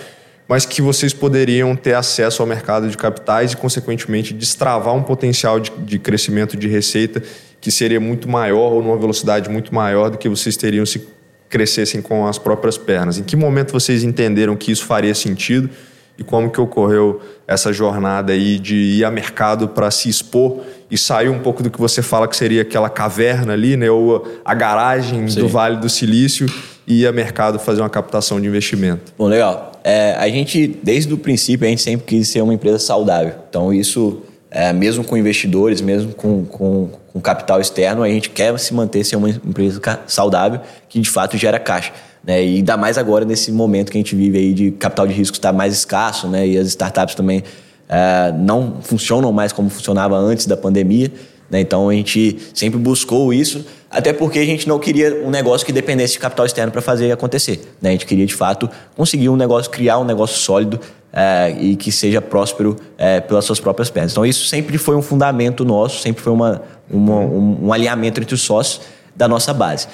mas 0.49 0.65
que 0.65 0.81
vocês 0.81 1.13
poderiam 1.13 1.77
ter 1.77 1.93
acesso 1.93 2.41
ao 2.41 2.45
mercado 2.45 2.89
de 2.89 2.97
capitais 2.97 3.53
e, 3.53 3.55
consequentemente, 3.55 4.33
destravar 4.33 4.93
um 4.93 5.01
potencial 5.01 5.61
de, 5.61 5.71
de 5.77 5.97
crescimento 5.97 6.57
de 6.57 6.67
receita 6.67 7.23
que 7.61 7.71
seria 7.71 8.01
muito 8.01 8.27
maior 8.27 8.73
ou 8.73 8.83
numa 8.83 8.97
velocidade 8.97 9.49
muito 9.49 9.73
maior 9.73 10.09
do 10.09 10.17
que 10.17 10.27
vocês 10.27 10.57
teriam 10.57 10.85
se 10.85 11.07
crescessem 11.47 12.01
com 12.01 12.27
as 12.27 12.37
próprias 12.37 12.77
pernas. 12.77 13.17
Em 13.17 13.23
que 13.23 13.37
momento 13.37 13.71
vocês 13.71 14.03
entenderam 14.03 14.57
que 14.57 14.73
isso 14.73 14.83
faria 14.83 15.15
sentido 15.15 15.69
e 16.17 16.23
como 16.23 16.49
que 16.49 16.59
ocorreu 16.59 17.21
essa 17.47 17.71
jornada 17.71 18.33
aí 18.33 18.59
de 18.59 18.75
ir 18.75 19.05
a 19.05 19.09
mercado 19.09 19.69
para 19.69 19.89
se 19.89 20.09
expor 20.09 20.65
e 20.89 20.97
sair 20.97 21.29
um 21.29 21.39
pouco 21.39 21.63
do 21.63 21.69
que 21.69 21.79
você 21.79 22.01
fala 22.01 22.27
que 22.27 22.35
seria 22.35 22.61
aquela 22.61 22.89
caverna 22.89 23.53
ali, 23.53 23.75
né, 23.75 23.89
ou 23.89 24.25
a 24.43 24.53
garagem 24.53 25.27
Sim. 25.27 25.41
do 25.41 25.47
Vale 25.47 25.77
do 25.77 25.89
Silício 25.89 26.47
e 26.87 27.05
a 27.05 27.11
mercado 27.11 27.57
fazer 27.57 27.81
uma 27.81 27.89
captação 27.89 28.39
de 28.39 28.47
investimento? 28.47 29.13
Bom, 29.17 29.27
legal. 29.27 29.71
É, 29.83 30.15
a 30.17 30.27
gente, 30.29 30.67
desde 30.81 31.13
o 31.13 31.17
princípio, 31.17 31.65
a 31.65 31.69
gente 31.69 31.81
sempre 31.81 32.05
quis 32.05 32.27
ser 32.27 32.41
uma 32.41 32.53
empresa 32.53 32.79
saudável. 32.79 33.33
Então, 33.49 33.73
isso 33.73 34.21
é, 34.55 34.71
mesmo 34.71 35.03
com 35.03 35.17
investidores, 35.17 35.81
mesmo 35.81 36.13
com, 36.13 36.45
com, 36.45 36.89
com, 37.11 37.21
capital 37.21 37.59
externo, 37.59 38.03
a 38.03 38.07
gente 38.07 38.29
quer 38.29 38.57
se 38.57 38.73
manter 38.73 39.03
ser 39.03 39.15
uma 39.15 39.29
empresa 39.29 39.81
saudável 40.07 40.61
que 40.87 40.99
de 40.99 41.09
fato 41.09 41.37
gera 41.37 41.59
caixa. 41.59 41.91
Né? 42.23 42.43
E 42.43 42.55
ainda 42.57 42.77
mais 42.77 42.97
agora 42.97 43.25
nesse 43.25 43.51
momento 43.51 43.91
que 43.91 43.97
a 43.97 44.01
gente 44.01 44.15
vive 44.15 44.37
aí 44.37 44.53
de 44.53 44.71
capital 44.71 45.05
de 45.05 45.13
risco 45.13 45.35
estar 45.35 45.51
mais 45.51 45.73
escasso, 45.73 46.27
né? 46.27 46.47
E 46.47 46.57
as 46.57 46.67
startups 46.67 47.13
também 47.13 47.43
é, 47.87 48.31
não 48.31 48.77
funcionam 48.81 49.31
mais 49.31 49.51
como 49.51 49.69
funcionava 49.69 50.15
antes 50.17 50.45
da 50.45 50.57
pandemia. 50.57 51.11
Né? 51.49 51.61
Então 51.61 51.89
a 51.89 51.93
gente 51.93 52.37
sempre 52.53 52.79
buscou 52.79 53.33
isso, 53.33 53.65
até 53.89 54.11
porque 54.11 54.39
a 54.39 54.45
gente 54.45 54.67
não 54.67 54.79
queria 54.79 55.23
um 55.23 55.29
negócio 55.29 55.65
que 55.65 55.71
dependesse 55.71 56.13
de 56.13 56.19
capital 56.19 56.45
externo 56.45 56.71
para 56.71 56.81
fazer 56.81 57.11
acontecer. 57.11 57.61
Né? 57.81 57.89
A 57.89 57.91
gente 57.93 58.05
queria 58.05 58.25
de 58.25 58.33
fato 58.33 58.69
conseguir 58.95 59.29
um 59.29 59.35
negócio, 59.35 59.69
criar 59.71 59.99
um 59.99 60.03
negócio 60.03 60.37
sólido 60.37 60.79
é, 61.13 61.55
e 61.59 61.75
que 61.77 61.91
seja 61.91 62.21
próspero 62.21 62.75
é, 62.97 63.21
pelas 63.21 63.45
suas 63.45 63.59
próprias 63.59 63.89
pernas. 63.89 64.11
Então, 64.11 64.25
isso 64.25 64.45
sempre 64.47 64.77
foi 64.77 64.97
um 64.97 65.01
fundamento 65.01 65.63
nosso, 65.63 66.01
sempre 66.01 66.21
foi 66.21 66.33
uma, 66.33 66.61
uma 66.89 67.19
um, 67.19 67.67
um, 67.67 67.73
alinhamento 67.73 68.19
entre 68.19 68.35
os 68.35 68.41
sócios 68.41 68.81
da 69.15 69.25
nossa 69.25 69.53
base. 69.53 69.87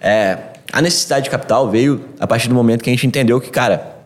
É, 0.00 0.38
a 0.72 0.82
necessidade 0.82 1.24
de 1.24 1.30
capital 1.30 1.70
veio 1.70 2.04
a 2.18 2.26
partir 2.26 2.48
do 2.48 2.54
momento 2.54 2.82
que 2.82 2.90
a 2.90 2.92
gente 2.92 3.06
entendeu 3.06 3.40
que, 3.40 3.50
cara, 3.50 3.98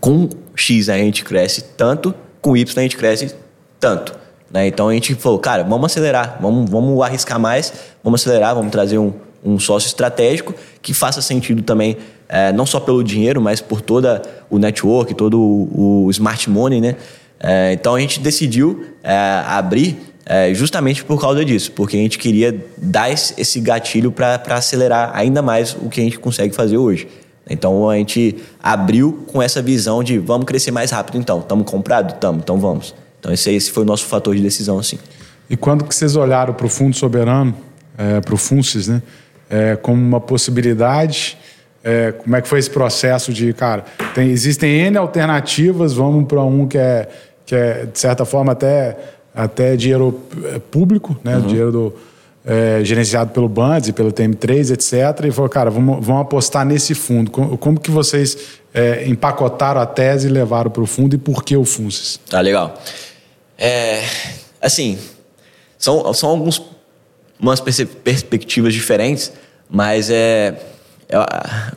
com 0.00 0.28
X 0.56 0.88
a 0.88 0.96
gente 0.96 1.24
cresce 1.24 1.62
tanto, 1.76 2.12
com 2.42 2.54
Y 2.54 2.78
a 2.78 2.82
gente 2.82 2.96
cresce 2.96 3.34
tanto. 3.80 4.14
Né? 4.50 4.66
Então 4.66 4.88
a 4.88 4.92
gente 4.92 5.14
falou, 5.14 5.38
cara, 5.38 5.62
vamos 5.62 5.90
acelerar, 5.90 6.38
vamos, 6.40 6.68
vamos 6.68 7.00
arriscar 7.00 7.40
mais, 7.40 7.72
vamos 8.04 8.20
acelerar, 8.20 8.54
vamos 8.54 8.70
trazer 8.70 8.98
um, 8.98 9.14
um 9.42 9.58
sócio 9.58 9.86
estratégico 9.86 10.54
que 10.82 10.92
faça 10.92 11.22
sentido 11.22 11.62
também 11.62 11.96
é, 12.28 12.52
não 12.52 12.66
só 12.66 12.80
pelo 12.80 13.02
dinheiro, 13.04 13.40
mas 13.40 13.60
por 13.60 13.80
toda 13.80 14.22
o 14.50 14.58
network, 14.58 15.14
todo 15.14 15.38
o, 15.38 16.06
o 16.06 16.10
smart 16.10 16.48
money, 16.50 16.80
né? 16.80 16.96
É, 17.38 17.72
então 17.72 17.94
a 17.94 18.00
gente 18.00 18.20
decidiu 18.20 18.86
é, 19.02 19.42
abrir 19.46 19.98
é, 20.24 20.54
justamente 20.54 21.04
por 21.04 21.20
causa 21.20 21.44
disso, 21.44 21.72
porque 21.72 21.96
a 21.96 22.00
gente 22.00 22.18
queria 22.18 22.54
dar 22.78 23.10
esse 23.10 23.60
gatilho 23.60 24.12
para 24.12 24.40
acelerar 24.50 25.10
ainda 25.14 25.42
mais 25.42 25.74
o 25.74 25.88
que 25.88 26.00
a 26.00 26.04
gente 26.04 26.18
consegue 26.18 26.54
fazer 26.54 26.78
hoje. 26.78 27.08
Então 27.48 27.88
a 27.90 27.96
gente 27.96 28.36
abriu 28.62 29.24
com 29.26 29.42
essa 29.42 29.60
visão 29.60 30.02
de 30.02 30.18
vamos 30.18 30.46
crescer 30.46 30.70
mais 30.70 30.90
rápido 30.90 31.18
então. 31.18 31.40
Estamos 31.40 31.70
comprados? 31.70 32.14
Estamos, 32.14 32.42
então 32.42 32.58
vamos. 32.58 32.94
Então 33.18 33.32
esse, 33.32 33.50
esse 33.50 33.70
foi 33.70 33.82
o 33.82 33.86
nosso 33.86 34.06
fator 34.06 34.34
de 34.34 34.42
decisão, 34.42 34.78
assim. 34.78 34.98
E 35.50 35.56
quando 35.56 35.84
que 35.84 35.94
vocês 35.94 36.16
olharam 36.16 36.54
para 36.54 36.66
o 36.66 36.68
Fundo 36.68 36.96
Soberano, 36.96 37.54
é, 37.98 38.20
para 38.20 38.34
o 38.34 38.38
FUNCES, 38.38 38.88
né, 38.88 39.02
é, 39.50 39.76
como 39.76 40.00
uma 40.00 40.20
possibilidade 40.20 41.36
é, 41.84 42.12
como 42.12 42.36
é 42.36 42.40
que 42.40 42.48
foi 42.48 42.58
esse 42.58 42.70
processo 42.70 43.32
de, 43.32 43.52
cara, 43.52 43.84
tem, 44.14 44.30
existem 44.30 44.70
N 44.86 44.96
alternativas, 44.96 45.92
vamos 45.92 46.26
para 46.26 46.42
um 46.42 46.66
que 46.66 46.78
é, 46.78 47.08
que 47.44 47.54
é, 47.54 47.86
de 47.86 47.98
certa 47.98 48.24
forma, 48.24 48.52
até, 48.52 48.96
até 49.34 49.76
dinheiro 49.76 50.20
é, 50.44 50.58
público, 50.58 51.16
né? 51.24 51.36
Uhum. 51.36 51.46
Dinheiro 51.46 51.72
do, 51.72 51.94
é, 52.44 52.82
gerenciado 52.82 53.30
pelo 53.30 53.48
Bands 53.48 53.88
e 53.88 53.92
pelo 53.92 54.12
TM3, 54.12 54.72
etc. 54.72 55.26
E 55.26 55.30
falou, 55.30 55.48
cara, 55.48 55.70
vamos, 55.70 56.04
vamos 56.04 56.22
apostar 56.22 56.64
nesse 56.66 56.94
fundo. 56.94 57.30
Como, 57.30 57.56
como 57.56 57.80
que 57.80 57.90
vocês 57.90 58.36
é, 58.74 59.06
empacotaram 59.06 59.80
a 59.80 59.86
tese 59.86 60.28
e 60.28 60.30
levaram 60.30 60.70
para 60.70 60.82
o 60.82 60.86
fundo 60.86 61.14
e 61.14 61.18
por 61.18 61.44
que 61.44 61.56
o 61.56 61.64
FUNCES? 61.64 62.20
Tá, 62.28 62.40
legal. 62.40 62.80
É, 63.56 64.02
assim, 64.60 64.98
são, 65.78 66.12
são 66.14 66.30
algumas 66.30 67.60
perspectivas 68.02 68.74
diferentes, 68.74 69.32
mas 69.70 70.10
é 70.10 70.54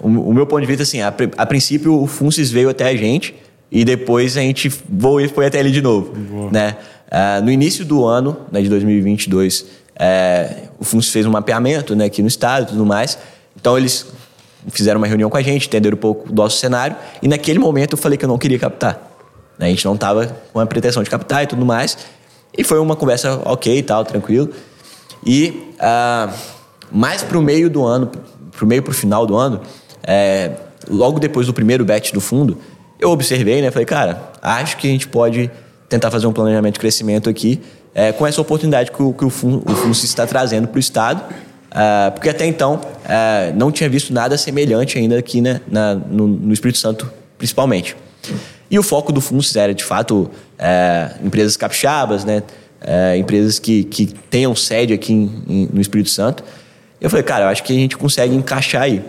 o, 0.01 0.07
o, 0.07 0.33
meu 0.33 0.45
ponto 0.45 0.61
de 0.61 0.67
vista, 0.67 0.83
assim, 0.83 1.01
a, 1.01 1.13
a, 1.37 1.45
princípio 1.45 2.01
o 2.01 2.07
Funcis 2.07 2.51
veio 2.51 2.69
até 2.69 2.85
a 2.87 2.95
gente 2.95 3.35
e 3.71 3.83
depois 3.83 4.37
a 4.37 4.41
gente 4.41 4.71
voou 4.89 5.19
e 5.19 5.27
foi 5.27 5.45
até 5.45 5.59
ele 5.59 5.71
de 5.71 5.81
novo, 5.81 6.13
Boa. 6.13 6.51
né? 6.51 6.77
Uh, 7.07 7.43
no 7.43 7.51
início 7.51 7.85
do 7.85 8.05
ano, 8.05 8.37
né, 8.51 8.61
de 8.61 8.69
2022, 8.69 9.65
é, 9.97 10.63
o 10.79 10.83
Funcis 10.83 11.11
fez 11.11 11.25
um 11.25 11.31
mapeamento 11.31 11.95
né, 11.95 12.05
aqui 12.05 12.21
no 12.21 12.27
estado 12.27 12.63
e 12.63 12.65
tudo 12.67 12.85
mais. 12.85 13.17
Então 13.55 13.77
eles 13.77 14.05
fizeram 14.69 14.97
uma 14.99 15.07
reunião 15.07 15.29
com 15.29 15.37
a 15.37 15.41
gente, 15.41 15.67
entenderam 15.67 15.95
um 15.95 15.99
pouco 15.99 16.27
do 16.27 16.35
nosso 16.35 16.57
cenário 16.57 16.95
e 17.21 17.27
naquele 17.27 17.59
momento 17.59 17.93
eu 17.93 17.97
falei 17.97 18.17
que 18.17 18.25
eu 18.25 18.29
não 18.29 18.37
queria 18.37 18.59
captar. 18.59 18.99
Né? 19.57 19.67
A 19.67 19.69
gente 19.69 19.85
não 19.85 19.95
estava 19.95 20.35
com 20.51 20.59
a 20.59 20.65
pretensão 20.65 21.03
de 21.03 21.09
captar 21.09 21.43
e 21.43 21.47
tudo 21.47 21.65
mais. 21.65 21.97
E 22.57 22.63
foi 22.63 22.79
uma 22.79 22.95
conversa 22.95 23.41
ok 23.45 23.77
e 23.77 23.83
tal, 23.83 24.03
tranquilo. 24.05 24.49
E 25.25 25.73
uh, 25.75 26.33
mais 26.91 27.21
para 27.21 27.37
o 27.37 27.41
meio 27.41 27.69
do 27.69 27.85
ano, 27.85 28.11
pro 28.51 28.65
meio 28.65 28.81
pro 28.81 28.93
final 28.93 29.25
do 29.25 29.35
ano, 29.35 29.61
é, 30.03 30.51
logo 30.89 31.19
depois 31.19 31.47
do 31.47 31.53
primeiro 31.53 31.83
bet 31.83 32.13
do 32.13 32.21
fundo, 32.21 32.57
eu 32.99 33.09
observei, 33.09 33.61
né? 33.61 33.71
Falei, 33.71 33.85
cara, 33.85 34.31
acho 34.41 34.77
que 34.77 34.87
a 34.87 34.91
gente 34.91 35.07
pode 35.07 35.51
tentar 35.89 36.09
fazer 36.11 36.27
um 36.27 36.33
planejamento 36.33 36.75
de 36.75 36.79
crescimento 36.79 37.29
aqui 37.29 37.61
é, 37.95 38.11
com 38.11 38.27
essa 38.27 38.41
oportunidade 38.41 38.91
que 38.91 39.01
o, 39.01 39.13
que 39.13 39.23
o, 39.23 39.29
fundo, 39.29 39.63
o 39.65 39.91
está 39.91 40.27
trazendo 40.27 40.67
para 40.67 40.75
o 40.75 40.79
Estado. 40.79 41.23
É, 41.71 42.09
porque 42.11 42.27
até 42.27 42.45
então 42.45 42.81
é, 43.05 43.53
não 43.55 43.71
tinha 43.71 43.89
visto 43.89 44.13
nada 44.13 44.37
semelhante 44.37 44.97
ainda 44.97 45.17
aqui 45.17 45.39
né, 45.39 45.61
na, 45.65 45.95
no, 45.95 46.27
no, 46.27 46.53
Espírito 46.53 46.77
Santo, 46.77 47.09
principalmente. 47.37 47.95
E 48.69 48.77
o 48.77 48.83
foco 48.83 49.13
do 49.13 49.21
fundo 49.21 49.43
era, 49.55 49.73
de 49.73 49.83
fato, 49.83 50.29
é, 50.59 51.11
empresas 51.23 51.55
capixabas, 51.55 52.25
né, 52.25 52.43
empresas 53.17 53.57
que, 53.57 53.83
que 53.85 54.07
tenham 54.29 54.55
sede 54.55 54.93
aqui 54.93 55.13
em, 55.13 55.43
em, 55.47 55.69
no 55.73 55.81
Espírito 55.81 56.09
Santo. 56.09 56.43
Eu 56.99 57.09
falei, 57.09 57.23
cara, 57.23 57.45
eu 57.45 57.49
acho 57.49 57.63
que 57.63 57.73
a 57.73 57.75
gente 57.75 57.97
consegue 57.97 58.35
encaixar 58.35 58.83
aí. 58.83 59.03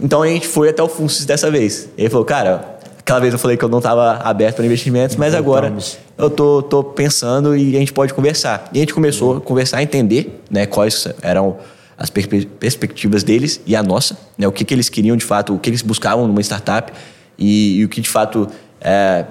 Então 0.00 0.22
a 0.22 0.26
gente 0.26 0.46
foi 0.46 0.68
até 0.68 0.82
o 0.82 0.88
Funcis 0.88 1.24
dessa 1.24 1.50
vez. 1.50 1.88
Ele 1.96 2.08
falou, 2.08 2.24
cara, 2.24 2.75
aquela 3.06 3.20
vez 3.20 3.32
eu 3.32 3.38
falei 3.38 3.56
que 3.56 3.64
eu 3.64 3.68
não 3.68 3.78
estava 3.78 4.14
aberto 4.14 4.56
para 4.56 4.66
investimentos, 4.66 5.14
mas 5.14 5.32
agora 5.32 5.72
eu 6.18 6.28
tô, 6.28 6.60
tô 6.60 6.82
pensando 6.82 7.56
e 7.56 7.76
a 7.76 7.78
gente 7.78 7.92
pode 7.92 8.12
conversar. 8.12 8.68
E 8.72 8.78
a 8.78 8.80
gente 8.80 8.92
começou 8.92 9.36
a 9.36 9.40
conversar, 9.40 9.78
a 9.78 9.82
entender 9.84 10.42
né, 10.50 10.66
quais 10.66 11.06
eram 11.22 11.56
as 11.96 12.10
per 12.10 12.26
perspectivas 12.58 13.22
deles 13.22 13.60
e 13.64 13.76
a 13.76 13.82
nossa, 13.82 14.18
né, 14.36 14.48
o 14.48 14.50
que, 14.50 14.64
que 14.64 14.74
eles 14.74 14.88
queriam 14.88 15.16
de 15.16 15.24
fato, 15.24 15.54
o 15.54 15.58
que 15.58 15.70
eles 15.70 15.82
buscavam 15.82 16.26
numa 16.26 16.40
startup. 16.40 16.92
e, 17.38 17.78
e 17.78 17.84
o 17.84 17.88
que 17.88 18.00
de 18.00 18.08
fato 18.08 18.48
é, 18.80 19.24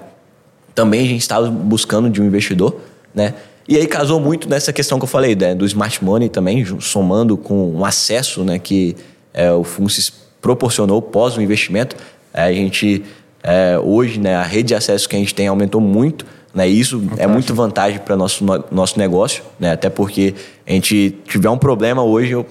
também 0.74 1.02
a 1.02 1.08
gente 1.08 1.22
estava 1.22 1.50
buscando 1.50 2.10
de 2.10 2.22
um 2.22 2.26
investidor, 2.26 2.80
né? 3.14 3.34
E 3.68 3.76
aí 3.76 3.88
casou 3.88 4.22
muito 4.22 4.48
nessa 4.48 4.72
questão 4.72 4.98
que 5.00 5.04
eu 5.04 5.10
falei, 5.10 5.36
né, 5.36 5.54
do 5.54 5.66
smart 5.66 6.02
money 6.02 6.30
também, 6.30 6.64
somando 6.80 7.36
com 7.36 7.76
um 7.76 7.84
acesso 7.84 8.42
né, 8.46 8.58
que 8.58 8.96
é, 9.34 9.52
o 9.52 9.66
Funcis 9.66 10.14
proporcionou 10.40 11.02
pós 11.02 11.36
o 11.36 11.42
investimento. 11.42 11.98
É, 12.34 12.44
a 12.44 12.54
gente, 12.54 13.04
é, 13.48 13.78
hoje, 13.78 14.20
né, 14.20 14.36
a 14.36 14.42
rede 14.42 14.70
de 14.70 14.76
acesso 14.76 15.08
que 15.08 15.16
a 15.16 15.20
gente 15.20 15.36
tem 15.36 15.48
aumentou 15.48 15.80
muito, 15.80 16.26
né, 16.52 16.68
e 16.68 16.80
isso 16.80 17.00
Fantástico. 17.00 17.22
é 17.22 17.28
muito 17.28 17.54
vantagem 17.54 18.00
para 18.00 18.16
nosso, 18.16 18.44
nosso 18.72 18.98
negócio, 18.98 19.44
né, 19.60 19.72
até 19.72 19.88
porque 19.88 20.34
a 20.66 20.72
gente 20.72 21.16
tiver 21.28 21.50
um 21.50 21.58
problema 21.58 22.04
hoje, 22.04 22.32
eu 22.32 22.44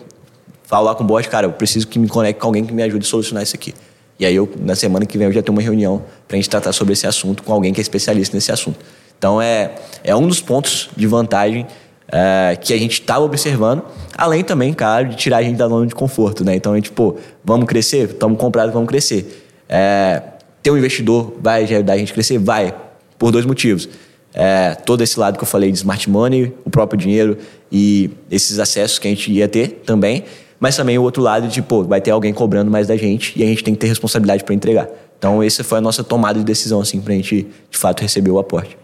falo 0.63 0.87
lá 0.87 0.95
com 0.95 1.03
o 1.03 1.07
boss, 1.07 1.27
cara, 1.27 1.49
eu 1.49 1.53
preciso 1.53 1.89
que 1.89 1.99
me 1.99 2.07
conecte 2.07 2.41
com 2.41 2.47
alguém 2.47 2.65
que 2.65 2.73
me 2.73 2.83
ajude 2.85 3.05
a 3.05 3.09
solucionar 3.09 3.43
isso 3.43 3.57
aqui. 3.57 3.75
E 4.21 4.25
aí, 4.25 4.37
eu, 4.37 4.49
na 4.61 4.77
semana 4.77 5.05
que 5.05 5.19
vem, 5.19 5.27
eu 5.27 5.33
já 5.33 5.43
tenho 5.43 5.57
uma 5.57 5.63
reunião 5.63 6.01
para 6.29 6.37
a 6.37 6.41
gente 6.41 6.49
tratar 6.49 6.73
sobre 6.73 6.93
esse 6.93 7.05
assunto 7.05 7.43
com 7.43 7.53
alguém 7.53 7.73
que 7.73 7.81
é 7.81 7.83
especialista 7.83 8.37
nesse 8.37 8.53
assunto. 8.53 8.79
Então, 9.19 9.43
é, 9.43 9.73
é 10.05 10.15
um 10.15 10.29
dos 10.29 10.41
pontos 10.41 10.89
de 10.97 11.07
vantagem 11.09 11.67
é, 12.07 12.57
que 12.61 12.73
a 12.73 12.79
gente 12.79 13.01
estava 13.01 13.21
tá 13.21 13.25
observando, 13.25 13.83
além 14.17 14.45
também, 14.45 14.73
claro, 14.73 15.09
de 15.09 15.17
tirar 15.17 15.39
a 15.39 15.43
gente 15.43 15.57
da 15.57 15.69
zona 15.69 15.87
de 15.87 15.95
conforto, 15.95 16.45
né? 16.45 16.55
Então, 16.55 16.73
a 16.73 16.77
gente, 16.77 16.93
pô, 16.93 17.17
vamos 17.45 17.67
crescer? 17.67 18.11
Estamos 18.11 18.39
comprados, 18.39 18.73
vamos 18.73 18.89
crescer. 18.89 19.45
É, 19.69 20.23
ter 20.65 20.73
um 20.73 20.77
investidor 20.77 21.37
vai 21.41 21.63
ajudar 21.63 21.93
a 21.93 21.99
gente 21.99 22.11
a 22.11 22.15
crescer? 22.15 22.39
Vai, 22.39 22.75
por 23.17 23.31
dois 23.31 23.47
motivos. 23.47 23.89
É, 24.33 24.75
todo 24.75 25.01
esse 25.01 25.21
lado 25.21 25.39
que 25.39 25.45
eu 25.45 25.49
falei 25.49 25.71
de 25.71 25.77
smart 25.77 26.11
money, 26.11 26.53
o 26.65 26.71
próprio 26.71 26.99
dinheiro 26.99 27.39
e 27.71 28.11
esses 28.29 28.59
acessos 28.59 28.99
que 28.99 29.07
a 29.07 29.11
gente 29.11 29.31
ia 29.31 29.47
ter 29.47 29.83
também 29.87 30.25
mas 30.65 30.77
também 30.77 30.99
o 30.99 31.03
outro 31.03 31.23
lado 31.23 31.47
de, 31.47 31.61
pô, 31.61 31.85
vai 31.85 32.01
ter 32.01 32.11
alguém 32.11 32.33
cobrando 32.33 32.71
mais 32.71 32.87
da 32.87 32.97
gente 32.97 33.39
e 33.39 33.43
a 33.43 33.47
gente 33.47 33.63
tem 33.63 33.75
que 33.75 33.81
ter 33.81 33.87
responsabilidade 33.87 34.45
para 34.45 34.55
entregar. 34.55 34.89
Então, 35.19 35.43
essa 35.43 35.63
foi 35.63 35.77
a 35.77 35.81
nossa 35.83 36.03
tomada 36.03 36.39
de 36.39 36.45
decisão, 36.45 36.81
assim, 36.81 37.03
para 37.03 37.13
a 37.13 37.17
gente, 37.17 37.47
de 37.71 37.77
fato, 37.77 38.01
receber 38.01 38.31
o 38.31 38.39
aporte. 38.39 38.79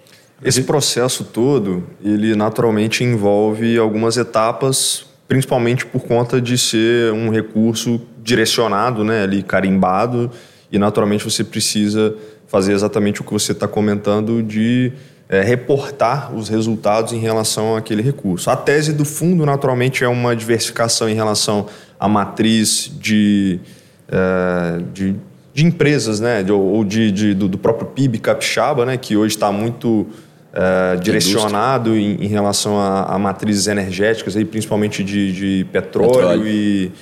Esse 0.45 0.63
processo 0.65 1.25
todo, 1.25 1.83
ele 2.05 2.35
naturalmente 2.35 3.03
envolve 3.03 3.79
algumas 3.79 4.19
etapas, 4.19 5.07
principalmente 5.27 5.87
por 5.87 6.03
conta 6.03 6.39
de 6.39 6.59
ser 6.59 7.15
um 7.15 7.31
recurso 7.31 7.99
direcionado, 8.23 9.03
né, 9.03 9.23
ali 9.23 9.43
carimbado, 9.43 10.31
e 10.73 10.79
naturalmente 10.79 11.25
você 11.25 11.43
precisa 11.43 12.15
fazer 12.47 12.73
exatamente 12.73 13.21
o 13.21 13.25
que 13.25 13.33
você 13.33 13.53
está 13.53 13.69
comentando 13.69 14.43
de 14.43 14.93
é, 15.31 15.43
reportar 15.43 16.35
os 16.35 16.49
resultados 16.49 17.13
em 17.13 17.21
relação 17.21 17.77
àquele 17.77 18.03
recurso. 18.03 18.51
A 18.51 18.57
tese 18.57 18.93
do 18.93 19.05
fundo, 19.05 19.47
naturalmente, 19.47 20.03
é 20.03 20.09
uma 20.09 20.35
diversificação 20.35 21.09
em 21.09 21.15
relação 21.15 21.67
à 21.99 22.09
matriz 22.09 22.91
de, 23.01 23.61
é, 24.09 24.81
de, 24.93 25.15
de, 25.55 25.65
empresas, 25.65 26.19
né? 26.19 26.43
De, 26.43 26.51
ou 26.51 26.85
de, 26.85 27.13
de 27.13 27.35
do, 27.35 27.47
do, 27.47 27.57
próprio 27.57 27.87
PIB 27.87 28.19
capixaba, 28.19 28.85
né? 28.85 28.97
que 28.97 29.17
hoje 29.17 29.37
está 29.37 29.53
muito 29.53 30.09
é, 30.53 30.97
direcionado 30.97 31.97
em, 31.97 32.25
em, 32.25 32.27
relação 32.27 32.81
a, 32.81 33.15
a, 33.15 33.19
matrizes 33.19 33.69
energéticas, 33.69 34.37
aí, 34.37 34.45
principalmente 34.45 35.05
de, 35.05 35.65
petróleo, 35.71 36.13
petróleo. 36.13 36.47
e. 36.49 36.93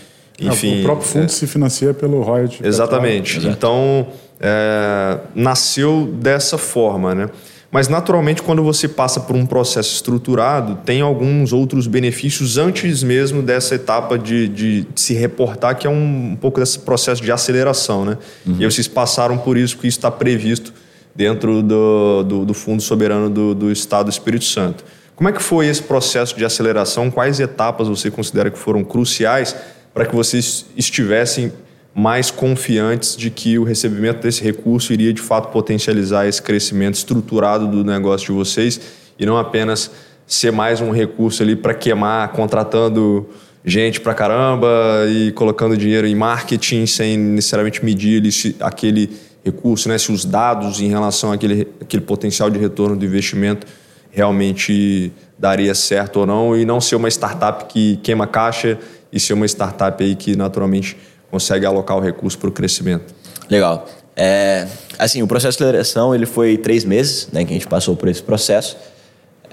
Enfim, 0.41 0.80
o 0.80 0.82
próprio 0.84 1.09
fundo 1.09 1.24
é, 1.24 1.28
se 1.28 1.47
financia 1.47 1.93
pelo 1.93 2.22
royalty. 2.22 2.61
Exatamente. 2.64 3.47
Então, 3.47 4.07
é, 4.41 5.18
nasceu 5.34 6.07
dessa 6.20 6.57
forma, 6.57 7.14
né? 7.14 7.28
Mas, 7.70 7.86
naturalmente, 7.86 8.41
quando 8.41 8.62
você 8.62 8.89
passa 8.89 9.20
por 9.20 9.36
um 9.36 9.45
processo 9.45 9.95
estruturado, 9.95 10.78
tem 10.86 11.03
alguns 11.03 11.53
outros 11.53 11.86
benefícios 11.86 12.57
antes 12.57 13.03
mesmo 13.03 13.43
dessa 13.43 13.74
etapa 13.74 14.18
de, 14.18 14.49
de 14.49 14.86
se 14.95 15.12
reportar, 15.12 15.76
que 15.76 15.86
é 15.86 15.91
um, 15.91 16.32
um, 16.32 16.36
pouco 16.36 16.61
desse 16.61 16.78
processo 16.78 17.22
de 17.22 17.30
aceleração. 17.30 18.07
Né? 18.07 18.16
Uhum. 18.47 18.57
E 18.59 18.64
vocês 18.64 18.89
passaram 18.89 19.36
por 19.36 19.59
isso, 19.59 19.76
que 19.76 19.86
isso 19.86 19.99
está 19.99 20.11
previsto 20.11 20.72
dentro 21.14 21.62
do, 21.62 22.22
do, 22.22 22.45
do 22.47 22.55
Fundo 22.55 22.80
Soberano 22.80 23.28
do, 23.28 23.55
do 23.55 23.70
Estado 23.70 24.07
do 24.07 24.12
Espírito 24.12 24.47
Santo. 24.47 24.82
Como 25.14 25.28
é 25.28 25.32
que 25.32 25.43
foi 25.43 25.66
esse 25.66 25.82
processo 25.82 26.36
de 26.36 26.45
aceleração? 26.45 27.11
Quais 27.11 27.39
etapas 27.39 27.89
você 27.89 28.11
considera 28.11 28.51
que 28.51 28.59
foram 28.59 28.82
cruciais 28.82 29.55
para 29.99 30.07
que 30.07 30.14
vocês 30.14 30.64
estivessem 30.76 31.53
mais 31.92 32.30
confiantes 32.30 33.16
de 33.16 33.30
que 33.30 33.59
o 33.59 33.64
recebimento 33.64 34.22
desse 34.22 34.44
recurso 34.44 34.92
iria 34.92 35.12
de 35.12 35.20
fato 35.20 35.51
potencializar 35.51 36.28
esse 36.28 36.40
crescimento 36.40 36.94
estruturado 36.94 37.66
do 37.66 37.82
negócio 37.82 38.28
de 38.28 38.32
vocês 38.32 38.80
e 39.18 39.26
não 39.26 39.36
apenas 39.36 39.90
ser 40.24 40.53
mais 40.53 40.80
um 40.80 40.92
recurso 40.92 41.42
ali 41.42 41.57
para 41.57 41.74
queimar 41.74 42.28
contratando 42.28 43.28
gente 43.64 44.01
para 44.01 44.14
caramba 44.14 44.68
e 45.09 45.32
colocando 45.32 45.76
dinheiro 45.76 46.07
em 46.07 46.14
marketing 46.14 46.86
sem 46.86 47.18
necessariamente 47.18 47.84
medir 47.84 48.22
aquele 48.61 49.11
recurso, 49.44 49.88
né? 49.88 49.99
se 49.99 50.12
os 50.12 50.24
dados 50.24 50.80
em 50.80 50.88
relação 50.88 51.32
àquele, 51.32 51.66
àquele 51.80 52.05
potencial 52.05 52.49
de 52.49 52.59
retorno 52.61 52.94
do 52.94 53.05
investimento 53.05 53.66
realmente 54.12 55.12
daria 55.36 55.74
certo 55.74 56.20
ou 56.20 56.26
não 56.26 56.57
e 56.57 56.64
não 56.64 56.80
ser 56.80 56.94
uma 56.94 57.09
startup 57.09 57.64
que 57.66 57.96
queima 57.96 58.28
caixa 58.28 58.78
e 59.13 59.19
ser 59.19 59.33
uma 59.33 59.47
startup 59.47 60.03
aí 60.03 60.15
que 60.15 60.37
naturalmente 60.37 60.97
consegue 61.31 61.67
alocar 61.67 61.97
o 61.97 62.01
recurso 62.01 62.39
para 62.39 62.49
o 62.49 62.53
crescimento. 62.53 63.15
Legal. 63.51 63.87
É, 64.17 64.67
assim, 64.99 65.23
o 65.23 65.27
processo 65.27 65.57
de 65.57 65.65
aceleração 65.65 66.15
ele 66.15 66.27
foi 66.27 66.57
três 66.57 66.85
meses, 66.85 67.29
né, 67.33 67.45
que 67.45 67.51
a 67.51 67.55
gente 67.55 67.67
passou 67.67 67.95
por 67.95 68.09
esse 68.09 68.23
processo. 68.23 68.77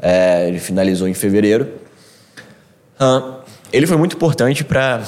É, 0.02 0.48
ele 0.48 0.60
finalizou 0.60 1.08
em 1.08 1.14
fevereiro. 1.14 1.68
ele 3.72 3.88
foi 3.88 3.98
muito 3.98 4.16
importante 4.16 4.64
para 4.64 5.04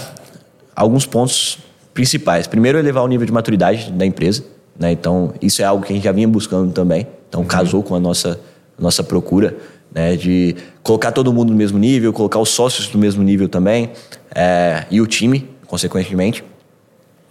alguns 0.76 1.06
pontos 1.06 1.60
principais. 1.94 2.46
Primeiro, 2.46 2.78
elevar 2.78 3.04
o 3.04 3.08
nível 3.08 3.26
de 3.26 3.32
maturidade 3.32 3.92
da 3.92 4.06
empresa. 4.06 4.44
Né? 4.80 4.92
Então, 4.92 5.34
isso 5.42 5.62
é 5.62 5.66
algo 5.66 5.84
que 5.84 5.92
a 5.92 5.96
gente 5.96 6.04
já 6.04 6.12
vinha 6.12 6.28
buscando 6.28 6.72
também. 6.72 7.08
Então, 7.28 7.42
uhum. 7.42 7.48
casou 7.48 7.82
com 7.82 7.96
a 7.96 8.00
nossa, 8.00 8.40
a 8.78 8.82
nossa 8.82 9.04
procura 9.04 9.56
né? 9.94 10.16
de 10.16 10.56
colocar 10.84 11.12
todo 11.12 11.32
mundo 11.34 11.52
no 11.52 11.56
mesmo 11.56 11.78
nível, 11.78 12.14
colocar 12.14 12.40
os 12.40 12.50
sócios 12.50 12.92
no 12.94 13.00
mesmo 13.00 13.24
nível 13.24 13.50
também, 13.50 13.92
é, 14.34 14.86
e 14.90 15.02
o 15.02 15.08
time, 15.08 15.50
consequentemente. 15.66 16.44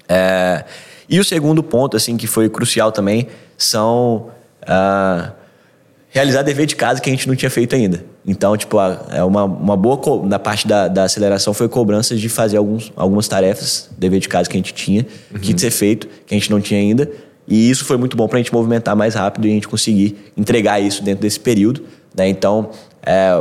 É, 0.08 0.64
e 1.08 1.20
o 1.20 1.24
segundo 1.24 1.62
ponto, 1.62 1.96
assim, 1.96 2.16
que 2.16 2.26
foi 2.26 2.48
crucial 2.48 2.90
também, 2.90 3.28
são 3.56 4.28
uh, 4.62 5.32
realizar 6.08 6.42
dever 6.42 6.66
de 6.66 6.74
casa 6.74 7.00
que 7.00 7.08
a 7.08 7.12
gente 7.12 7.28
não 7.28 7.36
tinha 7.36 7.50
feito 7.50 7.74
ainda. 7.74 8.04
Então, 8.26 8.56
tipo, 8.56 8.76
é 9.12 9.22
uma, 9.22 9.44
uma 9.44 9.76
boa 9.76 10.26
na 10.26 10.38
parte 10.38 10.66
da, 10.66 10.88
da 10.88 11.04
aceleração 11.04 11.54
foi 11.54 11.68
cobrança 11.68 12.16
de 12.16 12.28
fazer 12.28 12.56
alguns, 12.56 12.92
algumas 12.96 13.28
tarefas, 13.28 13.88
dever 13.96 14.18
de 14.18 14.28
casa 14.28 14.50
que 14.50 14.56
a 14.56 14.58
gente 14.58 14.74
tinha, 14.74 15.06
uhum. 15.32 15.38
que 15.38 15.52
de 15.52 15.60
ser 15.60 15.70
feito, 15.70 16.08
que 16.26 16.34
a 16.34 16.38
gente 16.38 16.50
não 16.50 16.60
tinha 16.60 16.80
ainda. 16.80 17.08
E 17.46 17.70
isso 17.70 17.84
foi 17.84 17.96
muito 17.96 18.16
bom 18.16 18.26
para 18.26 18.38
a 18.38 18.42
gente 18.42 18.52
movimentar 18.52 18.96
mais 18.96 19.14
rápido 19.14 19.46
e 19.46 19.50
a 19.50 19.54
gente 19.54 19.68
conseguir 19.68 20.16
entregar 20.36 20.80
isso 20.80 21.04
dentro 21.04 21.22
desse 21.22 21.38
período. 21.38 21.84
Né? 22.16 22.28
Então, 22.28 22.70
é, 23.04 23.40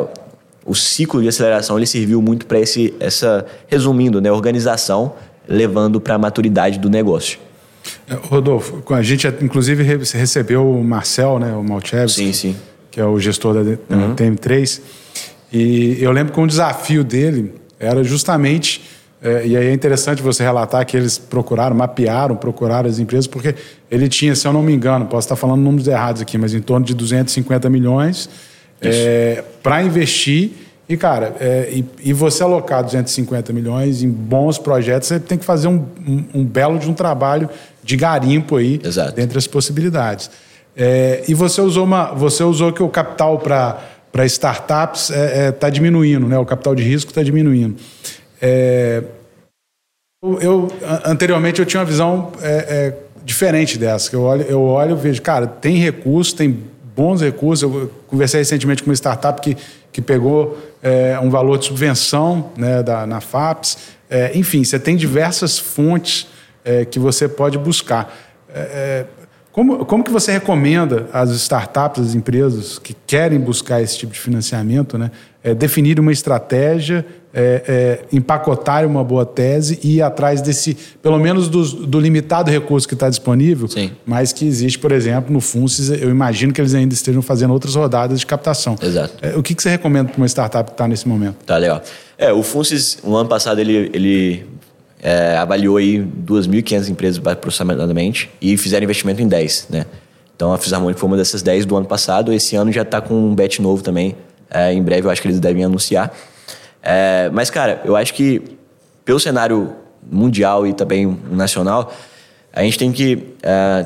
o 0.65 0.73
ciclo 0.73 1.21
de 1.21 1.27
aceleração 1.27 1.77
ele 1.77 1.85
serviu 1.85 2.21
muito 2.21 2.45
para 2.45 2.59
esse, 2.59 2.93
essa, 2.99 3.45
resumindo, 3.67 4.19
né, 4.19 4.31
organização 4.31 5.13
levando 5.47 6.01
para 6.01 6.15
a 6.15 6.17
maturidade 6.17 6.79
do 6.79 6.89
negócio. 6.89 7.39
É, 8.09 8.15
Rodolfo, 8.15 8.81
a 8.93 9.01
gente 9.03 9.27
inclusive 9.41 9.83
recebeu 9.83 10.67
o 10.67 10.83
Marcel, 10.83 11.37
né, 11.37 11.53
o 11.53 11.63
Malchevski, 11.63 12.25
sim, 12.25 12.33
sim. 12.33 12.55
que 12.89 12.99
é 12.99 13.05
o 13.05 13.19
gestor 13.19 13.53
da 13.53 13.59
uhum. 13.61 14.15
TM3, 14.15 14.81
e 15.53 15.97
eu 16.01 16.11
lembro 16.11 16.33
que 16.33 16.39
um 16.39 16.47
desafio 16.47 17.03
dele 17.03 17.53
era 17.79 18.03
justamente, 18.03 18.81
é, 19.21 19.45
e 19.45 19.55
aí 19.55 19.67
é 19.67 19.73
interessante 19.73 20.19
você 20.19 20.41
relatar 20.41 20.83
que 20.83 20.97
eles 20.97 21.19
procuraram, 21.19 21.75
mapearam, 21.75 22.35
procuraram 22.35 22.89
as 22.89 22.97
empresas, 22.97 23.27
porque 23.27 23.53
ele 23.91 24.09
tinha, 24.09 24.35
se 24.35 24.47
eu 24.47 24.51
não 24.51 24.63
me 24.63 24.73
engano, 24.73 25.05
posso 25.05 25.25
estar 25.25 25.35
falando 25.35 25.61
números 25.61 25.87
errados 25.87 26.23
aqui, 26.23 26.39
mas 26.39 26.55
em 26.55 26.61
torno 26.61 26.83
de 26.83 26.95
250 26.95 27.69
milhões 27.69 28.27
é, 28.87 29.43
para 29.61 29.83
investir 29.83 30.51
e, 30.87 30.95
cara, 30.95 31.35
é, 31.39 31.69
e, 31.71 31.85
e, 32.09 32.13
você 32.13 32.43
alocar 32.43 32.83
250 32.83 33.51
milhões 33.51 34.03
em 34.03 34.09
bons 34.09 34.59
projetos, 34.59 35.07
você 35.07 35.19
tem 35.19 35.35
que 35.35 35.43
fazer 35.43 35.67
um, 35.67 35.83
um, 36.07 36.25
um 36.35 36.45
belo 36.45 36.77
de 36.77 36.87
um 36.87 36.93
trabalho 36.93 37.49
de 37.83 37.97
garimpo 37.97 38.57
aí, 38.57 38.79
Exato. 38.83 39.13
dentre 39.13 39.35
as 39.35 39.47
possibilidades. 39.47 40.29
É, 40.77 41.23
e 41.27 41.33
você 41.33 41.59
usou, 41.59 41.85
uma, 41.85 42.11
você 42.11 42.43
usou 42.43 42.71
que 42.71 42.83
o 42.83 42.89
capital 42.89 43.39
para 43.39 44.25
startups 44.25 45.09
está 45.09 45.67
é, 45.67 45.69
é, 45.69 45.71
diminuindo, 45.71 46.27
né? 46.27 46.37
o 46.37 46.45
capital 46.45 46.75
de 46.75 46.83
risco 46.83 47.09
está 47.09 47.23
diminuindo. 47.23 47.77
É, 48.39 49.01
eu, 50.39 50.71
anteriormente 51.03 51.59
eu 51.59 51.65
tinha 51.65 51.79
uma 51.79 51.85
visão 51.85 52.31
diferente 53.23 53.77
dessa, 53.77 54.09
que 54.09 54.15
eu 54.15 54.21
olho, 54.21 54.43
eu 54.43 54.61
olho 54.61 54.95
e 54.95 54.99
vejo, 54.99 55.21
cara, 55.21 55.47
tem 55.47 55.77
recurso, 55.77 56.35
tem 56.35 56.59
bons 56.95 57.21
recursos. 57.21 57.63
Eu 57.63 57.91
conversei 58.07 58.39
recentemente 58.39 58.83
com 58.83 58.89
uma 58.89 58.95
startup 58.95 59.41
que, 59.41 59.57
que 59.91 60.01
pegou 60.01 60.57
é, 60.81 61.19
um 61.21 61.29
valor 61.29 61.57
de 61.57 61.65
subvenção 61.65 62.51
né, 62.57 62.81
da, 62.81 63.05
na 63.05 63.19
FAPS. 63.19 63.77
É, 64.09 64.37
enfim, 64.37 64.63
você 64.63 64.79
tem 64.79 64.95
diversas 64.95 65.57
fontes 65.59 66.27
é, 66.63 66.85
que 66.85 66.99
você 66.99 67.27
pode 67.27 67.57
buscar. 67.57 68.15
Como, 69.55 69.85
como 69.85 70.03
que 70.03 70.11
você 70.11 70.33
recomenda 70.33 71.07
às 71.13 71.29
startups, 71.29 72.07
às 72.07 72.13
empresas 72.13 72.77
que 72.77 72.93
querem 73.07 73.39
buscar 73.39 73.81
esse 73.81 73.97
tipo 73.97 74.11
de 74.11 74.19
financiamento, 74.19 74.97
né, 74.97 75.09
é, 75.41 75.55
definir 75.55 75.97
uma 75.97 76.11
estratégia, 76.11 77.05
é, 77.33 77.63
é, 77.65 77.99
empacotar 78.11 78.85
uma 78.85 79.01
boa 79.01 79.25
tese 79.25 79.79
e 79.81 79.95
ir 79.95 80.01
atrás 80.01 80.41
desse, 80.41 80.75
pelo 81.01 81.17
menos 81.17 81.47
do, 81.47 81.63
do 81.85 82.01
limitado 82.01 82.51
recurso 82.51 82.85
que 82.85 82.95
está 82.95 83.09
disponível, 83.09 83.69
Sim. 83.69 83.91
mas 84.05 84.33
que 84.33 84.45
existe, 84.45 84.77
por 84.77 84.91
exemplo, 84.91 85.31
no 85.31 85.39
FUNCES, 85.39 86.01
eu 86.01 86.09
imagino 86.09 86.51
que 86.51 86.59
eles 86.59 86.73
ainda 86.73 86.93
estejam 86.93 87.21
fazendo 87.21 87.53
outras 87.53 87.75
rodadas 87.75 88.19
de 88.19 88.25
captação. 88.25 88.75
Exato. 88.81 89.13
É, 89.21 89.37
o 89.37 89.41
que, 89.41 89.55
que 89.55 89.63
você 89.63 89.69
recomenda 89.69 90.09
para 90.09 90.17
uma 90.17 90.27
startup 90.27 90.69
que 90.69 90.73
está 90.73 90.85
nesse 90.85 91.07
momento? 91.07 91.37
Tá 91.45 91.55
legal. 91.55 91.81
É, 92.17 92.33
o 92.33 92.43
FUNCES, 92.43 92.97
no 93.05 93.15
ano 93.15 93.29
passado, 93.29 93.59
ele, 93.59 93.89
ele 93.93 94.45
é, 95.05 95.37
avaliou 95.37 95.77
aí 95.77 95.99
2.500 95.99 96.89
empresas 96.89 97.27
aproximadamente 97.27 98.27
e 98.41 98.57
fizeram 98.57 98.85
investimento 98.85 99.21
em 99.21 99.27
10, 99.27 99.67
né? 99.69 99.85
Então 100.35 100.51
a 100.51 100.57
Fisarmônica 100.57 100.99
foi 100.99 101.07
uma 101.07 101.15
dessas 101.15 101.43
10 101.43 101.67
do 101.67 101.75
ano 101.77 101.85
passado. 101.85 102.33
Esse 102.33 102.55
ano 102.55 102.71
já 102.71 102.81
está 102.81 102.99
com 102.99 103.13
um 103.13 103.35
bet 103.35 103.61
novo 103.61 103.83
também. 103.83 104.15
É, 104.49 104.73
em 104.73 104.81
breve 104.81 105.05
eu 105.05 105.11
acho 105.11 105.21
que 105.21 105.27
eles 105.27 105.39
devem 105.39 105.63
anunciar. 105.63 106.11
É, 106.81 107.29
mas, 107.31 107.51
cara, 107.51 107.83
eu 107.85 107.95
acho 107.95 108.15
que 108.15 108.41
pelo 109.05 109.19
cenário 109.19 109.75
mundial 110.11 110.65
e 110.65 110.73
também 110.73 111.19
nacional, 111.29 111.93
a 112.51 112.63
gente 112.63 112.79
tem 112.79 112.91
que 112.91 113.27
é, 113.43 113.85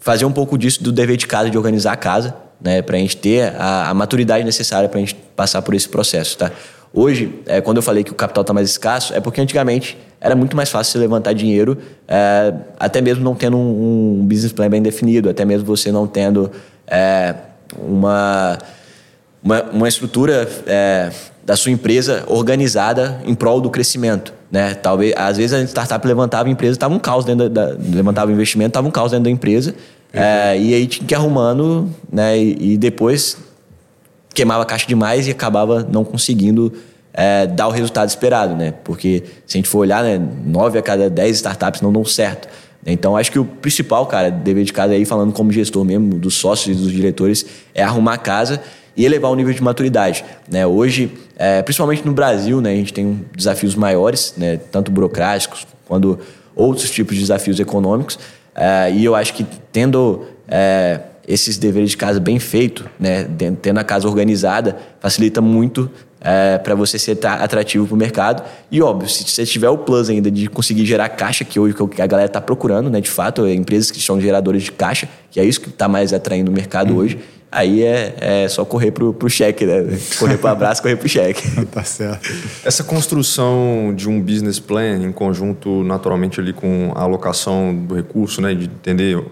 fazer 0.00 0.24
um 0.24 0.32
pouco 0.32 0.56
disso 0.56 0.82
do 0.82 0.92
dever 0.92 1.18
de 1.18 1.26
casa, 1.26 1.50
de 1.50 1.58
organizar 1.58 1.92
a 1.92 1.96
casa, 1.96 2.34
né, 2.58 2.80
para 2.80 2.96
a 2.96 2.98
gente 2.98 3.18
ter 3.18 3.54
a, 3.58 3.90
a 3.90 3.94
maturidade 3.94 4.44
necessária 4.44 4.88
para 4.88 4.96
a 4.96 5.00
gente 5.00 5.14
passar 5.36 5.60
por 5.60 5.74
esse 5.74 5.90
processo, 5.90 6.38
tá? 6.38 6.50
Hoje, 6.98 7.42
é, 7.44 7.60
quando 7.60 7.76
eu 7.76 7.82
falei 7.82 8.02
que 8.02 8.10
o 8.10 8.14
capital 8.14 8.40
está 8.40 8.54
mais 8.54 8.70
escasso, 8.70 9.12
é 9.12 9.20
porque 9.20 9.38
antigamente 9.38 9.98
era 10.20 10.34
muito 10.34 10.56
mais 10.56 10.70
fácil 10.70 10.92
você 10.92 10.98
levantar 10.98 11.32
dinheiro, 11.32 11.78
é, 12.08 12.54
até 12.78 13.00
mesmo 13.00 13.22
não 13.22 13.34
tendo 13.34 13.56
um, 13.56 14.20
um, 14.20 14.26
business 14.26 14.52
plan 14.52 14.68
bem 14.68 14.82
definido, 14.82 15.28
até 15.28 15.44
mesmo 15.44 15.66
você 15.66 15.92
não 15.92 16.06
tendo 16.06 16.50
é, 16.86 17.34
uma, 17.78 18.58
uma, 19.42 19.62
uma, 19.64 19.88
estrutura 19.88 20.48
é, 20.66 21.10
da 21.44 21.56
sua 21.56 21.70
empresa 21.70 22.24
organizada 22.26 23.20
em 23.24 23.34
prol 23.34 23.60
do 23.60 23.70
crescimento. 23.70 24.32
Né? 24.50 24.74
Talvez, 24.74 25.12
às 25.16 25.36
vezes 25.36 25.52
a 25.52 25.62
startup 25.64 26.06
levantava 26.06 26.48
a 26.48 26.52
empresa, 26.52 26.72
estava 26.72 26.94
um 26.94 26.98
caos 26.98 27.24
dentro 27.24 27.48
da, 27.48 27.72
da 27.72 27.76
levantava 27.94 28.30
o 28.30 28.34
investimento, 28.34 28.68
estava 28.68 28.88
um 28.88 28.90
caos 28.90 29.10
dentro 29.10 29.24
da 29.24 29.30
empresa, 29.30 29.74
é, 30.12 30.58
e 30.58 30.72
aí 30.72 30.86
tinha 30.86 31.06
que 31.06 31.12
ir 31.12 31.16
arrumando, 31.16 31.90
né? 32.10 32.38
E, 32.38 32.72
e, 32.72 32.78
depois 32.78 33.36
queimava 34.32 34.62
a 34.62 34.66
caixa 34.66 34.86
demais 34.86 35.26
e 35.26 35.30
acabava 35.30 35.86
não 35.90 36.04
conseguindo 36.04 36.72
é, 37.16 37.46
dar 37.46 37.66
o 37.66 37.70
resultado 37.70 38.08
esperado, 38.08 38.54
né? 38.54 38.74
Porque 38.84 39.24
se 39.46 39.56
a 39.56 39.58
gente 39.58 39.68
for 39.68 39.78
olhar, 39.78 40.04
né, 40.04 40.20
nove 40.44 40.78
a 40.78 40.82
cada 40.82 41.08
dez 41.08 41.36
startups 41.36 41.80
não 41.80 41.90
dão 41.90 42.04
certo. 42.04 42.46
Então, 42.84 43.16
acho 43.16 43.32
que 43.32 43.38
o 43.38 43.44
principal, 43.44 44.06
cara, 44.06 44.30
dever 44.30 44.64
de 44.64 44.72
casa 44.72 44.92
aí, 44.92 45.04
falando 45.04 45.32
como 45.32 45.50
gestor 45.50 45.84
mesmo, 45.84 46.14
dos 46.14 46.34
sócios 46.34 46.76
e 46.76 46.80
dos 46.80 46.92
diretores, 46.92 47.44
é 47.74 47.82
arrumar 47.82 48.14
a 48.14 48.18
casa 48.18 48.60
e 48.96 49.04
elevar 49.04 49.30
o 49.30 49.34
nível 49.34 49.52
de 49.52 49.62
maturidade. 49.62 50.24
Né? 50.48 50.64
Hoje, 50.64 51.10
é, 51.36 51.62
principalmente 51.62 52.06
no 52.06 52.12
Brasil, 52.12 52.60
né, 52.60 52.70
a 52.70 52.76
gente 52.76 52.92
tem 52.92 53.24
desafios 53.34 53.74
maiores, 53.74 54.34
né, 54.36 54.58
tanto 54.70 54.92
burocráticos 54.92 55.66
quanto 55.86 56.18
outros 56.54 56.90
tipos 56.90 57.16
de 57.16 57.22
desafios 57.22 57.58
econômicos. 57.58 58.18
É, 58.54 58.92
e 58.92 59.04
eu 59.04 59.14
acho 59.14 59.34
que 59.34 59.44
tendo 59.72 60.24
é, 60.48 61.00
esses 61.26 61.58
deveres 61.58 61.90
de 61.90 61.96
casa 61.96 62.20
bem 62.20 62.38
feitos, 62.38 62.86
né, 63.00 63.26
tendo 63.60 63.78
a 63.78 63.84
casa 63.84 64.06
organizada, 64.06 64.76
facilita 65.00 65.40
muito 65.40 65.90
é, 66.20 66.58
para 66.58 66.74
você 66.74 66.98
ser 66.98 67.18
atrativo 67.24 67.86
para 67.86 67.94
o 67.94 67.98
mercado. 67.98 68.42
E 68.70 68.82
óbvio, 68.82 69.08
se 69.08 69.24
você 69.24 69.44
tiver 69.44 69.68
o 69.68 69.78
plus 69.78 70.08
ainda 70.10 70.30
de 70.30 70.48
conseguir 70.48 70.86
gerar 70.86 71.08
caixa, 71.10 71.44
que 71.44 71.58
hoje 71.58 71.74
que 71.74 72.02
a 72.02 72.06
galera 72.06 72.26
está 72.26 72.40
procurando, 72.40 72.90
né, 72.90 73.00
de 73.00 73.10
fato, 73.10 73.44
é 73.44 73.54
empresas 73.54 73.90
que 73.90 74.00
são 74.00 74.20
geradores 74.20 74.64
de 74.64 74.72
caixa, 74.72 75.08
que 75.30 75.38
é 75.38 75.44
isso 75.44 75.60
que 75.60 75.68
está 75.68 75.88
mais 75.88 76.12
atraindo 76.12 76.50
o 76.50 76.54
mercado 76.54 76.92
uhum. 76.92 77.00
hoje 77.00 77.18
aí 77.56 77.82
é, 77.82 78.14
é 78.20 78.48
só 78.48 78.64
correr 78.64 78.90
pro, 78.90 79.14
pro 79.14 79.30
cheque, 79.30 79.64
né? 79.64 79.84
Correr 80.18 80.36
pro 80.36 80.48
abraço, 80.48 80.82
correr 80.82 80.96
pro 80.96 81.08
cheque. 81.08 81.42
tá 81.72 81.82
certo. 81.82 82.28
Essa 82.64 82.84
construção 82.84 83.94
de 83.96 84.08
um 84.08 84.20
business 84.20 84.58
plan 84.58 84.96
em 84.96 85.12
conjunto, 85.12 85.82
naturalmente, 85.82 86.38
ali 86.38 86.52
com 86.52 86.92
a 86.94 87.02
alocação 87.02 87.74
do 87.74 87.94
recurso, 87.94 88.42
né? 88.42 88.54
De 88.54 88.66
entender 88.66 89.22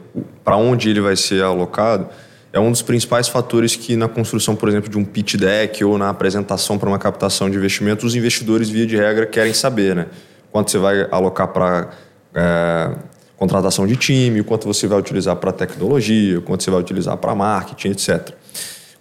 para 0.42 0.56
onde 0.56 0.88
ele 0.88 1.00
vai 1.00 1.16
ser 1.16 1.42
alocado, 1.42 2.08
é 2.54 2.60
um 2.60 2.70
dos 2.70 2.82
principais 2.82 3.26
fatores 3.26 3.74
que 3.74 3.96
na 3.96 4.08
construção, 4.08 4.54
por 4.54 4.68
exemplo, 4.68 4.88
de 4.88 4.96
um 4.96 5.04
pitch 5.04 5.34
deck 5.34 5.84
ou 5.84 5.98
na 5.98 6.08
apresentação 6.08 6.78
para 6.78 6.88
uma 6.88 7.00
captação 7.00 7.50
de 7.50 7.56
investimentos, 7.56 8.04
os 8.04 8.14
investidores, 8.14 8.70
via 8.70 8.86
de 8.86 8.96
regra, 8.96 9.26
querem 9.26 9.52
saber, 9.52 9.96
né? 9.96 10.06
Quanto 10.52 10.70
você 10.70 10.78
vai 10.78 11.08
alocar 11.10 11.48
para 11.48 11.90
é, 12.32 12.92
contratação 13.36 13.88
de 13.88 13.96
time, 13.96 14.40
o 14.40 14.44
quanto 14.44 14.68
você 14.68 14.86
vai 14.86 14.96
utilizar 14.96 15.34
para 15.34 15.50
tecnologia, 15.50 16.38
o 16.38 16.42
quanto 16.42 16.62
você 16.62 16.70
vai 16.70 16.78
utilizar 16.78 17.16
para 17.16 17.34
marketing, 17.34 17.88
etc. 17.88 18.30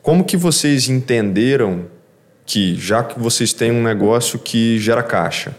Como 0.01 0.23
que 0.23 0.35
vocês 0.35 0.89
entenderam 0.89 1.85
que, 2.47 2.75
já 2.75 3.03
que 3.03 3.19
vocês 3.19 3.53
têm 3.53 3.71
um 3.71 3.83
negócio 3.83 4.39
que 4.39 4.79
gera 4.79 5.03
caixa, 5.03 5.55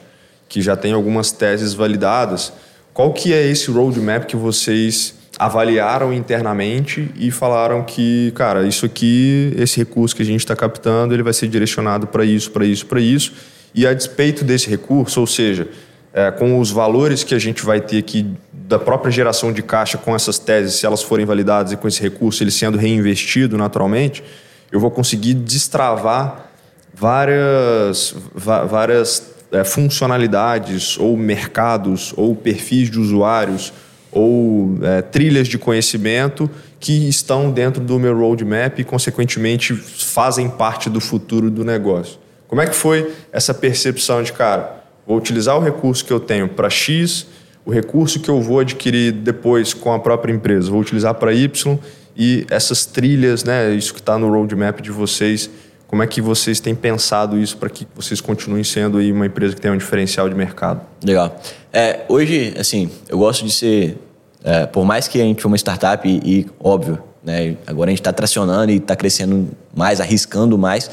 que 0.49 0.61
já 0.61 0.77
tem 0.77 0.93
algumas 0.93 1.31
teses 1.31 1.75
validadas, 1.75 2.53
qual 2.93 3.13
que 3.13 3.33
é 3.33 3.47
esse 3.47 3.71
roadmap 3.71 4.25
que 4.25 4.35
vocês 4.35 5.15
avaliaram 5.39 6.13
internamente 6.13 7.11
e 7.17 7.31
falaram 7.31 7.83
que, 7.83 8.33
cara, 8.35 8.67
isso 8.67 8.87
aqui, 8.87 9.53
esse 9.57 9.79
recurso 9.79 10.15
que 10.15 10.23
a 10.23 10.25
gente 10.25 10.41
está 10.41 10.55
captando, 10.55 11.15
ele 11.15 11.23
vai 11.23 11.33
ser 11.33 11.49
direcionado 11.49 12.07
para 12.07 12.25
isso, 12.25 12.51
para 12.51 12.65
isso, 12.65 12.87
para 12.87 13.01
isso, 13.01 13.33
e 13.75 13.87
a 13.87 13.93
despeito 13.93 14.45
desse 14.45 14.71
recurso, 14.71 15.21
ou 15.21 15.27
seja, 15.27 15.69
é, 16.13 16.31
com 16.31 16.61
os 16.61 16.71
valores 16.71 17.25
que 17.25 17.35
a 17.35 17.39
gente 17.39 17.65
vai 17.65 17.81
ter 17.81 17.99
aqui 17.99 18.27
da 18.53 18.79
própria 18.79 19.11
geração 19.11 19.53
de 19.53 19.63
caixa 19.63 19.99
com 19.99 20.15
essas 20.15 20.39
teses, 20.39 20.75
se 20.75 20.87
elas 20.87 21.03
forem 21.03 21.27
validadas 21.27 21.73
e 21.73 21.77
com 21.77 21.89
esse 21.89 22.01
recurso 22.01 22.43
ele 22.43 22.53
sendo 22.53 22.79
reinvestido 22.79 23.59
naturalmente, 23.59 24.23
eu 24.71 24.79
vou 24.79 24.91
conseguir 24.91 25.35
destravar 25.35 26.51
várias, 26.95 28.15
várias 28.35 29.35
é, 29.51 29.65
funcionalidades 29.65 30.97
ou 30.99 31.17
mercados 31.17 32.15
ou 32.17 32.35
perfis 32.35 32.89
de 32.89 33.01
usuários 33.01 33.73
ou 34.15 34.79
é, 34.83 35.03
trilhas 35.03 35.49
de 35.49 35.59
conhecimento 35.59 36.49
que 36.81 37.09
estão 37.09 37.51
dentro 37.51 37.83
do 37.83 37.99
meu 37.99 38.17
roadmap 38.17 38.79
e, 38.79 38.85
consequentemente, 38.85 39.75
fazem 39.75 40.49
parte 40.49 40.89
do 40.89 41.01
futuro 41.01 41.51
do 41.51 41.65
negócio. 41.65 42.19
Como 42.49 42.63
é 42.63 42.67
que 42.67 42.75
foi 42.75 43.11
essa 43.33 43.53
percepção 43.53 44.23
de, 44.23 44.33
cara, 44.33 44.85
Vou 45.07 45.19
utilizar 45.19 45.57
o 45.57 45.61
recurso 45.61 46.05
que 46.05 46.13
eu 46.13 46.21
tenho 46.21 46.49
para 46.49 46.71
X, 46.71 47.27
o 47.65 47.71
recurso 47.71 48.21
que 48.21 48.29
eu 48.29 48.41
vou 48.41 48.61
adquirir 48.61 49.13
depois 49.13 49.75
com 49.75 49.93
a 49.93 49.99
própria 49.99 50.33
empresa, 50.33 50.71
vou 50.71 50.81
utilizar 50.81 51.15
para 51.15 51.33
Y 51.33 51.79
e 52.17 52.47
essas 52.49 52.87
trilhas, 52.87 53.45
né, 53.45 53.75
isso 53.75 53.93
que 53.93 54.01
está 54.01 54.19
no 54.19 54.31
roadmap 54.31 54.81
de 54.81 54.91
vocês, 54.91 55.51
como 55.87 56.03
é 56.03 56.07
que 56.07 56.21
vocês 56.21 56.59
têm 56.59 56.75
pensado 56.75 57.39
isso 57.39 57.57
para 57.57 57.69
que 57.69 57.87
vocês 57.95 58.21
continuem 58.21 58.65
sendo 58.65 58.99
uma 58.99 59.27
empresa 59.27 59.55
que 59.55 59.61
tem 59.61 59.71
um 59.71 59.77
diferencial 59.77 60.29
de 60.29 60.35
mercado? 60.35 60.81
Legal. 61.05 61.41
É, 61.73 62.01
hoje, 62.09 62.55
assim, 62.59 62.91
eu 63.09 63.19
gosto 63.19 63.45
de 63.45 63.53
ser, 63.53 63.99
é, 64.45 64.67
por 64.67 64.85
mais 64.85 65.09
que 65.09 65.21
a 65.21 65.25
gente 65.25 65.41
foi 65.41 65.51
uma 65.51 65.57
startup 65.57 66.07
e, 66.07 66.21
e 66.23 66.47
óbvio, 66.61 67.03
né, 67.23 67.57
agora 67.67 67.89
a 67.89 67.93
gente 67.93 68.01
está 68.01 68.13
tracionando 68.13 68.71
e 68.71 68.77
está 68.77 68.95
crescendo 68.95 69.49
mais, 69.75 70.01
arriscando 70.01 70.59
mais, 70.59 70.91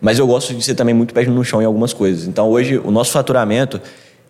mas 0.00 0.18
eu 0.18 0.26
gosto 0.26 0.54
de 0.54 0.64
ser 0.64 0.74
também 0.74 0.94
muito 0.94 1.12
pé 1.12 1.24
no 1.26 1.44
chão 1.44 1.60
em 1.60 1.66
algumas 1.66 1.92
coisas. 1.92 2.26
Então, 2.26 2.48
hoje, 2.48 2.78
o 2.78 2.90
nosso 2.90 3.12
faturamento, 3.12 3.80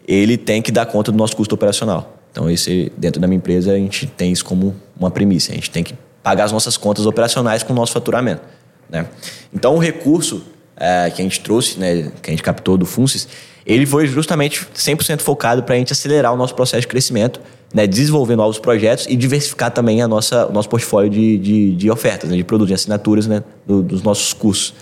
ele 0.06 0.36
tem 0.36 0.60
que 0.60 0.70
dar 0.70 0.86
conta 0.86 1.10
do 1.10 1.18
nosso 1.18 1.36
custo 1.36 1.54
operacional. 1.54 2.16
Então, 2.30 2.50
esse, 2.50 2.92
dentro 2.96 3.20
da 3.20 3.26
minha 3.26 3.38
empresa, 3.38 3.72
a 3.72 3.76
gente 3.76 4.06
tem 4.06 4.32
isso 4.32 4.44
como 4.44 4.74
uma 4.98 5.10
premissa. 5.10 5.52
A 5.52 5.54
gente 5.54 5.70
tem 5.70 5.82
que 5.82 5.94
pagar 6.22 6.44
as 6.44 6.52
nossas 6.52 6.76
contas 6.76 7.06
operacionais 7.06 7.62
com 7.62 7.72
o 7.72 7.76
nosso 7.76 7.92
faturamento. 7.92 8.42
Né? 8.90 9.06
Então, 9.52 9.76
o 9.76 9.78
recurso 9.78 10.44
é, 10.76 11.10
que 11.10 11.22
a 11.22 11.24
gente 11.24 11.40
trouxe, 11.40 11.78
né, 11.78 12.10
que 12.22 12.30
a 12.30 12.32
gente 12.32 12.42
captou 12.42 12.76
do 12.76 12.86
FUNCES, 12.86 13.28
ele 13.66 13.86
foi 13.86 14.06
justamente 14.06 14.66
100% 14.74 15.20
focado 15.20 15.62
para 15.62 15.74
a 15.74 15.78
gente 15.78 15.92
acelerar 15.92 16.32
o 16.32 16.36
nosso 16.36 16.54
processo 16.54 16.82
de 16.82 16.88
crescimento, 16.88 17.40
né, 17.74 17.88
desenvolver 17.88 18.36
novos 18.36 18.60
projetos 18.60 19.06
e 19.08 19.16
diversificar 19.16 19.72
também 19.72 20.00
a 20.00 20.06
nossa, 20.06 20.46
o 20.46 20.52
nosso 20.52 20.68
portfólio 20.68 21.10
de, 21.10 21.36
de, 21.36 21.74
de 21.74 21.90
ofertas, 21.90 22.30
né, 22.30 22.36
de 22.36 22.44
produtos, 22.44 22.68
de 22.68 22.74
assinaturas 22.74 23.26
né, 23.26 23.42
do, 23.66 23.82
dos 23.82 24.00
nossos 24.00 24.32
cursos. 24.32 24.72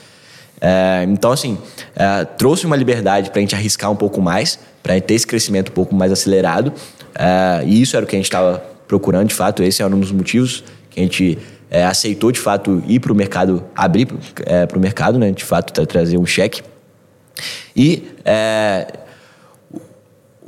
É, 0.61 1.05
então, 1.09 1.32
assim, 1.32 1.57
é, 1.97 2.24
trouxe 2.24 2.66
uma 2.66 2.76
liberdade 2.76 3.30
para 3.30 3.38
a 3.38 3.40
gente 3.40 3.55
arriscar 3.55 3.90
um 3.90 3.97
pouco 3.97 4.20
mais, 4.20 4.59
para 4.82 5.01
ter 5.01 5.14
esse 5.14 5.26
crescimento 5.26 5.70
um 5.70 5.74
pouco 5.74 5.95
mais 5.95 6.12
acelerado. 6.12 6.70
É, 7.14 7.64
e 7.64 7.80
isso 7.80 7.97
era 7.97 8.05
o 8.05 8.09
que 8.09 8.14
a 8.14 8.18
gente 8.18 8.26
estava 8.26 8.62
procurando, 8.86 9.28
de 9.28 9.34
fato. 9.34 9.62
Esse 9.62 9.82
era 9.82 9.95
um 9.95 9.99
dos 9.99 10.12
motivos 10.12 10.62
que 10.90 11.01
a 11.01 11.03
gente 11.03 11.38
é, 11.70 11.84
aceitou, 11.86 12.30
de 12.30 12.38
fato, 12.38 12.82
ir 12.86 13.01
para 13.01 13.11
o 13.11 13.14
mercado, 13.14 13.64
abrir 13.74 14.07
para 14.07 14.76
o 14.76 14.80
mercado, 14.80 15.18
né? 15.18 15.32
De 15.32 15.43
fato, 15.43 15.86
trazer 15.86 16.18
um 16.18 16.26
cheque. 16.26 16.61
E 17.74 18.05
é, 18.24 18.86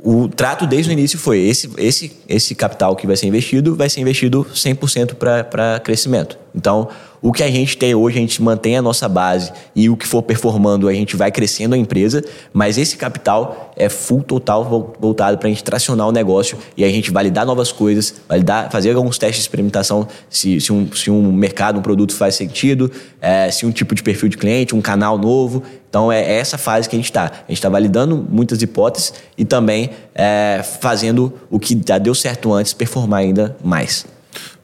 o 0.03 0.27
trato 0.27 0.67
desde 0.67 0.91
o 0.91 0.93
início 0.93 1.17
foi 1.17 1.39
esse, 1.39 1.69
esse, 1.77 2.11
esse 2.27 2.53
capital 2.53 2.95
que 2.95 3.07
vai 3.07 3.15
ser 3.15 3.27
investido 3.27 3.75
vai 3.75 3.89
ser 3.89 4.01
investido 4.01 4.45
100% 4.53 5.15
para 5.15 5.79
crescimento. 5.79 6.37
Então, 6.53 6.87
o 7.21 7.33
que 7.33 7.41
a 7.41 7.49
gente 7.49 7.75
tem 7.75 7.95
hoje, 7.95 8.17
a 8.17 8.21
gente 8.21 8.41
mantém 8.41 8.77
a 8.77 8.81
nossa 8.81 9.09
base 9.09 9.51
e 9.75 9.89
o 9.89 9.97
que 9.97 10.07
for 10.07 10.21
performando, 10.21 10.87
a 10.87 10.93
gente 10.93 11.15
vai 11.15 11.31
crescendo 11.31 11.73
a 11.73 11.77
empresa, 11.77 12.23
mas 12.53 12.77
esse 12.77 12.95
capital 12.97 13.73
é 13.75 13.89
full 13.89 14.21
total 14.21 14.95
voltado 14.99 15.37
para 15.37 15.47
a 15.47 15.49
gente 15.49 15.63
tracionar 15.63 16.07
o 16.07 16.11
negócio 16.11 16.57
e 16.77 16.83
a 16.85 16.89
gente 16.89 17.11
validar 17.11 17.45
novas 17.45 17.71
coisas, 17.71 18.13
validar, 18.29 18.69
fazer 18.71 18.95
alguns 18.95 19.17
testes 19.17 19.37
de 19.37 19.41
experimentação 19.41 20.07
se, 20.29 20.61
se, 20.61 20.71
um, 20.71 20.89
se 20.93 21.09
um 21.09 21.31
mercado, 21.31 21.79
um 21.79 21.81
produto 21.81 22.13
faz 22.13 22.35
sentido, 22.35 22.91
é, 23.19 23.49
se 23.49 23.65
um 23.65 23.71
tipo 23.71 23.95
de 23.95 24.03
perfil 24.03 24.29
de 24.29 24.37
cliente, 24.37 24.75
um 24.75 24.81
canal 24.81 25.17
novo. 25.17 25.63
Então 25.95 26.11
é 26.11 26.39
essa 26.39 26.57
fase 26.57 26.89
que 26.89 26.95
a 26.97 26.99
gente 26.99 27.05
está. 27.05 27.23
A 27.23 27.47
gente 27.47 27.53
está 27.53 27.69
validando 27.69 28.17
muitas 28.29 28.61
hipóteses 28.61 29.13
e 29.37 29.45
também 29.45 29.91
é, 30.13 30.61
fazendo 30.81 31.31
o 31.49 31.57
que 31.57 31.81
já 31.87 31.97
deu 31.97 32.13
certo 32.13 32.51
antes 32.51 32.73
performar 32.73 33.21
ainda 33.21 33.55
mais. 33.63 34.05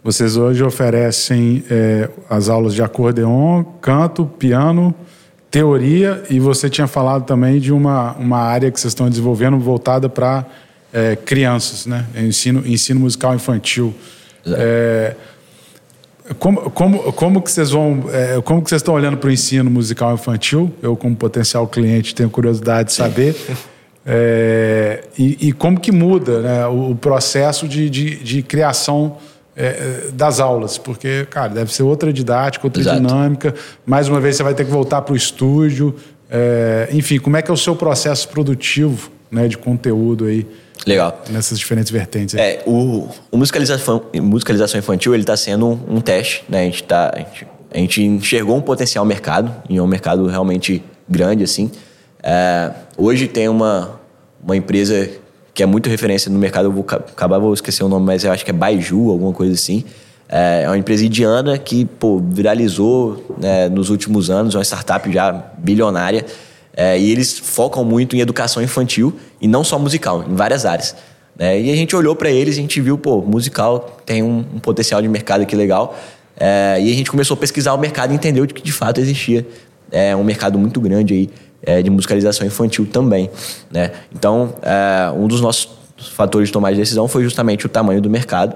Vocês 0.04 0.36
hoje 0.36 0.62
oferecem 0.62 1.64
é, 1.72 2.10
as 2.30 2.50
aulas 2.50 2.74
de 2.74 2.84
acordeon, 2.84 3.64
canto, 3.80 4.26
piano, 4.26 4.94
teoria 5.50 6.22
e 6.30 6.38
você 6.38 6.70
tinha 6.70 6.86
falado 6.86 7.24
também 7.24 7.62
de 7.62 7.72
uma, 7.72 8.12
uma 8.16 8.40
área 8.40 8.70
que 8.70 8.78
vocês 8.78 8.92
estão 8.92 9.10
desenvolvendo 9.10 9.58
voltada 9.58 10.10
para 10.10 10.46
é, 10.92 11.16
crianças, 11.16 11.86
né? 11.86 12.06
Ensino, 12.14 12.62
ensino 12.68 13.00
musical 13.00 13.34
infantil. 13.34 13.96
É, 14.46 15.16
como, 16.40 16.70
como, 16.72 17.14
como 17.14 17.42
que 17.42 17.52
vocês 17.52 17.72
vão, 17.72 18.04
é, 18.12 18.42
como 18.42 18.62
que 18.62 18.70
vocês 18.70 18.82
estão 18.82 18.94
olhando 18.94 19.18
para 19.18 19.28
o 19.28 19.32
ensino 19.32 19.70
musical 19.70 20.14
infantil? 20.14 20.72
Eu, 20.82 20.96
como 20.96 21.16
potencial 21.16 21.68
cliente, 21.68 22.14
tenho 22.14 22.30
curiosidade 22.30 22.90
de 22.90 22.94
saber. 22.94 23.36
É, 24.06 25.04
e, 25.18 25.50
e, 25.50 25.54
como 25.54 25.80
que 25.80 25.92
muda 25.92 26.42
né, 26.42 26.66
o, 26.66 26.96
processo 26.96 27.68
de, 27.68 27.90
de, 27.90 28.16
de 28.24 28.42
criação 28.42 29.18
é, 29.56 30.10
das 30.14 30.40
aulas, 30.40 30.78
porque, 30.78 31.28
cara, 31.30 31.50
deve 31.50 31.72
ser 31.72 31.84
outra 31.84 32.12
didática, 32.12 32.66
outra 32.66 32.82
Exato. 32.82 33.00
dinâmica. 33.00 33.54
Mais 33.86 34.08
uma 34.08 34.20
vez 34.20 34.36
você 34.36 34.44
vai 34.44 34.56
ter 34.56 34.66
que 34.66 34.72
voltar 34.72 35.02
para 35.04 35.14
o 35.14 35.16
estúdio. 35.16 35.96
É, 36.30 36.90
enfim, 36.92 37.20
como 37.20 37.38
é 37.38 37.42
que 37.42 37.52
é 37.52 37.54
o 37.54 37.58
seu 37.58 37.76
processo 37.76 38.28
produtivo 38.30 39.12
né, 39.30 39.48
de 39.48 39.58
conteúdo 39.58 40.26
aí? 40.26 40.48
Legal. 40.86 41.22
Nessas 41.30 41.59
diferentes 41.59 41.91
vertentes. 41.91 42.36
Aí. 42.36 42.41
É, 42.41 42.63
o, 42.65 43.07
o 43.32 43.38
musicalização, 43.38 44.01
musicalização 44.15 44.80
infantil 44.80 45.13
ele 45.13 45.24
está 45.24 45.38
sendo 45.38 45.67
um, 45.67 45.97
um, 45.97 46.01
teste, 46.01 46.43
né? 46.49 46.61
A 46.61 46.63
gente, 46.63 46.84
tá, 46.84 47.11
a 47.13 47.19
gente, 47.19 47.47
a, 47.74 47.78
gente, 47.78 48.03
enxergou 48.03 48.57
um 48.57 48.61
potencial 48.61 49.05
mercado, 49.05 49.53
e 49.69 49.78
é 49.78 49.82
um 49.82 49.88
mercado 49.88 50.26
realmente 50.28 50.84
grande, 51.07 51.43
assim. 51.43 51.72
É, 52.24 52.72
hoje 52.97 53.28
tem 53.28 53.47
uma, 53.47 53.99
uma 54.43 54.57
empresa 54.57 55.09
que 55.53 55.61
é 55.61 55.65
muito 55.65 55.89
referência 55.89 56.32
no 56.32 56.39
mercado, 56.39 56.65
eu 56.65 56.72
vou 56.72 56.86
acabar, 56.89 57.38
vou 57.38 57.53
esquecer 57.53 57.84
o 57.84 57.89
nome, 57.89 58.05
mas 58.05 58.24
eu 58.24 58.32
acho 58.32 58.43
que 58.43 58.51
é 58.51 58.53
Baiju, 58.53 59.09
alguma 59.09 59.34
coisa 59.34 59.53
assim. 59.53 59.84
É, 60.28 60.63
é 60.63 60.67
uma 60.67 60.78
empresa 60.78 61.05
indiana 61.05 61.57
que 61.57 61.84
pô, 61.84 62.19
viralizou 62.19 63.36
né, 63.38 63.67
nos 63.67 63.89
últimos 63.89 64.30
anos, 64.30 64.55
uma 64.55 64.63
startup 64.63 65.11
já 65.11 65.32
bilionária. 65.57 66.26
É, 66.76 66.97
e 66.97 67.11
eles 67.11 67.38
focam 67.38 67.84
muito 67.84 68.15
em 68.15 68.19
educação 68.19 68.63
infantil 68.63 69.13
e 69.41 69.47
não 69.47 69.63
só 69.63 69.78
musical, 69.78 70.24
em 70.28 70.36
várias 70.36 70.65
áreas. 70.65 70.95
Né? 71.38 71.59
E 71.59 71.72
a 71.72 71.76
gente 71.76 71.95
olhou 71.95 72.15
para 72.15 72.30
eles 72.30 72.55
e 72.55 72.59
a 72.59 72.61
gente 72.61 72.80
viu, 72.80 72.97
pô, 72.97 73.22
musical 73.22 73.97
tem 74.05 74.24
um, 74.24 74.45
um 74.53 74.59
potencial 74.59 75.01
de 75.01 75.07
mercado 75.07 75.41
aqui 75.41 75.55
legal. 75.55 75.97
É, 76.38 76.78
e 76.82 76.91
a 76.91 76.95
gente 76.95 77.11
começou 77.11 77.36
a 77.36 77.38
pesquisar 77.38 77.74
o 77.74 77.78
mercado 77.78 78.11
e 78.11 78.15
entendeu 78.15 78.47
que 78.47 78.61
de 78.61 78.72
fato 78.72 78.99
existia 78.99 79.45
é, 79.91 80.15
um 80.15 80.24
mercado 80.24 80.57
muito 80.57 80.80
grande 80.80 81.13
aí 81.13 81.30
é, 81.63 81.82
de 81.82 81.89
musicalização 81.89 82.47
infantil 82.47 82.88
também. 82.88 83.30
Né? 83.69 83.91
Então, 84.13 84.55
é, 84.61 85.11
um 85.11 85.28
dos 85.28 85.41
nossos 85.41 85.69
fatores 86.13 86.49
de 86.49 86.53
tomar 86.53 86.72
de 86.72 86.78
decisão 86.78 87.07
foi 87.07 87.24
justamente 87.24 87.65
o 87.65 87.69
tamanho 87.69 88.01
do 88.01 88.09
mercado. 88.09 88.55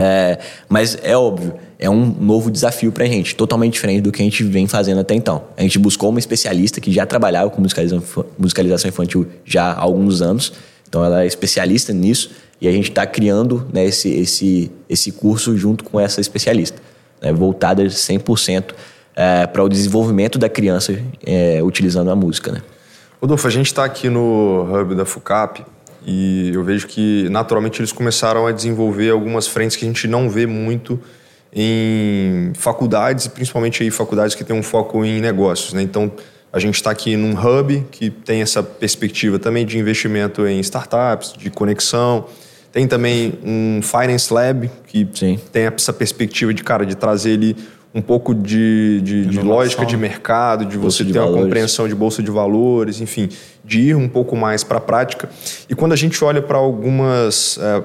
É, 0.00 0.38
mas 0.68 0.96
é 1.02 1.16
óbvio, 1.16 1.54
é 1.78 1.90
um 1.90 2.06
novo 2.06 2.50
desafio 2.50 2.90
para 2.90 3.04
a 3.04 3.06
gente, 3.06 3.34
totalmente 3.34 3.74
diferente 3.74 4.00
do 4.00 4.10
que 4.10 4.22
a 4.22 4.24
gente 4.24 4.42
vem 4.44 4.66
fazendo 4.66 5.00
até 5.00 5.14
então. 5.14 5.44
A 5.56 5.62
gente 5.62 5.78
buscou 5.78 6.10
uma 6.10 6.18
especialista 6.18 6.80
que 6.80 6.90
já 6.90 7.04
trabalhava 7.04 7.50
com 7.50 7.60
musicalização, 7.60 8.24
musicalização 8.38 8.88
infantil 8.88 9.26
já 9.44 9.72
há 9.72 9.80
alguns 9.80 10.22
anos, 10.22 10.52
então 10.88 11.04
ela 11.04 11.22
é 11.22 11.26
especialista 11.26 11.92
nisso 11.92 12.30
e 12.60 12.66
a 12.66 12.72
gente 12.72 12.88
está 12.88 13.06
criando 13.06 13.66
né, 13.72 13.84
esse, 13.84 14.08
esse, 14.08 14.70
esse 14.88 15.12
curso 15.12 15.56
junto 15.56 15.84
com 15.84 16.00
essa 16.00 16.20
especialista, 16.20 16.80
né, 17.20 17.32
voltada 17.32 17.84
100% 17.84 18.72
é, 19.14 19.46
para 19.46 19.62
o 19.62 19.68
desenvolvimento 19.68 20.38
da 20.38 20.48
criança 20.48 20.98
é, 21.24 21.62
utilizando 21.62 22.10
a 22.10 22.16
música. 22.16 22.52
Né? 22.52 22.62
Rodolfo, 23.20 23.46
a 23.46 23.50
gente 23.50 23.66
está 23.66 23.84
aqui 23.84 24.08
no 24.08 24.66
hub 24.70 24.94
da 24.94 25.04
FUCAP 25.04 25.64
e 26.06 26.52
eu 26.54 26.62
vejo 26.64 26.86
que 26.86 27.28
naturalmente 27.28 27.80
eles 27.80 27.92
começaram 27.92 28.46
a 28.46 28.52
desenvolver 28.52 29.10
algumas 29.10 29.46
frentes 29.46 29.76
que 29.76 29.84
a 29.84 29.88
gente 29.88 30.06
não 30.08 30.30
vê 30.30 30.46
muito 30.46 31.00
em 31.58 32.52
faculdades, 32.54 33.26
principalmente 33.28 33.82
aí 33.82 33.90
faculdades 33.90 34.34
que 34.34 34.44
têm 34.44 34.54
um 34.54 34.62
foco 34.62 35.02
em 35.02 35.22
negócios. 35.22 35.72
Né? 35.72 35.80
Então, 35.80 36.12
a 36.52 36.58
gente 36.58 36.74
está 36.74 36.90
aqui 36.90 37.16
num 37.16 37.32
hub 37.32 37.82
que 37.90 38.10
tem 38.10 38.42
essa 38.42 38.62
perspectiva 38.62 39.38
também 39.38 39.64
de 39.64 39.78
investimento 39.78 40.46
em 40.46 40.60
startups, 40.60 41.32
de 41.32 41.48
conexão. 41.48 42.26
Tem 42.70 42.86
também 42.86 43.38
um 43.42 43.80
Finance 43.82 44.30
Lab, 44.30 44.70
que 44.86 45.08
Sim. 45.14 45.40
tem 45.50 45.64
essa 45.64 45.94
perspectiva 45.94 46.52
de, 46.52 46.62
cara, 46.62 46.84
de 46.84 46.94
trazer 46.94 47.30
ele 47.30 47.56
um 47.94 48.02
pouco 48.02 48.34
de, 48.34 49.00
de, 49.00 49.24
de 49.24 49.40
lógica 49.40 49.86
de 49.86 49.96
mercado, 49.96 50.66
de 50.66 50.76
bolsa 50.76 50.98
você 50.98 51.04
de 51.04 51.14
ter 51.14 51.18
valores. 51.18 51.36
uma 51.36 51.44
compreensão 51.44 51.88
de 51.88 51.94
bolsa 51.94 52.22
de 52.22 52.30
valores, 52.30 53.00
enfim, 53.00 53.30
de 53.64 53.80
ir 53.80 53.96
um 53.96 54.08
pouco 54.08 54.36
mais 54.36 54.62
para 54.62 54.76
a 54.76 54.80
prática. 54.80 55.30
E 55.70 55.74
quando 55.74 55.92
a 55.92 55.96
gente 55.96 56.22
olha 56.22 56.42
para 56.42 56.58
algumas 56.58 57.58
é, 57.58 57.82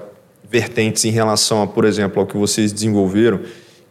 vertentes 0.50 1.06
em 1.06 1.12
relação 1.12 1.62
a, 1.62 1.68
por 1.68 1.86
exemplo, 1.86 2.20
ao 2.20 2.28
que 2.28 2.36
vocês 2.36 2.74
desenvolveram, 2.74 3.40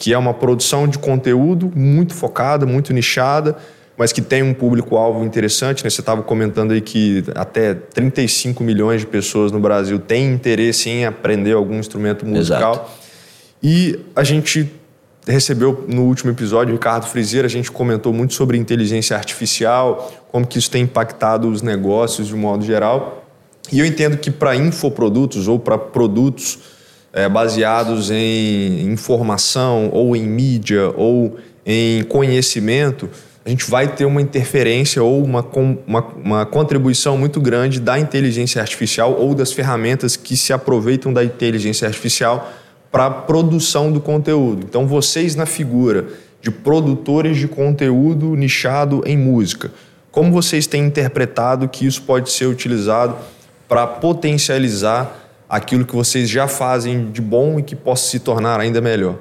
que 0.01 0.15
é 0.15 0.19
uma 0.19 0.33
produção 0.33 0.89
de 0.89 0.99
conteúdo 0.99 1.71
muito 1.77 2.15
focada, 2.15 2.65
muito 2.65 2.91
nichada, 2.91 3.55
mas 3.99 4.15
que 4.15 4.23
tem 4.23 4.43
um 4.43 4.55
público-alvo 4.55 5.23
interessante. 5.23 5.85
Né? 5.85 5.91
Você 5.91 6.01
estava 6.01 6.23
comentando 6.23 6.73
aí 6.73 6.81
que 6.81 7.23
até 7.35 7.75
35 7.75 8.65
milhões 8.65 9.03
de 9.03 9.07
pessoas 9.07 9.53
no 9.53 9.61
Brasil 9.61 9.99
têm 9.99 10.33
interesse 10.33 10.89
em 10.89 11.05
aprender 11.05 11.53
algum 11.53 11.79
instrumento 11.79 12.25
musical. 12.25 12.73
Exato. 12.73 12.91
E 13.63 14.01
a 14.17 14.25
gente 14.25 14.73
recebeu 15.27 15.85
no 15.87 16.05
último 16.05 16.31
episódio, 16.31 16.73
Ricardo 16.73 17.07
Frizeira, 17.07 17.47
a 17.47 17.51
gente 17.51 17.71
comentou 17.71 18.11
muito 18.11 18.33
sobre 18.33 18.57
inteligência 18.57 19.15
artificial, 19.15 20.11
como 20.33 20.47
que 20.47 20.59
isso 20.59 20.71
tem 20.71 20.85
impactado 20.85 21.47
os 21.47 21.61
negócios 21.61 22.29
de 22.29 22.35
um 22.35 22.39
modo 22.39 22.65
geral. 22.65 23.27
E 23.71 23.81
eu 23.81 23.85
entendo 23.85 24.17
que 24.17 24.31
para 24.31 24.57
infoprodutos 24.57 25.47
ou 25.47 25.59
para 25.59 25.77
produtos 25.77 26.80
é, 27.13 27.29
baseados 27.29 28.11
em 28.11 28.83
informação 28.91 29.91
ou 29.93 30.15
em 30.15 30.27
mídia 30.27 30.93
ou 30.97 31.37
em 31.65 32.03
conhecimento, 32.05 33.09
a 33.45 33.49
gente 33.49 33.69
vai 33.71 33.89
ter 33.89 34.05
uma 34.05 34.21
interferência 34.21 35.03
ou 35.03 35.25
uma, 35.25 35.45
uma, 35.87 36.01
uma 36.23 36.47
contribuição 36.47 37.17
muito 37.17 37.41
grande 37.41 37.81
da 37.81 37.99
inteligência 37.99 38.61
artificial 38.61 39.15
ou 39.19 39.35
das 39.35 39.53
ferramentas 39.53 40.17
que 40.17 40.37
se 40.37 40.53
aproveitam 40.53 41.13
da 41.13 41.25
inteligência 41.25 41.89
artificial 41.89 42.53
para 42.93 43.07
a 43.07 43.11
produção 43.11 43.91
do 43.91 44.01
conteúdo. 44.01 44.65
Então, 44.69 44.87
vocês 44.87 45.35
na 45.35 45.47
figura 45.47 46.09
de 46.43 46.51
produtores 46.51 47.37
de 47.37 47.49
conteúdo 47.49 48.35
nichado 48.35 49.03
em 49.07 49.17
música, 49.17 49.71
como 50.11 50.33
vocês 50.33 50.67
têm 50.67 50.85
interpretado 50.85 51.69
que 51.69 51.87
isso 51.87 52.03
pode 52.03 52.31
ser 52.31 52.47
utilizado 52.47 53.17
para 53.69 53.87
potencializar 53.87 55.30
aquilo 55.51 55.85
que 55.85 55.97
vocês 55.97 56.31
já 56.31 56.47
fazem 56.47 57.11
de 57.11 57.21
bom 57.21 57.59
e 57.59 57.63
que 57.65 57.75
possa 57.75 58.09
se 58.09 58.21
tornar 58.21 58.61
ainda 58.61 58.81
melhor? 58.81 59.17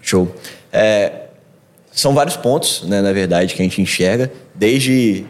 Show. 0.00 0.34
É, 0.72 1.24
são 1.92 2.14
vários 2.14 2.36
pontos, 2.36 2.82
né, 2.84 3.02
na 3.02 3.12
verdade, 3.12 3.54
que 3.54 3.60
a 3.60 3.64
gente 3.64 3.80
enxerga, 3.80 4.32
desde 4.54 5.26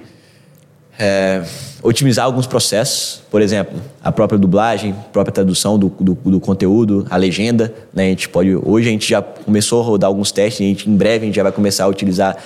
é, 0.99 1.43
otimizar 1.83 2.25
alguns 2.25 2.47
processos, 2.47 3.23
por 3.29 3.43
exemplo, 3.43 3.79
a 4.03 4.13
própria 4.13 4.39
dublagem, 4.39 4.93
a 4.93 5.11
própria 5.13 5.33
tradução 5.33 5.77
do, 5.77 5.89
do, 5.89 6.15
do, 6.15 6.41
conteúdo, 6.41 7.07
a 7.11 7.17
legenda. 7.17 7.75
Né? 7.93 8.05
A 8.05 8.09
gente 8.11 8.29
pode, 8.29 8.55
hoje 8.55 8.89
a 8.89 8.93
gente 8.93 9.09
já 9.09 9.21
começou 9.21 9.83
a 9.83 9.85
rodar 9.85 10.09
alguns 10.09 10.31
testes, 10.31 10.61
a 10.61 10.65
gente, 10.65 10.89
em 10.89 10.97
breve 10.97 11.25
a 11.25 11.27
gente 11.27 11.35
já 11.35 11.43
vai 11.43 11.53
começar 11.53 11.85
a 11.85 11.89
utilizar 11.89 12.37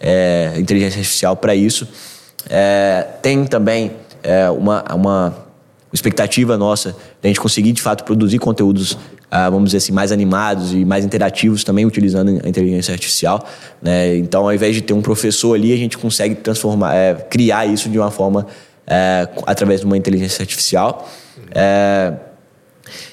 é, 0.00 0.54
inteligência 0.56 0.98
artificial 0.98 1.36
para 1.36 1.54
isso. 1.54 1.86
É, 2.48 3.06
tem 3.20 3.44
também 3.44 3.92
é, 4.22 4.48
uma, 4.48 4.82
uma 4.94 5.47
expectativa 5.92 6.56
nossa 6.56 6.92
de 6.92 6.96
a 7.24 7.28
gente 7.28 7.40
conseguir 7.40 7.72
de 7.72 7.82
fato 7.82 8.04
produzir 8.04 8.38
conteúdos 8.38 8.98
ah, 9.30 9.50
vamos 9.50 9.66
dizer 9.66 9.78
assim, 9.78 9.92
mais 9.92 10.10
animados 10.10 10.72
e 10.72 10.84
mais 10.84 11.04
interativos 11.04 11.62
também 11.62 11.84
utilizando 11.84 12.40
a 12.42 12.48
inteligência 12.48 12.92
artificial. 12.92 13.46
Né? 13.82 14.16
Então, 14.16 14.44
ao 14.44 14.54
invés 14.54 14.74
de 14.74 14.80
ter 14.80 14.94
um 14.94 15.02
professor 15.02 15.54
ali, 15.54 15.72
a 15.72 15.76
gente 15.76 15.98
consegue 15.98 16.34
transformar, 16.36 16.94
é, 16.94 17.14
criar 17.14 17.66
isso 17.66 17.90
de 17.90 17.98
uma 17.98 18.10
forma 18.10 18.46
é, 18.86 19.28
através 19.46 19.80
de 19.80 19.86
uma 19.86 19.98
inteligência 19.98 20.42
artificial. 20.42 21.06
É, 21.54 22.14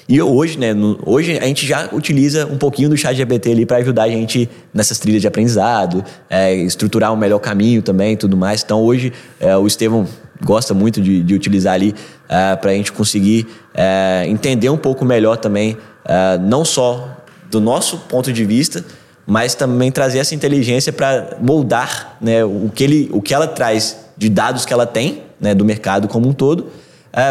e 0.08 0.22
hoje, 0.22 0.58
né, 0.58 0.72
no, 0.72 0.98
hoje 1.04 1.36
a 1.38 1.44
gente 1.44 1.66
já 1.66 1.90
utiliza 1.92 2.46
um 2.46 2.56
pouquinho 2.56 2.88
do 2.88 2.96
chat 2.96 3.14
GPT 3.14 3.50
ali 3.50 3.66
para 3.66 3.76
ajudar 3.76 4.04
a 4.04 4.08
gente 4.08 4.48
nessas 4.72 4.98
trilhas 4.98 5.20
de 5.20 5.28
aprendizado, 5.28 6.02
é, 6.30 6.54
estruturar 6.54 7.12
um 7.12 7.16
melhor 7.16 7.40
caminho 7.40 7.82
também 7.82 8.14
e 8.14 8.16
tudo 8.16 8.38
mais. 8.38 8.62
Então 8.62 8.82
hoje 8.82 9.12
é, 9.38 9.54
o 9.54 9.66
Estevão 9.66 10.06
gosta 10.44 10.74
muito 10.74 11.00
de, 11.00 11.22
de 11.22 11.34
utilizar 11.34 11.74
ali 11.74 11.90
uh, 12.24 12.56
para 12.60 12.70
a 12.70 12.74
gente 12.74 12.92
conseguir 12.92 13.46
uh, 13.74 14.28
entender 14.28 14.68
um 14.68 14.76
pouco 14.76 15.04
melhor 15.04 15.36
também, 15.36 15.72
uh, 15.72 16.40
não 16.40 16.64
só 16.64 17.16
do 17.50 17.60
nosso 17.60 17.98
ponto 18.08 18.32
de 18.32 18.44
vista, 18.44 18.84
mas 19.26 19.54
também 19.54 19.90
trazer 19.90 20.18
essa 20.18 20.34
inteligência 20.34 20.92
para 20.92 21.36
moldar 21.40 22.16
né, 22.20 22.44
o, 22.44 22.70
que 22.74 22.84
ele, 22.84 23.10
o 23.12 23.20
que 23.20 23.34
ela 23.34 23.46
traz 23.46 23.96
de 24.16 24.28
dados 24.28 24.64
que 24.64 24.72
ela 24.72 24.86
tem 24.86 25.22
né, 25.40 25.54
do 25.54 25.64
mercado 25.64 26.08
como 26.08 26.28
um 26.28 26.32
todo 26.32 26.66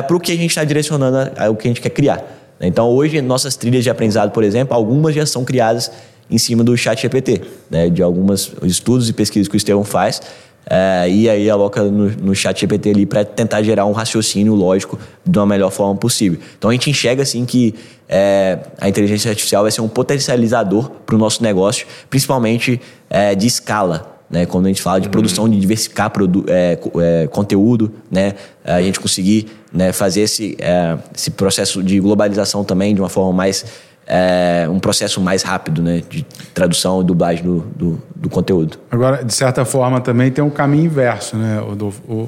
para 0.07 0.15
o 0.15 0.19
que 0.19 0.31
a 0.31 0.35
gente 0.35 0.49
está 0.49 0.63
direcionando 0.63 1.31
ao 1.37 1.55
que 1.55 1.67
a 1.67 1.69
gente 1.69 1.79
quer 1.79 1.91
criar. 1.91 2.23
Então, 2.59 2.89
hoje, 2.89 3.21
nossas 3.21 3.55
trilhas 3.55 3.83
de 3.83 3.89
aprendizado, 3.89 4.31
por 4.31 4.43
exemplo, 4.43 4.75
algumas 4.75 5.13
já 5.13 5.27
são 5.27 5.45
criadas 5.45 5.91
em 6.29 6.37
cima 6.37 6.63
do 6.63 6.75
chat 6.75 7.01
GPT, 7.01 7.41
né, 7.69 7.89
de 7.89 8.01
alguns 8.01 8.51
estudos 8.63 9.09
e 9.09 9.13
pesquisas 9.13 9.47
que 9.47 9.55
o 9.55 9.57
Estevão 9.57 9.83
faz, 9.83 10.21
é, 10.67 11.07
e 11.09 11.29
aí 11.29 11.49
aloca 11.49 11.83
no, 11.83 12.09
no 12.09 12.35
chat 12.35 12.59
GPT 12.59 12.89
ali 12.89 13.05
para 13.05 13.23
tentar 13.23 13.61
gerar 13.61 13.85
um 13.85 13.91
raciocínio 13.91 14.55
lógico 14.55 14.99
de 15.25 15.37
uma 15.37 15.45
melhor 15.45 15.69
forma 15.71 15.95
possível. 15.95 16.39
Então 16.57 16.69
a 16.69 16.73
gente 16.73 16.89
enxerga 16.89 17.21
assim 17.21 17.45
que 17.45 17.75
é, 18.09 18.59
a 18.79 18.89
inteligência 18.89 19.29
artificial 19.29 19.63
vai 19.63 19.71
ser 19.71 19.81
um 19.81 19.87
potencializador 19.87 20.89
para 21.05 21.15
o 21.15 21.19
nosso 21.19 21.43
negócio, 21.43 21.85
principalmente 22.09 22.81
é, 23.09 23.35
de 23.35 23.47
escala. 23.47 24.11
Né, 24.27 24.43
quando 24.43 24.65
a 24.65 24.69
gente 24.69 24.81
fala 24.81 24.99
de 24.99 25.05
uhum. 25.05 25.11
produção, 25.11 25.47
de 25.47 25.59
diversificar 25.59 26.11
é, 26.47 26.79
é, 26.99 27.27
conteúdo, 27.27 27.93
né, 28.09 28.33
a 28.63 28.81
gente 28.81 28.99
conseguir 28.99 29.45
né, 29.71 29.93
fazer 29.93 30.21
esse, 30.21 30.57
é, 30.59 30.97
esse 31.15 31.29
processo 31.29 31.83
de 31.83 31.99
globalização 31.99 32.63
também 32.63 32.95
de 32.95 33.01
uma 33.01 33.07
forma 33.07 33.31
mais 33.31 33.63
é, 34.07 34.67
um 34.69 34.79
processo 34.79 35.19
mais 35.19 35.41
rápido 35.41 35.81
né, 35.81 36.03
de 36.07 36.23
tradução 36.53 37.01
e 37.01 37.03
dublagem 37.03 37.43
do, 37.43 37.59
do, 37.75 38.01
do, 38.15 38.29
conteúdo. 38.29 38.77
Agora, 38.91 39.23
de 39.23 39.33
certa 39.33 39.65
forma, 39.65 39.99
também 39.99 40.31
tem 40.31 40.43
um 40.43 40.49
caminho 40.49 40.85
inverso. 40.85 41.35
Né? 41.35 41.59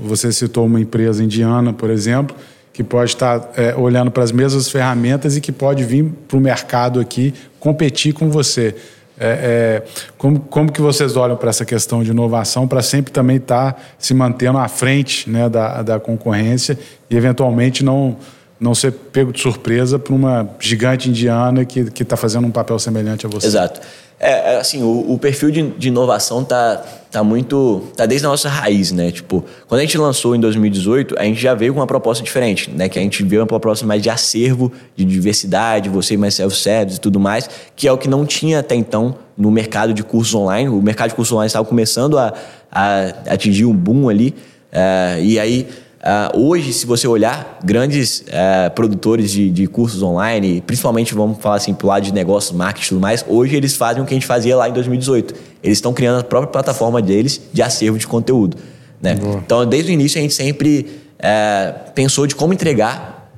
Você 0.04 0.32
citou 0.32 0.66
uma 0.66 0.80
empresa 0.80 1.24
indiana, 1.24 1.72
por 1.72 1.90
exemplo, 1.90 2.36
que 2.74 2.84
pode 2.84 3.12
estar 3.12 3.52
é, 3.56 3.76
olhando 3.76 4.10
para 4.10 4.24
as 4.24 4.32
mesmas 4.32 4.70
ferramentas 4.70 5.38
e 5.38 5.42
que 5.42 5.52
pode 5.52 5.84
vir 5.84 6.06
para 6.28 6.38
o 6.38 6.42
mercado 6.42 7.00
aqui 7.00 7.34
competir 7.60 8.14
com 8.14 8.30
você. 8.30 8.76
É, 9.20 9.82
é, 9.84 9.84
como, 10.16 10.40
como 10.40 10.72
que 10.72 10.80
vocês 10.80 11.18
olham 11.18 11.36
para 11.36 11.50
essa 11.50 11.66
questão 11.66 12.04
de 12.04 12.12
inovação 12.12 12.68
para 12.68 12.84
sempre 12.84 13.12
também 13.12 13.38
estar 13.38 13.74
tá 13.74 13.82
se 13.98 14.14
mantendo 14.14 14.60
à 14.60 14.68
frente 14.68 15.28
né, 15.28 15.50
da, 15.50 15.82
da 15.82 16.00
concorrência 16.00 16.78
e 17.10 17.18
eventualmente 17.18 17.84
não 17.84 18.16
não 18.60 18.74
ser 18.74 18.92
pego 18.92 19.32
de 19.32 19.40
surpresa 19.40 20.00
por 20.00 20.14
uma 20.14 20.50
gigante 20.60 21.10
indiana 21.10 21.64
que 21.66 22.02
está 22.02 22.18
fazendo 22.18 22.48
um 22.48 22.52
papel 22.52 22.78
semelhante 22.80 23.26
a 23.26 23.30
você. 23.30 23.48
Exato. 23.48 23.82
É, 24.20 24.56
é 24.56 24.58
assim, 24.58 24.82
o, 24.82 25.14
o 25.14 25.20
perfil 25.20 25.52
de, 25.52 25.70
de, 25.72 25.90
inovação 25.90 26.44
tá, 26.44 26.84
tá 27.12 27.24
muito. 27.24 27.84
tá 27.96 28.08
desde 28.08 28.26
a 28.26 28.30
nossa 28.30 28.50
raiz, 28.50 28.92
né? 28.92 29.12
Tipo, 29.12 29.46
quando 29.68 29.80
a 29.80 29.84
gente 29.84 29.96
lançou 29.96 30.36
em 30.36 30.40
2018, 30.40 31.16
a 31.20 31.24
gente 31.24 31.40
já 31.40 31.54
veio 31.54 31.72
com 31.74 31.80
uma 31.80 31.86
proposta 31.86 32.24
diferente, 32.24 32.72
né? 32.72 32.90
Que 32.90 32.98
a 32.98 33.02
gente 33.02 33.24
veio 33.24 33.42
uma 33.42 33.48
proposta 33.48 33.86
mais 33.86 34.02
de 34.02 34.10
acervo, 34.10 34.72
de 34.96 35.06
diversidade, 35.06 35.88
você 35.88 36.18
mais 36.18 36.34
self-service 36.34 36.98
e 36.98 37.00
tudo 37.00 37.20
mais, 37.20 37.48
que 37.76 37.88
é 37.88 37.92
o 37.92 37.98
que 37.98 38.08
não 38.08 38.26
tinha 38.26 38.60
até 38.60 38.74
então 38.74 39.16
no 39.38 39.52
mercado 39.52 39.94
de 39.94 40.02
cursos 40.04 40.34
online. 40.34 40.68
O 40.68 40.82
mercado 40.82 41.10
de 41.10 41.16
cursos 41.16 41.32
online 41.32 41.48
estava 41.48 41.66
começando 41.66 42.18
a, 42.18 42.34
a 42.72 43.02
atingir 43.30 43.66
um 43.66 43.74
boom 43.74 44.10
ali. 44.10 44.34
Uh, 44.74 45.22
e 45.22 45.40
aí 45.40 45.68
Uh, 46.08 46.40
hoje, 46.40 46.72
se 46.72 46.86
você 46.86 47.06
olhar, 47.06 47.60
grandes 47.62 48.22
uh, 48.22 48.74
produtores 48.74 49.30
de, 49.30 49.50
de, 49.50 49.68
cursos 49.68 50.02
online, 50.02 50.64
principalmente 50.66 51.14
vamos 51.14 51.38
falar 51.40 51.58
assim, 51.58 51.74
pro 51.74 51.86
lado 51.86 52.04
de 52.04 52.14
negócios, 52.14 52.56
marketing 52.56 52.86
e 52.86 52.90
tudo 52.92 53.02
mais, 53.02 53.26
hoje 53.28 53.58
eles 53.58 53.76
fazem 53.76 54.02
o 54.02 54.06
que 54.06 54.14
a 54.14 54.16
gente 54.16 54.26
fazia 54.26 54.56
lá 54.56 54.70
em 54.70 54.72
2018. 54.72 55.36
Eles 55.62 55.80
estão 55.80 55.92
criando 55.92 56.22
a 56.22 56.24
própria 56.24 56.50
plataforma 56.50 57.02
deles 57.02 57.42
de 57.52 57.62
acervo 57.62 57.98
de 57.98 58.08
conteúdo. 58.08 58.56
Né? 59.02 59.18
Então, 59.46 59.66
desde 59.66 59.92
o 59.92 59.94
início, 59.94 60.18
a 60.18 60.22
gente 60.22 60.34
sempre 60.34 60.88
uh, 61.20 61.92
pensou 61.92 62.26
de 62.26 62.36
como 62.36 62.54
entregar 62.54 63.30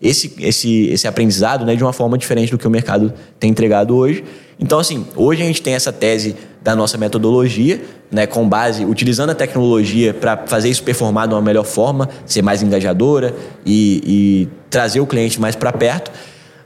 esse, 0.00 0.32
esse, 0.38 0.90
esse 0.90 1.08
aprendizado 1.08 1.64
né, 1.64 1.74
de 1.74 1.82
uma 1.82 1.92
forma 1.92 2.16
diferente 2.16 2.52
do 2.52 2.58
que 2.58 2.68
o 2.68 2.70
mercado 2.70 3.12
tem 3.40 3.50
entregado 3.50 3.96
hoje. 3.96 4.22
Então, 4.60 4.78
assim, 4.78 5.04
hoje 5.16 5.42
a 5.42 5.46
gente 5.46 5.60
tem 5.60 5.74
essa 5.74 5.92
tese 5.92 6.36
da 6.62 6.76
nossa 6.76 6.96
metodologia, 6.96 7.80
né, 8.10 8.26
com 8.26 8.48
base, 8.48 8.84
utilizando 8.84 9.30
a 9.30 9.34
tecnologia 9.34 10.14
para 10.14 10.36
fazer 10.46 10.68
isso 10.68 10.82
performar 10.82 11.26
de 11.26 11.34
uma 11.34 11.42
melhor 11.42 11.64
forma, 11.64 12.08
ser 12.24 12.42
mais 12.42 12.62
engajadora 12.62 13.34
e, 13.66 14.02
e 14.06 14.48
trazer 14.70 15.00
o 15.00 15.06
cliente 15.06 15.40
mais 15.40 15.56
para 15.56 15.72
perto. 15.72 16.10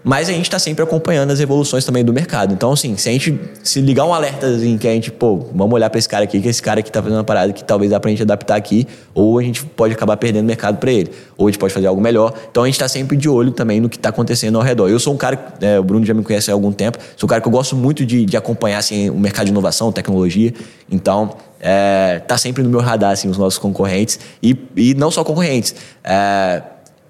Mas 0.09 0.29
a 0.29 0.33
gente 0.33 0.45
está 0.45 0.57
sempre 0.57 0.85
acompanhando 0.85 1.33
as 1.33 1.41
evoluções 1.41 1.85
também 1.85 2.05
do 2.05 2.13
mercado. 2.13 2.55
Então, 2.55 2.71
assim, 2.71 2.97
se 2.97 3.09
a 3.09 3.13
gente 3.13 3.41
se 3.65 3.81
ligar 3.81 4.05
um 4.05 4.15
alerta 4.15 4.47
assim, 4.47 4.79
que 4.79 4.87
a 4.87 4.93
gente, 4.93 5.11
pô, 5.11 5.49
vamos 5.53 5.75
olhar 5.75 5.91
para 5.91 5.99
esse 5.99 6.09
cara 6.09 6.23
aqui, 6.23 6.41
que 6.41 6.47
esse 6.47 6.63
cara 6.63 6.79
aqui 6.79 6.89
está 6.89 7.03
fazendo 7.03 7.19
uma 7.19 7.25
parada 7.25 7.53
que 7.53 7.65
talvez 7.65 7.91
dá 7.91 7.99
para 7.99 8.09
a 8.09 8.13
gente 8.13 8.23
adaptar 8.23 8.55
aqui, 8.55 8.87
ou 9.13 9.37
a 9.37 9.43
gente 9.43 9.65
pode 9.65 9.95
acabar 9.95 10.17
perdendo 10.17 10.47
mercado 10.47 10.79
para 10.79 10.93
ele, 10.93 11.11
ou 11.37 11.49
a 11.49 11.51
gente 11.51 11.59
pode 11.59 11.75
fazer 11.75 11.89
algo 11.89 12.01
melhor. 12.01 12.33
Então, 12.49 12.63
a 12.63 12.67
gente 12.67 12.77
está 12.77 12.87
sempre 12.87 13.17
de 13.17 13.29
olho 13.29 13.51
também 13.51 13.81
no 13.81 13.89
que 13.89 13.97
está 13.97 14.11
acontecendo 14.11 14.57
ao 14.57 14.63
redor. 14.63 14.89
Eu 14.89 15.01
sou 15.01 15.13
um 15.13 15.17
cara, 15.17 15.45
é, 15.61 15.77
o 15.77 15.83
Bruno 15.83 16.07
já 16.07 16.15
me 16.15 16.23
conhece 16.23 16.53
há 16.53 16.55
algum 16.55 16.71
tempo, 16.71 16.99
sou 17.17 17.27
um 17.27 17.29
cara 17.29 17.41
que 17.41 17.49
eu 17.49 17.53
gosto 17.53 17.75
muito 17.75 18.07
de, 18.07 18.25
de 18.25 18.37
acompanhar 18.37 18.79
assim, 18.79 19.11
o 19.11 19.19
mercado 19.19 19.47
de 19.47 19.51
inovação, 19.51 19.91
tecnologia. 19.91 20.55
Então, 20.89 21.35
é, 21.59 22.21
tá 22.29 22.39
sempre 22.39 22.63
no 22.63 22.71
meu 22.71 22.79
radar 22.79 23.11
assim, 23.11 23.29
os 23.29 23.39
nossos 23.39 23.59
concorrentes 23.59 24.21
e, 24.41 24.57
e 24.77 24.95
não 24.95 25.11
só 25.11 25.25
concorrentes. 25.25 25.75
É, 26.05 26.63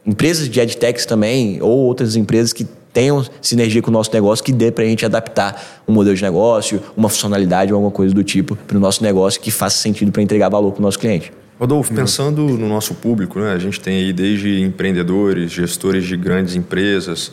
empresas 0.07 0.49
de 0.49 0.61
edtechs 0.61 1.05
também, 1.05 1.61
ou 1.61 1.79
outras 1.81 2.17
empresas 2.17 2.55
que 2.55 2.67
tenham 2.97 3.23
sinergia 3.43 3.83
com 3.83 3.91
o 3.91 3.93
nosso 3.93 4.11
negócio 4.11 4.43
que 4.43 4.51
dê 4.51 4.73
para 4.73 4.83
a 4.83 4.87
gente 4.87 5.05
adaptar 5.05 5.83
um 5.87 5.93
modelo 5.93 6.17
de 6.17 6.23
negócio, 6.23 6.83
uma 6.97 7.11
funcionalidade 7.11 7.71
ou 7.71 7.77
alguma 7.77 7.93
coisa 7.93 8.15
do 8.15 8.25
tipo 8.25 8.57
para 8.57 8.75
o 8.75 8.81
nosso 8.81 9.03
negócio 9.03 9.39
que 9.39 9.51
faça 9.51 9.77
sentido 9.77 10.11
para 10.11 10.23
entregar 10.23 10.49
valor 10.49 10.73
para 10.73 10.79
o 10.79 10.83
nosso 10.83 10.99
cliente. 10.99 11.31
Rodolfo, 11.61 11.93
pensando 11.93 12.41
no 12.43 12.67
nosso 12.67 12.95
público, 12.95 13.39
né, 13.39 13.53
a 13.53 13.59
gente 13.59 13.79
tem 13.81 13.99
aí 13.99 14.15
desde 14.15 14.63
empreendedores, 14.63 15.53
gestores 15.53 16.07
de 16.07 16.17
grandes 16.17 16.57
empresas, 16.57 17.29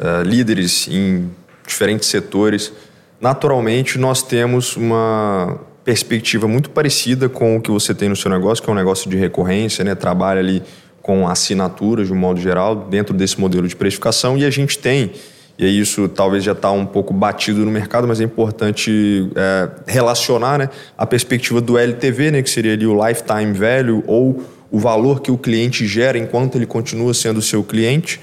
uh, 0.00 0.22
líderes 0.24 0.88
em 0.88 1.30
diferentes 1.66 2.08
setores. 2.08 2.72
Naturalmente, 3.20 3.98
nós 3.98 4.22
temos 4.22 4.78
uma 4.78 5.60
perspectiva 5.84 6.48
muito 6.48 6.70
parecida 6.70 7.28
com 7.28 7.58
o 7.58 7.60
que 7.60 7.70
você 7.70 7.94
tem 7.94 8.08
no 8.08 8.16
seu 8.16 8.30
negócio, 8.30 8.64
que 8.64 8.70
é 8.70 8.72
um 8.72 8.76
negócio 8.76 9.10
de 9.10 9.16
recorrência, 9.18 9.84
né? 9.84 9.94
trabalha 9.94 10.40
ali 10.40 10.62
com 11.02 11.28
assinaturas 11.28 12.06
de 12.06 12.12
um 12.12 12.16
modo 12.16 12.40
geral 12.40 12.76
dentro 12.88 13.12
desse 13.12 13.40
modelo 13.40 13.66
de 13.66 13.74
precificação 13.76 14.38
e 14.38 14.44
a 14.44 14.50
gente 14.50 14.78
tem 14.78 15.10
e 15.58 15.80
isso 15.80 16.08
talvez 16.08 16.42
já 16.42 16.52
está 16.52 16.70
um 16.70 16.86
pouco 16.86 17.12
batido 17.12 17.64
no 17.64 17.70
mercado, 17.70 18.08
mas 18.08 18.20
é 18.20 18.24
importante 18.24 19.30
é, 19.36 19.68
relacionar 19.86 20.58
né, 20.58 20.68
a 20.96 21.06
perspectiva 21.06 21.60
do 21.60 21.78
LTV, 21.78 22.30
né, 22.30 22.42
que 22.42 22.50
seria 22.50 22.72
ali 22.72 22.86
o 22.86 23.06
lifetime 23.06 23.52
value 23.52 24.02
ou 24.06 24.42
o 24.70 24.78
valor 24.78 25.20
que 25.20 25.30
o 25.30 25.36
cliente 25.36 25.86
gera 25.86 26.18
enquanto 26.18 26.56
ele 26.56 26.66
continua 26.66 27.12
sendo 27.12 27.42
seu 27.42 27.62
cliente. 27.62 28.20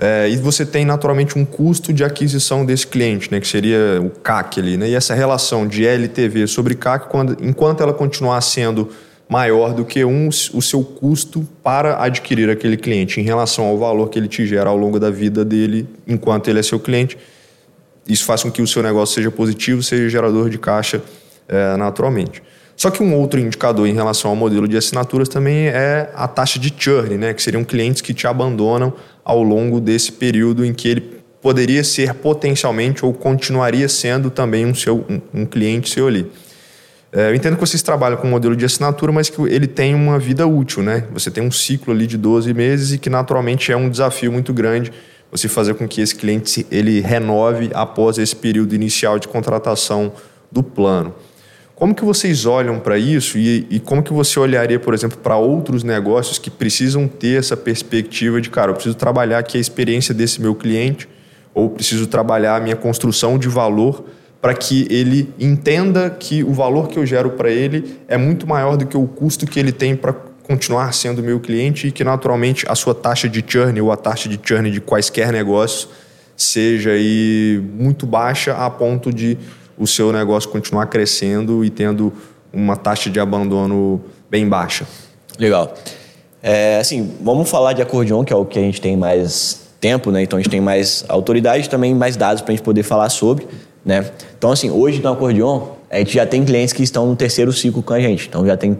É, 0.00 0.28
e 0.28 0.36
você 0.36 0.64
tem 0.64 0.84
naturalmente 0.84 1.36
um 1.36 1.44
custo 1.44 1.92
de 1.92 2.04
aquisição 2.04 2.64
desse 2.64 2.86
cliente, 2.86 3.32
né, 3.32 3.40
que 3.40 3.48
seria 3.48 4.00
o 4.00 4.10
CAC 4.10 4.60
ali. 4.60 4.76
Né, 4.76 4.90
e 4.90 4.94
essa 4.94 5.14
relação 5.14 5.66
de 5.66 5.86
LTV 5.86 6.46
sobre 6.46 6.74
CAC, 6.74 7.08
quando, 7.08 7.36
enquanto 7.40 7.82
ela 7.82 7.94
continuar 7.94 8.40
sendo 8.42 8.90
maior 9.28 9.74
do 9.74 9.84
que 9.84 10.04
um, 10.04 10.28
o 10.28 10.62
seu 10.62 10.82
custo 10.82 11.46
para 11.62 12.02
adquirir 12.02 12.48
aquele 12.48 12.76
cliente 12.76 13.20
em 13.20 13.22
relação 13.22 13.66
ao 13.66 13.76
valor 13.76 14.08
que 14.08 14.18
ele 14.18 14.28
te 14.28 14.46
gera 14.46 14.70
ao 14.70 14.76
longo 14.76 14.98
da 14.98 15.10
vida 15.10 15.44
dele 15.44 15.86
enquanto 16.06 16.48
ele 16.48 16.58
é 16.58 16.62
seu 16.62 16.80
cliente. 16.80 17.18
Isso 18.08 18.24
faz 18.24 18.42
com 18.42 18.50
que 18.50 18.62
o 18.62 18.66
seu 18.66 18.82
negócio 18.82 19.14
seja 19.14 19.30
positivo, 19.30 19.82
seja 19.82 20.08
gerador 20.08 20.48
de 20.48 20.58
caixa 20.58 21.02
é, 21.46 21.76
naturalmente. 21.76 22.42
Só 22.74 22.90
que 22.90 23.02
um 23.02 23.14
outro 23.16 23.38
indicador 23.38 23.86
em 23.86 23.92
relação 23.92 24.30
ao 24.30 24.36
modelo 24.36 24.66
de 24.66 24.76
assinaturas 24.76 25.28
também 25.28 25.66
é 25.66 26.10
a 26.14 26.26
taxa 26.28 26.58
de 26.58 26.72
churn, 26.76 27.18
né? 27.18 27.34
que 27.34 27.42
seriam 27.42 27.64
clientes 27.64 28.00
que 28.00 28.14
te 28.14 28.26
abandonam 28.26 28.94
ao 29.24 29.42
longo 29.42 29.80
desse 29.80 30.12
período 30.12 30.64
em 30.64 30.72
que 30.72 30.88
ele 30.88 31.18
poderia 31.42 31.84
ser 31.84 32.14
potencialmente 32.14 33.04
ou 33.04 33.12
continuaria 33.12 33.88
sendo 33.88 34.30
também 34.30 34.64
um, 34.64 34.74
seu, 34.74 35.04
um, 35.08 35.20
um 35.42 35.44
cliente 35.44 35.90
seu 35.90 36.06
ali. 36.06 36.30
É, 37.10 37.30
eu 37.30 37.34
entendo 37.34 37.54
que 37.54 37.60
vocês 37.60 37.82
trabalham 37.82 38.18
com 38.18 38.26
um 38.26 38.30
modelo 38.30 38.54
de 38.54 38.64
assinatura, 38.64 39.10
mas 39.10 39.30
que 39.30 39.40
ele 39.42 39.66
tem 39.66 39.94
uma 39.94 40.18
vida 40.18 40.46
útil, 40.46 40.82
né? 40.82 41.04
Você 41.12 41.30
tem 41.30 41.42
um 41.42 41.50
ciclo 41.50 41.92
ali 41.92 42.06
de 42.06 42.18
12 42.18 42.52
meses 42.52 42.92
e 42.92 42.98
que 42.98 43.08
naturalmente 43.08 43.72
é 43.72 43.76
um 43.76 43.88
desafio 43.88 44.30
muito 44.30 44.52
grande 44.52 44.92
você 45.30 45.48
fazer 45.48 45.74
com 45.74 45.86
que 45.86 46.00
esse 46.00 46.14
cliente 46.14 46.66
ele 46.70 47.00
renove 47.00 47.70
após 47.74 48.18
esse 48.18 48.34
período 48.34 48.74
inicial 48.74 49.18
de 49.18 49.28
contratação 49.28 50.12
do 50.50 50.62
plano. 50.62 51.14
Como 51.74 51.94
que 51.94 52.04
vocês 52.04 52.44
olham 52.44 52.80
para 52.80 52.98
isso 52.98 53.38
e, 53.38 53.66
e, 53.70 53.78
como 53.78 54.02
que 54.02 54.12
você 54.12 54.40
olharia, 54.40 54.80
por 54.80 54.94
exemplo, 54.94 55.16
para 55.18 55.36
outros 55.36 55.84
negócios 55.84 56.38
que 56.38 56.50
precisam 56.50 57.06
ter 57.06 57.38
essa 57.38 57.56
perspectiva 57.56 58.40
de, 58.40 58.50
cara, 58.50 58.70
eu 58.70 58.74
preciso 58.74 58.96
trabalhar 58.96 59.38
aqui 59.38 59.56
a 59.56 59.60
experiência 59.60 60.12
desse 60.12 60.40
meu 60.40 60.54
cliente 60.54 61.08
ou 61.54 61.70
preciso 61.70 62.06
trabalhar 62.08 62.56
a 62.56 62.60
minha 62.60 62.74
construção 62.74 63.38
de 63.38 63.48
valor 63.48 64.04
para 64.40 64.54
que 64.54 64.86
ele 64.90 65.32
entenda 65.38 66.08
que 66.10 66.44
o 66.44 66.52
valor 66.52 66.88
que 66.88 66.98
eu 66.98 67.04
gero 67.04 67.30
para 67.30 67.50
ele 67.50 67.98
é 68.06 68.16
muito 68.16 68.46
maior 68.46 68.76
do 68.76 68.86
que 68.86 68.96
o 68.96 69.06
custo 69.06 69.46
que 69.46 69.58
ele 69.58 69.72
tem 69.72 69.96
para 69.96 70.14
continuar 70.44 70.92
sendo 70.94 71.22
meu 71.22 71.38
cliente 71.40 71.88
e 71.88 71.92
que 71.92 72.04
naturalmente 72.04 72.64
a 72.68 72.74
sua 72.74 72.94
taxa 72.94 73.28
de 73.28 73.44
churn 73.46 73.80
ou 73.80 73.92
a 73.92 73.96
taxa 73.96 74.28
de 74.28 74.40
churn 74.42 74.70
de 74.70 74.80
quaisquer 74.80 75.32
negócios 75.32 75.88
seja 76.36 76.92
aí 76.92 77.60
muito 77.74 78.06
baixa 78.06 78.54
a 78.54 78.70
ponto 78.70 79.12
de 79.12 79.36
o 79.76 79.86
seu 79.86 80.12
negócio 80.12 80.48
continuar 80.48 80.86
crescendo 80.86 81.64
e 81.64 81.70
tendo 81.70 82.12
uma 82.52 82.76
taxa 82.76 83.10
de 83.10 83.20
abandono 83.20 84.00
bem 84.30 84.48
baixa. 84.48 84.86
Legal. 85.38 85.74
É, 86.42 86.78
assim, 86.78 87.12
vamos 87.20 87.50
falar 87.50 87.72
de 87.72 87.82
acordeon, 87.82 88.24
que 88.24 88.32
é 88.32 88.36
o 88.36 88.44
que 88.44 88.58
a 88.58 88.62
gente 88.62 88.80
tem 88.80 88.96
mais 88.96 89.68
tempo, 89.80 90.10
né? 90.10 90.22
Então 90.22 90.38
a 90.38 90.42
gente 90.42 90.50
tem 90.50 90.60
mais 90.60 91.04
autoridade 91.08 91.68
também 91.68 91.94
mais 91.94 92.16
dados 92.16 92.42
para 92.42 92.52
a 92.52 92.56
gente 92.56 92.64
poder 92.64 92.82
falar 92.82 93.08
sobre, 93.10 93.46
né? 93.84 94.10
Então, 94.36 94.50
assim, 94.50 94.70
hoje 94.70 95.00
no 95.02 95.08
acordeon, 95.10 95.68
a 95.90 95.98
gente 95.98 96.14
já 96.14 96.26
tem 96.26 96.44
clientes 96.44 96.72
que 96.72 96.82
estão 96.82 97.06
no 97.06 97.16
terceiro 97.16 97.52
ciclo 97.52 97.82
com 97.82 97.94
a 97.94 98.00
gente. 98.00 98.28
Então 98.28 98.46
já 98.46 98.56
tem. 98.56 98.78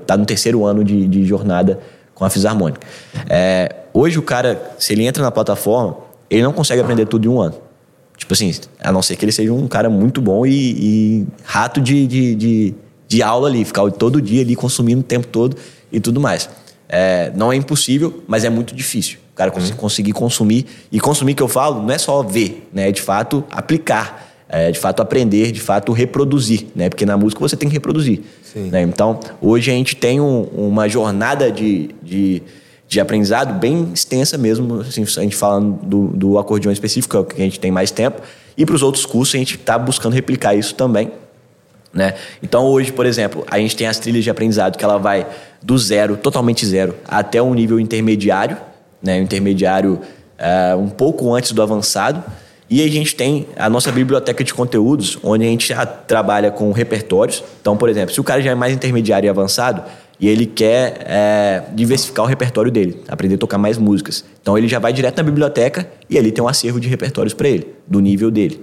Está 0.00 0.16
no 0.16 0.24
terceiro 0.24 0.64
ano 0.64 0.84
de, 0.84 1.08
de 1.08 1.24
jornada 1.24 1.80
com 2.14 2.24
a 2.24 2.30
fisarmônica. 2.30 2.80
É, 3.28 3.74
hoje 3.92 4.18
o 4.18 4.22
cara, 4.22 4.72
se 4.78 4.92
ele 4.92 5.04
entra 5.04 5.22
na 5.22 5.30
plataforma, 5.30 5.96
ele 6.30 6.42
não 6.42 6.52
consegue 6.52 6.80
aprender 6.80 7.06
tudo 7.06 7.26
em 7.26 7.28
um 7.28 7.40
ano. 7.40 7.54
Tipo 8.16 8.34
assim, 8.34 8.52
a 8.80 8.92
não 8.92 9.02
ser 9.02 9.16
que 9.16 9.24
ele 9.24 9.32
seja 9.32 9.52
um 9.52 9.68
cara 9.68 9.88
muito 9.88 10.20
bom 10.20 10.44
e, 10.44 10.50
e 10.50 11.26
rato 11.44 11.80
de, 11.80 12.06
de, 12.06 12.34
de, 12.34 12.74
de, 13.06 13.22
aula 13.22 13.48
ali, 13.48 13.64
ficar 13.64 13.88
todo 13.92 14.20
dia 14.20 14.42
ali 14.42 14.56
consumindo 14.56 15.00
o 15.00 15.04
tempo 15.04 15.26
todo 15.26 15.56
e 15.90 16.00
tudo 16.00 16.20
mais. 16.20 16.48
É, 16.88 17.32
não 17.36 17.52
é 17.52 17.56
impossível, 17.56 18.22
mas 18.26 18.44
é 18.44 18.50
muito 18.50 18.74
difícil. 18.74 19.18
O 19.38 19.44
cara 19.48 19.52
uhum. 19.56 19.76
conseguir 19.76 20.12
consumir. 20.12 20.66
E 20.90 20.98
consumir 20.98 21.34
que 21.34 21.42
eu 21.42 21.48
falo 21.48 21.82
não 21.82 21.94
é 21.94 21.98
só 21.98 22.22
ver, 22.22 22.68
né? 22.72 22.88
É 22.88 22.92
de 22.92 23.00
fato 23.00 23.44
aplicar. 23.50 24.26
É, 24.50 24.70
de 24.70 24.78
fato 24.78 25.02
aprender, 25.02 25.52
de 25.52 25.60
fato 25.60 25.92
reproduzir, 25.92 26.68
né? 26.74 26.88
Porque 26.88 27.04
na 27.04 27.18
música 27.18 27.38
você 27.38 27.54
tem 27.54 27.68
que 27.68 27.74
reproduzir. 27.74 28.22
Né? 28.54 28.80
Então, 28.80 29.20
hoje 29.42 29.70
a 29.70 29.74
gente 29.74 29.94
tem 29.94 30.22
um, 30.22 30.44
uma 30.44 30.88
jornada 30.88 31.52
de, 31.52 31.90
de 32.02 32.42
de 32.88 32.98
aprendizado 32.98 33.52
bem 33.52 33.90
extensa 33.92 34.38
mesmo, 34.38 34.80
assim, 34.80 35.02
a 35.02 35.20
gente 35.20 35.36
falando 35.36 35.78
do, 35.82 36.06
do 36.08 36.38
acordeão 36.38 36.72
específico, 36.72 37.18
é 37.18 37.20
o 37.20 37.24
que 37.24 37.40
a 37.40 37.44
gente 37.44 37.60
tem 37.60 37.70
mais 37.70 37.90
tempo, 37.90 38.22
e 38.56 38.64
para 38.64 38.74
os 38.74 38.82
outros 38.82 39.04
cursos 39.04 39.34
a 39.34 39.38
gente 39.38 39.56
está 39.56 39.78
buscando 39.78 40.14
replicar 40.14 40.54
isso 40.54 40.74
também. 40.74 41.12
Né? 41.92 42.14
Então 42.42 42.64
hoje, 42.64 42.90
por 42.90 43.04
exemplo, 43.04 43.44
a 43.50 43.58
gente 43.58 43.76
tem 43.76 43.86
as 43.86 43.98
trilhas 43.98 44.24
de 44.24 44.30
aprendizado 44.30 44.76
que 44.78 44.84
ela 44.84 44.98
vai 44.98 45.26
do 45.62 45.76
zero, 45.76 46.16
totalmente 46.16 46.64
zero, 46.64 46.94
até 47.06 47.42
um 47.42 47.52
nível 47.52 47.78
intermediário, 47.78 48.56
né? 49.02 49.18
o 49.18 49.22
intermediário 49.22 50.00
é, 50.38 50.74
um 50.74 50.88
pouco 50.88 51.34
antes 51.34 51.52
do 51.52 51.62
avançado, 51.62 52.22
e 52.70 52.82
a 52.82 52.88
gente 52.88 53.14
tem 53.14 53.46
a 53.56 53.70
nossa 53.70 53.90
biblioteca 53.90 54.44
de 54.44 54.52
conteúdos, 54.52 55.18
onde 55.22 55.44
a 55.44 55.48
gente 55.48 55.74
trabalha 56.06 56.50
com 56.50 56.70
repertórios. 56.70 57.42
Então, 57.60 57.76
por 57.78 57.88
exemplo, 57.88 58.12
se 58.12 58.20
o 58.20 58.24
cara 58.24 58.42
já 58.42 58.50
é 58.50 58.54
mais 58.54 58.74
intermediário 58.74 59.26
e 59.26 59.30
avançado, 59.30 59.82
e 60.20 60.28
ele 60.28 60.46
quer 60.46 60.98
é, 61.06 61.62
diversificar 61.72 62.24
o 62.24 62.28
repertório 62.28 62.70
dele, 62.70 63.02
aprender 63.08 63.36
a 63.36 63.38
tocar 63.38 63.56
mais 63.56 63.78
músicas. 63.78 64.24
Então 64.42 64.58
ele 64.58 64.66
já 64.66 64.78
vai 64.78 64.92
direto 64.92 65.16
na 65.16 65.22
biblioteca 65.22 65.88
e 66.10 66.18
ali 66.18 66.32
tem 66.32 66.42
um 66.42 66.48
acervo 66.48 66.80
de 66.80 66.88
repertórios 66.88 67.34
para 67.34 67.48
ele, 67.48 67.74
do 67.86 68.00
nível 68.00 68.30
dele. 68.30 68.60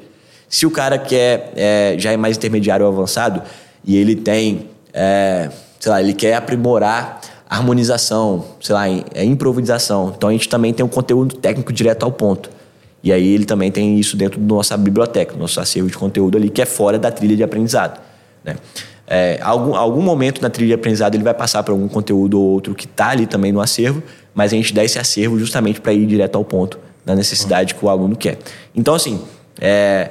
Se 0.50 0.66
o 0.66 0.72
cara 0.72 0.98
quer 0.98 1.54
é, 1.56 1.96
já 1.98 2.12
é 2.12 2.18
mais 2.18 2.38
intermediário 2.38 2.86
ou 2.86 2.92
avançado 2.92 3.42
e 3.84 3.96
ele 3.96 4.16
tem, 4.16 4.70
é, 4.94 5.50
sei 5.80 5.92
lá, 5.92 6.02
ele 6.02 6.14
quer 6.14 6.36
aprimorar 6.36 7.22
harmonização, 7.50 8.46
sei 8.60 8.74
lá, 8.74 8.88
é 8.88 9.24
improvisação. 9.24 10.14
Então 10.16 10.30
a 10.30 10.32
gente 10.32 10.50
também 10.50 10.74
tem 10.74 10.86
um 10.86 10.90
conteúdo 10.90 11.36
técnico 11.36 11.72
direto 11.72 12.04
ao 12.04 12.12
ponto. 12.12 12.50
E 13.04 13.12
aí 13.12 13.34
ele 13.34 13.46
também 13.46 13.72
tem 13.72 14.00
isso 14.00 14.18
dentro 14.18 14.40
da 14.40 14.56
nossa 14.56 14.76
biblioteca, 14.76 15.36
nosso 15.38 15.60
acervo 15.60 15.90
de 15.90 15.98
conteúdo 15.98 16.38
ali, 16.38 16.50
que 16.50 16.62
é 16.62 16.66
fora 16.66 16.98
da 16.98 17.12
trilha 17.12 17.36
de 17.36 17.44
aprendizado. 17.44 18.02
Né? 18.44 18.56
É, 19.08 19.40
algum, 19.44 19.76
algum 19.76 20.02
momento 20.02 20.42
na 20.42 20.50
trilha 20.50 20.70
de 20.70 20.74
aprendizado 20.74 21.14
ele 21.14 21.24
vai 21.24 21.34
passar 21.34 21.62
por 21.62 21.72
algum 21.72 21.88
conteúdo 21.88 22.40
ou 22.40 22.54
outro 22.54 22.74
que 22.74 22.86
está 22.86 23.10
ali 23.10 23.28
também 23.28 23.52
no 23.52 23.62
acervo, 23.62 24.02
mas 24.34 24.52
a 24.52 24.56
gente 24.56 24.74
dá 24.74 24.84
esse 24.84 24.98
acervo 24.98 25.38
justamente 25.38 25.80
para 25.80 25.94
ir 25.94 26.08
direto 26.08 26.36
ao 26.36 26.44
ponto 26.44 26.80
da 27.06 27.16
necessidade 27.16 27.76
que 27.76 27.86
o 27.86 27.90
aluno 27.90 28.16
quer. 28.16 28.40
Então, 28.76 28.96
assim, 28.96 29.22
é, 29.62 30.10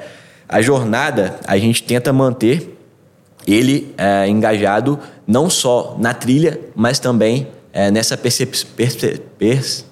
a 0.48 0.62
jornada 0.62 1.34
a 1.46 1.58
gente 1.58 1.82
tenta 1.82 2.12
manter 2.12 2.73
ele 3.46 3.94
é, 3.96 4.28
engajado 4.28 4.98
não 5.26 5.48
só 5.48 5.96
na 5.98 6.14
trilha, 6.14 6.60
mas 6.74 6.98
também 6.98 7.48
é, 7.72 7.90
nessa 7.90 8.16
percep 8.16 8.64
perce 8.76 9.20
perce 9.38 9.84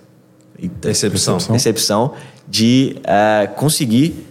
percepção. 0.81 1.39
percepção 1.39 2.13
de 2.49 2.97
é, 3.05 3.47
conseguir 3.47 4.27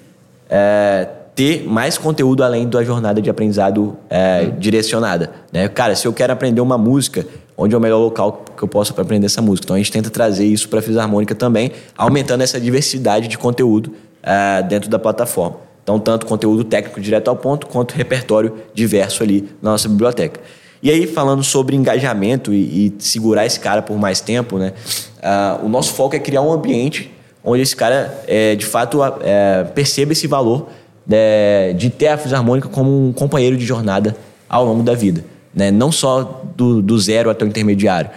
é, 0.50 1.08
ter 1.36 1.66
mais 1.68 1.98
conteúdo 1.98 2.44
além 2.44 2.68
da 2.68 2.84
jornada 2.84 3.22
de 3.22 3.30
aprendizado 3.30 3.82
uhum. 3.82 4.60
direcionada. 4.60 5.32
Né? 5.52 5.68
Cara, 5.68 5.96
se 5.96 6.08
eu 6.08 6.14
quero 6.14 6.34
aprender 6.34 6.62
uma 6.62 6.78
música, 6.78 7.26
onde 7.58 7.74
é 7.74 7.78
o 7.78 7.82
melhor 7.82 8.00
local 8.00 8.44
que 8.56 8.64
eu 8.64 8.68
posso 8.68 8.94
para 8.94 9.04
aprender 9.04 9.26
essa 9.26 9.42
música? 9.42 9.66
Então 9.66 9.76
a 9.76 9.80
gente 9.80 9.92
tenta 9.92 10.10
trazer 10.10 10.46
isso 10.46 10.68
para 10.68 10.80
a 10.80 10.82
Fisarmônica 10.82 11.34
também, 11.34 11.72
aumentando 11.98 12.42
essa 12.42 12.60
diversidade 12.60 13.28
de 13.28 13.38
conteúdo 13.38 13.94
é, 14.22 14.62
dentro 14.64 14.90
da 14.90 15.00
plataforma. 15.00 15.58
Então, 15.84 16.00
tanto 16.00 16.26
conteúdo 16.26 16.64
técnico 16.64 17.02
direto 17.02 17.30
ao 17.30 17.36
ponto, 17.36 17.68
quanto 17.68 17.94
repertório 17.94 18.54
diverso 18.74 19.24
ali 19.24 19.50
na 19.62 19.72
nossa 19.72 19.90
biblioteca. 19.90 20.40
E 20.84 20.90
aí, 20.90 21.06
falando 21.06 21.44
sobre 21.44 21.76
engajamento 21.76 22.54
e, 22.54 22.88
e 22.88 22.94
segurar 23.00 23.46
esse 23.46 23.60
cara 23.60 23.82
por 23.82 23.98
mais 23.98 24.20
tempo, 24.20 24.58
né? 24.58 24.74
Uh, 25.18 25.66
o 25.66 25.70
nosso 25.70 25.94
foco 25.94 26.16
é 26.16 26.20
criar 26.20 26.42
um 26.42 26.52
ambiente 26.52 27.12
onde 27.44 27.62
esse 27.62 27.76
cara, 27.76 28.24
é, 28.28 28.56
de 28.56 28.66
fato, 28.66 29.00
é, 29.22 29.64
perceba 29.76 30.12
esse 30.12 30.28
valor 30.28 30.70
de, 31.06 31.74
de 31.76 31.90
ter 31.90 32.08
a 32.08 32.18
Fisarmônica 32.18 32.70
como 32.70 33.08
um 33.08 33.12
companheiro 33.12 33.58
de 33.58 33.66
jornada 33.66 34.16
ao 34.48 34.66
longo 34.66 34.84
da 34.84 34.94
vida. 34.94 35.24
Né? 35.54 35.72
Não 35.72 35.92
só 35.92 36.44
do, 36.56 36.82
do 36.82 37.00
zero 37.00 37.30
até 37.30 37.44
o 37.44 37.48
intermediário, 37.48 38.10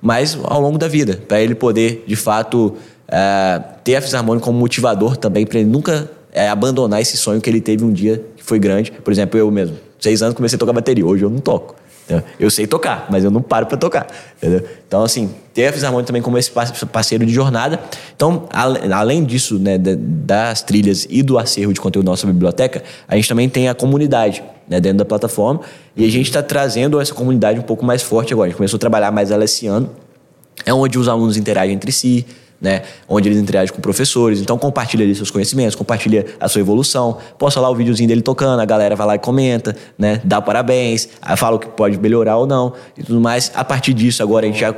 mas 0.00 0.36
ao 0.42 0.60
longo 0.60 0.78
da 0.78 0.88
vida, 0.88 1.20
para 1.28 1.40
ele 1.40 1.54
poder, 1.54 2.04
de 2.06 2.16
fato, 2.16 2.76
uh, 3.08 3.64
ter 3.84 3.96
a 3.96 4.02
Fisarmônica 4.02 4.44
como 4.44 4.58
motivador 4.58 5.16
também, 5.16 5.46
para 5.46 5.60
ele 5.60 5.70
nunca 5.70 6.10
uh, 6.34 6.50
abandonar 6.50 7.00
esse 7.00 7.16
sonho 7.16 7.40
que 7.40 7.48
ele 7.48 7.60
teve 7.60 7.84
um 7.84 7.92
dia, 7.92 8.24
que 8.36 8.42
foi 8.42 8.58
grande. 8.58 8.90
Por 8.90 9.12
exemplo, 9.12 9.38
eu 9.38 9.50
mesmo, 9.50 9.76
seis 9.98 10.22
anos 10.22 10.34
comecei 10.34 10.56
a 10.56 10.58
tocar 10.58 10.72
bateria, 10.72 11.04
hoje 11.06 11.24
eu 11.24 11.30
não 11.30 11.38
toco. 11.38 11.76
Eu 12.38 12.50
sei 12.50 12.66
tocar, 12.66 13.06
mas 13.10 13.24
eu 13.24 13.30
não 13.30 13.40
paro 13.40 13.66
para 13.66 13.76
tocar. 13.76 14.06
Entendeu? 14.36 14.62
Então, 14.86 15.02
assim, 15.02 15.30
ter 15.54 15.68
a 15.68 15.72
Fisarmônica 15.72 16.06
também 16.06 16.20
como 16.20 16.36
esse 16.36 16.50
parceiro 16.50 17.24
de 17.24 17.32
jornada. 17.32 17.80
Então, 18.14 18.48
além 18.52 19.24
disso, 19.24 19.58
né, 19.58 19.78
das 19.78 20.62
trilhas 20.62 21.06
e 21.08 21.22
do 21.22 21.38
acervo 21.38 21.72
de 21.72 21.80
conteúdo 21.80 22.06
da 22.06 22.12
nossa 22.12 22.26
biblioteca, 22.26 22.82
a 23.06 23.16
gente 23.16 23.28
também 23.28 23.48
tem 23.48 23.68
a 23.68 23.74
comunidade 23.74 24.42
né, 24.68 24.80
dentro 24.80 24.98
da 24.98 25.04
plataforma. 25.04 25.60
E 25.96 26.04
a 26.04 26.10
gente 26.10 26.26
está 26.26 26.42
trazendo 26.42 27.00
essa 27.00 27.14
comunidade 27.14 27.58
um 27.58 27.62
pouco 27.62 27.84
mais 27.84 28.02
forte 28.02 28.32
agora. 28.32 28.48
A 28.48 28.50
gente 28.50 28.56
começou 28.56 28.76
a 28.76 28.80
trabalhar 28.80 29.10
mais 29.10 29.30
ela 29.30 29.44
esse 29.44 29.66
ano. 29.66 29.90
É 30.66 30.72
onde 30.72 30.98
os 30.98 31.08
alunos 31.08 31.36
interagem 31.36 31.74
entre 31.74 31.90
si, 31.90 32.26
né? 32.62 32.82
Onde 33.08 33.28
eles 33.28 33.38
interagem 33.38 33.74
com 33.74 33.80
professores. 33.80 34.40
Então 34.40 34.56
compartilha 34.56 35.04
ali 35.04 35.12
seus 35.16 35.32
conhecimentos, 35.32 35.74
compartilha 35.74 36.24
a 36.38 36.48
sua 36.48 36.60
evolução. 36.60 37.18
Posta 37.36 37.60
lá 37.60 37.68
o 37.68 37.74
videozinho 37.74 38.08
dele 38.08 38.22
tocando, 38.22 38.60
a 38.60 38.64
galera 38.64 38.94
vai 38.94 39.06
lá 39.06 39.14
e 39.16 39.18
comenta, 39.18 39.74
né? 39.98 40.20
Dá 40.22 40.40
parabéns, 40.40 41.08
fala 41.36 41.56
o 41.56 41.58
que 41.58 41.66
pode 41.66 41.98
melhorar 41.98 42.36
ou 42.36 42.46
não 42.46 42.72
e 42.96 43.02
tudo 43.02 43.20
mais. 43.20 43.50
A 43.56 43.64
partir 43.64 43.92
disso, 43.92 44.22
agora 44.22 44.46
a 44.46 44.48
gente 44.48 44.60
já 44.60 44.72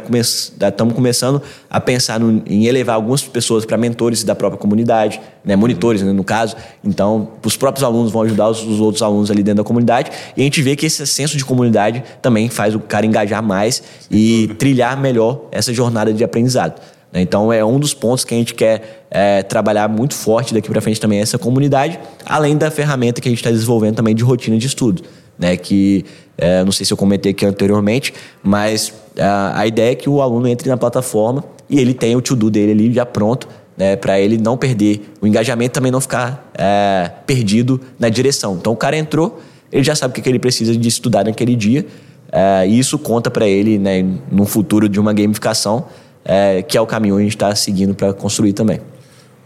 estamos 0.68 0.94
começando 0.94 1.42
a 1.68 1.78
pensar 1.78 2.18
no, 2.18 2.42
em 2.46 2.64
elevar 2.64 2.96
algumas 2.96 3.22
pessoas 3.22 3.66
para 3.66 3.76
mentores 3.76 4.24
da 4.24 4.34
própria 4.34 4.58
comunidade, 4.58 5.20
né? 5.44 5.54
Monitores, 5.54 6.00
né, 6.00 6.12
no 6.12 6.24
caso. 6.24 6.56
Então, 6.82 7.28
os 7.44 7.54
próprios 7.54 7.84
alunos 7.84 8.10
vão 8.10 8.22
ajudar 8.22 8.48
os, 8.48 8.64
os 8.64 8.80
outros 8.80 9.02
alunos 9.02 9.30
ali 9.30 9.42
dentro 9.42 9.62
da 9.62 9.66
comunidade. 9.66 10.10
E 10.34 10.40
a 10.40 10.44
gente 10.44 10.62
vê 10.62 10.74
que 10.74 10.86
esse 10.86 11.06
senso 11.06 11.36
de 11.36 11.44
comunidade 11.44 12.02
também 12.22 12.48
faz 12.48 12.74
o 12.74 12.80
cara 12.80 13.04
engajar 13.04 13.42
mais 13.42 13.82
e 14.10 14.48
trilhar 14.58 14.98
melhor 14.98 15.42
essa 15.52 15.72
jornada 15.72 16.12
de 16.12 16.24
aprendizado. 16.24 16.80
Então 17.14 17.52
é 17.52 17.64
um 17.64 17.78
dos 17.78 17.94
pontos 17.94 18.24
que 18.24 18.34
a 18.34 18.36
gente 18.36 18.54
quer 18.54 19.06
é, 19.10 19.42
trabalhar 19.42 19.88
muito 19.88 20.14
forte 20.14 20.52
daqui 20.52 20.68
para 20.68 20.80
frente 20.80 21.00
também 21.00 21.20
essa 21.20 21.38
comunidade, 21.38 21.98
além 22.26 22.56
da 22.56 22.70
ferramenta 22.70 23.20
que 23.20 23.28
a 23.28 23.30
gente 23.30 23.38
está 23.38 23.50
desenvolvendo 23.50 23.96
também 23.96 24.14
de 24.14 24.24
rotina 24.24 24.58
de 24.58 24.66
estudo, 24.66 25.02
né? 25.38 25.56
Que 25.56 26.04
é, 26.36 26.64
não 26.64 26.72
sei 26.72 26.84
se 26.84 26.92
eu 26.92 26.96
comentei 26.96 27.30
aqui 27.30 27.46
anteriormente, 27.46 28.12
mas 28.42 28.92
a, 29.18 29.60
a 29.60 29.66
ideia 29.66 29.92
é 29.92 29.94
que 29.94 30.08
o 30.08 30.20
aluno 30.20 30.48
entre 30.48 30.68
na 30.68 30.76
plataforma 30.76 31.44
e 31.70 31.78
ele 31.78 31.94
tenha 31.94 32.18
o 32.18 32.22
to-do 32.22 32.50
dele 32.50 32.72
ali 32.72 32.92
já 32.92 33.06
pronto, 33.06 33.48
né, 33.76 33.96
para 33.96 34.20
ele 34.20 34.38
não 34.38 34.56
perder 34.56 35.12
o 35.20 35.26
engajamento, 35.26 35.74
também 35.74 35.90
não 35.90 36.00
ficar 36.00 36.50
é, 36.54 37.10
perdido 37.26 37.80
na 37.98 38.08
direção. 38.08 38.54
Então 38.54 38.72
o 38.72 38.76
cara 38.76 38.96
entrou, 38.96 39.40
ele 39.72 39.82
já 39.82 39.94
sabe 39.94 40.18
o 40.18 40.22
que 40.22 40.28
ele 40.28 40.38
precisa 40.38 40.76
de 40.76 40.88
estudar 40.88 41.24
naquele 41.24 41.56
dia, 41.56 41.86
é, 42.30 42.66
e 42.66 42.78
isso 42.78 42.98
conta 42.98 43.30
para 43.30 43.46
ele, 43.46 43.78
né, 43.78 44.04
no 44.30 44.44
futuro 44.44 44.88
de 44.88 45.00
uma 45.00 45.12
gamificação, 45.12 45.86
é, 46.24 46.62
que 46.62 46.76
é 46.76 46.80
o 46.80 46.86
caminho 46.86 47.16
que 47.16 47.20
a 47.20 47.24
gente 47.24 47.36
está 47.36 47.54
seguindo 47.54 47.94
para 47.94 48.12
construir 48.12 48.52
também. 48.52 48.80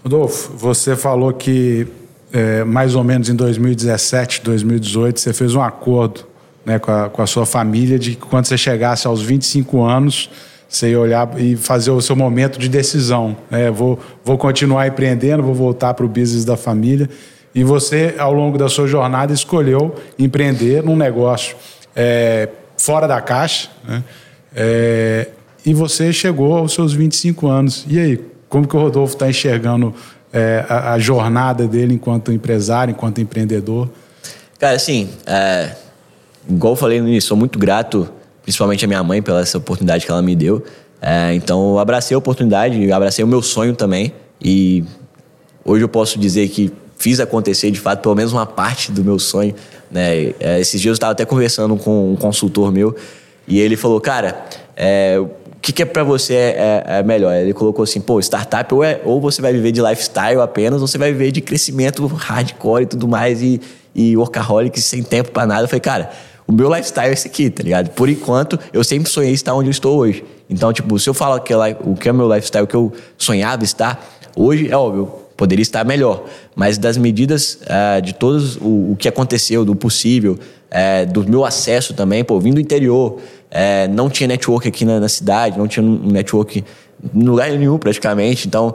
Rodolfo, 0.03 0.53
você 0.57 0.95
falou 0.95 1.33
que 1.33 1.87
é, 2.33 2.63
mais 2.65 2.95
ou 2.95 3.03
menos 3.03 3.29
em 3.29 3.35
2017, 3.35 4.43
2018, 4.43 5.19
você 5.19 5.33
fez 5.33 5.55
um 5.55 5.63
acordo 5.63 6.27
né, 6.65 6.79
com, 6.79 6.93
a, 6.93 7.09
com 7.09 7.23
a 7.23 7.27
sua 7.27 7.47
família 7.47 7.99
de 7.99 8.15
que 8.15 8.27
quando 8.27 8.47
você 8.47 8.57
chegasse 8.57 9.07
aos 9.07 9.23
25 9.23 9.83
anos, 9.83 10.31
você 10.69 10.91
ia 10.91 11.01
olhar 11.01 11.29
e 11.41 11.57
fazer 11.57 11.91
o 11.91 12.01
seu 12.01 12.15
momento 12.15 12.59
de 12.59 12.69
decisão. 12.69 13.37
Né? 13.51 13.71
Vou, 13.71 13.99
vou 14.23 14.37
continuar 14.37 14.87
empreendendo, 14.87 15.43
vou 15.43 15.55
voltar 15.55 15.95
para 15.95 16.05
o 16.05 16.09
business 16.09 16.45
da 16.45 16.57
família. 16.57 17.09
E 17.55 17.65
você, 17.65 18.15
ao 18.19 18.33
longo 18.33 18.59
da 18.59 18.69
sua 18.69 18.87
jornada, 18.87 19.33
escolheu 19.33 19.95
empreender 20.19 20.83
num 20.83 20.95
negócio 20.95 21.57
é, 21.97 22.51
fora 22.77 23.09
da 23.09 23.21
caixa. 23.21 23.71
Né? 23.87 24.05
É, 24.55 25.29
e 25.69 25.75
você 25.75 26.15
chegou 26.15 26.57
aos 26.57 26.73
seus 26.73 26.95
25 26.95 27.47
anos. 27.47 27.85
E 27.87 27.99
aí, 27.99 28.25
como 28.49 28.67
que 28.67 28.75
o 28.75 28.81
Rodolfo 28.81 29.13
está 29.13 29.29
enxergando 29.29 29.95
é, 30.33 30.65
a, 30.67 30.95
a, 30.95 30.99
jornada 30.99 31.69
dele 31.69 31.93
enquanto 31.93 32.33
empresário, 32.33 32.93
enquanto 32.93 33.21
empreendedor? 33.21 33.87
Cara, 34.59 34.77
assim, 34.77 35.11
é, 35.27 35.73
igual 36.49 36.73
eu 36.73 36.77
falei 36.77 37.03
no 37.03 37.09
início, 37.09 37.29
sou 37.29 37.37
muito 37.37 37.59
grato 37.59 38.09
principalmente 38.43 38.83
a 38.83 38.89
minha 38.89 39.03
mãe 39.03 39.21
pela 39.21 39.43
essa 39.43 39.59
oportunidade 39.59 40.07
que 40.07 40.11
ela 40.11 40.23
me 40.23 40.35
deu. 40.35 40.65
É, 41.03 41.35
então 41.35 41.73
eu 41.73 41.79
abracei 41.79 42.15
a 42.15 42.19
oportunidade, 42.19 42.91
abracei 42.91 43.23
o 43.23 43.29
meu 43.29 43.43
sonho 43.43 43.75
também 43.75 44.15
e 44.43 44.83
hoje 45.63 45.85
eu 45.85 45.89
posso 45.89 46.19
dizer 46.19 46.49
que 46.49 46.73
fiz 46.97 47.21
acontecer 47.21 47.71
de 47.71 47.79
fato 47.79 48.01
pelo 48.01 48.15
menos 48.15 48.33
uma 48.33 48.47
parte 48.47 48.91
do 48.91 49.05
meu 49.05 49.19
sonho. 49.19 49.55
Né? 49.91 50.33
É, 50.41 50.59
esses 50.59 50.81
dias 50.81 50.93
eu 50.93 50.95
estava 50.95 51.13
até 51.13 51.27
conversando 51.27 51.77
com 51.77 52.15
um 52.15 52.17
consultor 52.17 52.73
meu 52.73 52.97
e 53.47 53.61
ele 53.61 53.77
falou, 53.77 54.01
cara, 54.01 54.47
é, 54.75 55.23
que, 55.69 55.73
que 55.73 55.83
é 55.83 55.85
para 55.85 56.03
você 56.03 56.35
é, 56.35 56.85
é, 56.87 56.99
é, 56.99 57.03
melhor? 57.03 57.35
Ele 57.35 57.53
colocou 57.53 57.83
assim, 57.83 58.01
pô, 58.01 58.19
startup 58.21 58.73
ou, 58.75 58.83
é, 58.83 59.03
ou 59.05 59.21
você 59.21 59.43
vai 59.43 59.53
viver 59.53 59.71
de 59.71 59.83
lifestyle 59.83 60.41
apenas, 60.41 60.81
ou 60.81 60.89
você 60.89 60.97
vai 60.97 61.13
viver 61.13 61.31
de 61.31 61.43
crescimento 61.43 62.07
hardcore 62.07 62.85
e 62.85 62.87
tudo 62.87 63.07
mais, 63.07 63.43
e, 63.43 63.61
e 63.95 64.17
workaholic 64.17 64.81
sem 64.81 65.03
tempo 65.03 65.31
para 65.31 65.47
nada. 65.47 65.65
Eu 65.65 65.69
falei, 65.69 65.81
cara, 65.81 66.11
o 66.47 66.53
meu 66.53 66.75
lifestyle 66.75 67.11
é 67.11 67.13
esse 67.13 67.29
aqui, 67.29 67.51
tá 67.51 67.63
ligado? 67.63 67.91
Por 67.91 68.09
enquanto, 68.09 68.59
eu 68.73 68.83
sempre 68.83 69.11
sonhei 69.11 69.33
estar 69.35 69.55
onde 69.55 69.69
eu 69.69 69.73
estou 69.73 69.99
hoje. 69.99 70.25
Então, 70.49 70.73
tipo, 70.73 70.99
se 70.99 71.09
eu 71.11 71.13
falo 71.13 71.39
que 71.41 71.53
é, 71.53 71.77
o 71.85 71.95
que 71.95 72.09
é 72.09 72.13
meu 72.15 72.33
lifestyle, 72.33 72.65
o 72.65 72.67
que 72.67 72.77
eu 72.77 72.91
sonhava 73.19 73.63
estar, 73.63 74.03
hoje 74.35 74.71
é 74.71 74.77
óbvio, 74.77 75.13
poderia 75.37 75.63
estar 75.63 75.85
melhor. 75.85 76.25
Mas 76.57 76.79
das 76.79 76.97
medidas 76.97 77.59
uh, 77.65 78.01
de 78.01 78.15
todos 78.15 78.57
o, 78.57 78.93
o, 78.93 78.97
que 78.99 79.07
aconteceu, 79.07 79.67
do 79.67 79.77
possível, 79.77 80.39
uh, 80.39 81.13
do 81.13 81.29
meu 81.29 81.45
acesso 81.45 81.93
também, 81.93 82.25
pô, 82.25 82.41
vim 82.41 82.55
do 82.55 82.61
interior, 82.61 83.21
uh, 83.51 83.93
não 83.93 84.09
tinha 84.09 84.27
network 84.27 84.69
aqui 84.69 84.85
na, 84.85 85.01
na, 85.01 85.09
cidade, 85.09 85.59
não 85.59 85.67
tinha 85.69 85.85
um 85.85 86.11
network 86.11 86.65
em 87.15 87.23
lugar 87.23 87.51
nenhum 87.51 87.79
praticamente. 87.79 88.49
Então, 88.49 88.75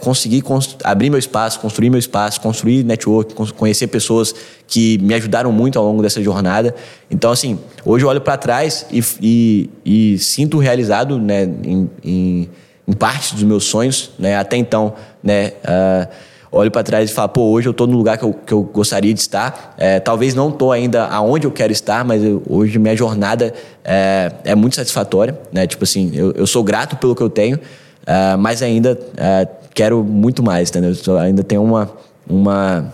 consegui 0.00 0.42
abrir 0.82 1.08
meu 1.08 1.18
espaço, 1.18 1.58
construir 1.60 1.88
meu 1.88 1.98
espaço, 1.98 2.38
construir 2.38 2.84
network, 2.84 3.34
conhecer 3.54 3.86
pessoas 3.86 4.34
que 4.66 4.98
me 4.98 5.14
ajudaram 5.14 5.50
muito 5.50 5.78
ao 5.78 5.84
longo 5.86 6.02
dessa 6.02 6.22
jornada. 6.22 6.74
Então, 7.10 7.30
assim, 7.30 7.58
hoje 7.82 8.04
eu 8.04 8.10
olho 8.10 8.20
para 8.20 8.36
trás 8.36 8.84
e, 8.90 9.02
e, 9.18 9.70
e, 9.82 10.18
sinto 10.18 10.58
realizado 10.58 11.18
né, 11.18 11.44
em, 11.44 11.90
em 12.04 12.50
em 12.86 12.92
parte 12.92 13.34
dos 13.34 13.42
meus 13.42 13.64
sonhos, 13.64 14.10
né? 14.18 14.36
Até 14.36 14.56
então, 14.56 14.94
né? 15.22 15.52
Uh, 15.64 16.33
olho 16.54 16.70
para 16.70 16.82
trás 16.82 17.10
e 17.10 17.12
falo, 17.12 17.28
pô, 17.28 17.42
hoje 17.50 17.68
eu 17.68 17.72
estou 17.72 17.86
no 17.86 17.96
lugar 17.96 18.16
que 18.16 18.24
eu, 18.24 18.32
que 18.32 18.52
eu 18.52 18.62
gostaria 18.62 19.12
de 19.12 19.20
estar. 19.20 19.74
É, 19.76 19.98
talvez 19.98 20.34
não 20.34 20.48
estou 20.48 20.72
ainda 20.72 21.06
aonde 21.06 21.46
eu 21.46 21.50
quero 21.50 21.72
estar, 21.72 22.04
mas 22.04 22.22
eu, 22.22 22.42
hoje 22.48 22.78
minha 22.78 22.96
jornada 22.96 23.52
é, 23.84 24.32
é, 24.44 24.54
muito 24.54 24.76
satisfatória, 24.76 25.38
né? 25.52 25.66
Tipo 25.66 25.84
assim, 25.84 26.12
eu, 26.14 26.32
eu, 26.32 26.46
sou 26.46 26.62
grato 26.62 26.96
pelo 26.96 27.14
que 27.14 27.22
eu 27.22 27.30
tenho, 27.30 27.56
uh, 27.56 28.38
mas 28.38 28.62
ainda 28.62 28.92
uh, 28.92 29.48
quero 29.74 30.02
muito 30.04 30.42
mais, 30.42 30.70
entendeu? 30.70 30.92
Eu 31.06 31.18
ainda 31.18 31.42
tenho 31.42 31.62
uma, 31.62 31.90
uma, 32.28 32.92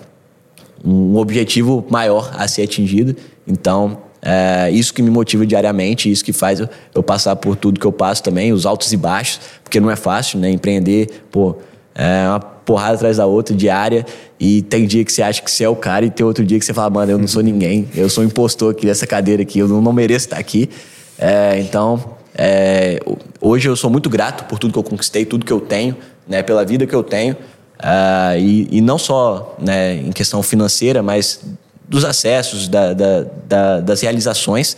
um 0.84 1.16
objetivo 1.16 1.84
maior 1.90 2.32
a 2.36 2.48
ser 2.48 2.62
atingido, 2.62 3.14
então 3.46 3.98
é 4.22 4.70
isso 4.70 4.92
que 4.92 5.02
me 5.02 5.10
motiva 5.10 5.46
diariamente, 5.46 6.10
isso 6.10 6.24
que 6.24 6.32
faz 6.32 6.60
eu, 6.60 6.68
eu, 6.94 7.02
passar 7.02 7.36
por 7.36 7.56
tudo 7.56 7.80
que 7.80 7.86
eu 7.86 7.92
passo 7.92 8.22
também, 8.22 8.52
os 8.52 8.66
altos 8.66 8.92
e 8.92 8.96
baixos, 8.96 9.40
porque 9.64 9.80
não 9.80 9.90
é 9.90 9.96
fácil, 9.96 10.38
né? 10.38 10.50
Empreender, 10.50 11.24
pô, 11.30 11.56
é 11.94 12.28
uma 12.28 12.40
porrada 12.40 12.94
atrás 12.94 13.16
da 13.16 13.26
outra, 13.26 13.54
diária, 13.54 14.06
e 14.38 14.62
tem 14.62 14.86
dia 14.86 15.04
que 15.04 15.12
você 15.12 15.22
acha 15.22 15.42
que 15.42 15.50
você 15.50 15.64
é 15.64 15.68
o 15.68 15.76
cara, 15.76 16.04
e 16.04 16.10
tem 16.10 16.24
outro 16.24 16.44
dia 16.44 16.58
que 16.58 16.64
você 16.64 16.72
fala, 16.72 16.90
mano, 16.90 17.12
eu 17.12 17.18
não 17.18 17.26
sou 17.26 17.42
ninguém, 17.42 17.88
eu 17.94 18.08
sou 18.08 18.22
um 18.22 18.26
impostor 18.26 18.72
aqui 18.72 18.86
nessa 18.86 19.06
cadeira 19.06 19.42
aqui, 19.42 19.58
eu 19.58 19.68
não 19.68 19.92
mereço 19.92 20.26
estar 20.26 20.38
aqui. 20.38 20.70
É, 21.18 21.58
então, 21.60 22.16
é, 22.34 23.00
hoje 23.40 23.68
eu 23.68 23.76
sou 23.76 23.90
muito 23.90 24.08
grato 24.08 24.44
por 24.44 24.58
tudo 24.58 24.72
que 24.72 24.78
eu 24.78 24.82
conquistei, 24.82 25.24
tudo 25.24 25.44
que 25.44 25.52
eu 25.52 25.60
tenho, 25.60 25.96
né? 26.26 26.42
Pela 26.42 26.64
vida 26.64 26.86
que 26.86 26.94
eu 26.94 27.02
tenho. 27.02 27.34
Uh, 27.34 28.38
e, 28.38 28.68
e, 28.70 28.80
não 28.80 28.98
só 28.98 29.56
né, 29.58 29.96
em 29.96 30.12
questão 30.12 30.42
financeira, 30.42 31.02
mas 31.02 31.40
dos 31.88 32.04
acessos, 32.04 32.68
da, 32.68 32.92
da, 32.92 33.26
da, 33.48 33.80
das 33.80 34.00
realizações. 34.02 34.76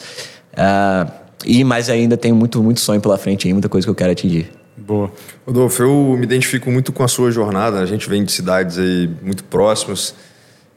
Uh, 0.54 1.10
e 1.44 1.64
mais 1.64 1.88
ainda 1.90 2.16
tenho 2.16 2.34
muito, 2.34 2.62
muito 2.62 2.80
sonho 2.80 3.00
pela 3.00 3.18
frente 3.18 3.46
aí, 3.46 3.52
muita 3.52 3.68
coisa 3.68 3.84
que 3.86 3.90
eu 3.90 3.94
quero 3.94 4.12
atingir. 4.12 4.50
Boa. 4.92 5.10
Rodolfo, 5.46 5.82
eu 5.82 6.16
me 6.18 6.24
identifico 6.24 6.70
muito 6.70 6.92
com 6.92 7.02
a 7.02 7.08
sua 7.08 7.30
jornada. 7.30 7.80
A 7.80 7.86
gente 7.86 8.10
vem 8.10 8.22
de 8.22 8.30
cidades 8.30 8.78
aí 8.78 9.08
muito 9.22 9.42
próximas. 9.44 10.14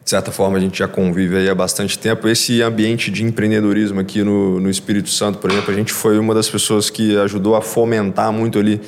De 0.01 0.09
certa 0.09 0.32
forma, 0.32 0.57
a 0.57 0.61
gente 0.61 0.80
já 0.80 0.88
convive 0.88 1.36
aí 1.36 1.49
há 1.49 1.55
bastante 1.55 1.99
tempo. 1.99 2.26
Esse 2.30 2.61
ambiente 2.61 3.11
de 3.11 3.24
empreendedorismo 3.24 3.99
aqui 3.99 4.24
no, 4.24 4.57
no 4.61 4.70
Espírito 4.70 5.09
Santo, 5.09 5.38
por 5.39 5.51
exemplo, 5.51 5.74
a 5.74 5.76
gente 5.76 5.91
foi 5.91 6.18
uma 6.18 6.34
das 6.34 6.49
pessoas 6.49 6.89
que 6.89 7.18
ajudou 7.18 7.57
a 7.57 7.61
fomentar 7.61 8.32
muito 8.32 8.57
ali 8.57 8.80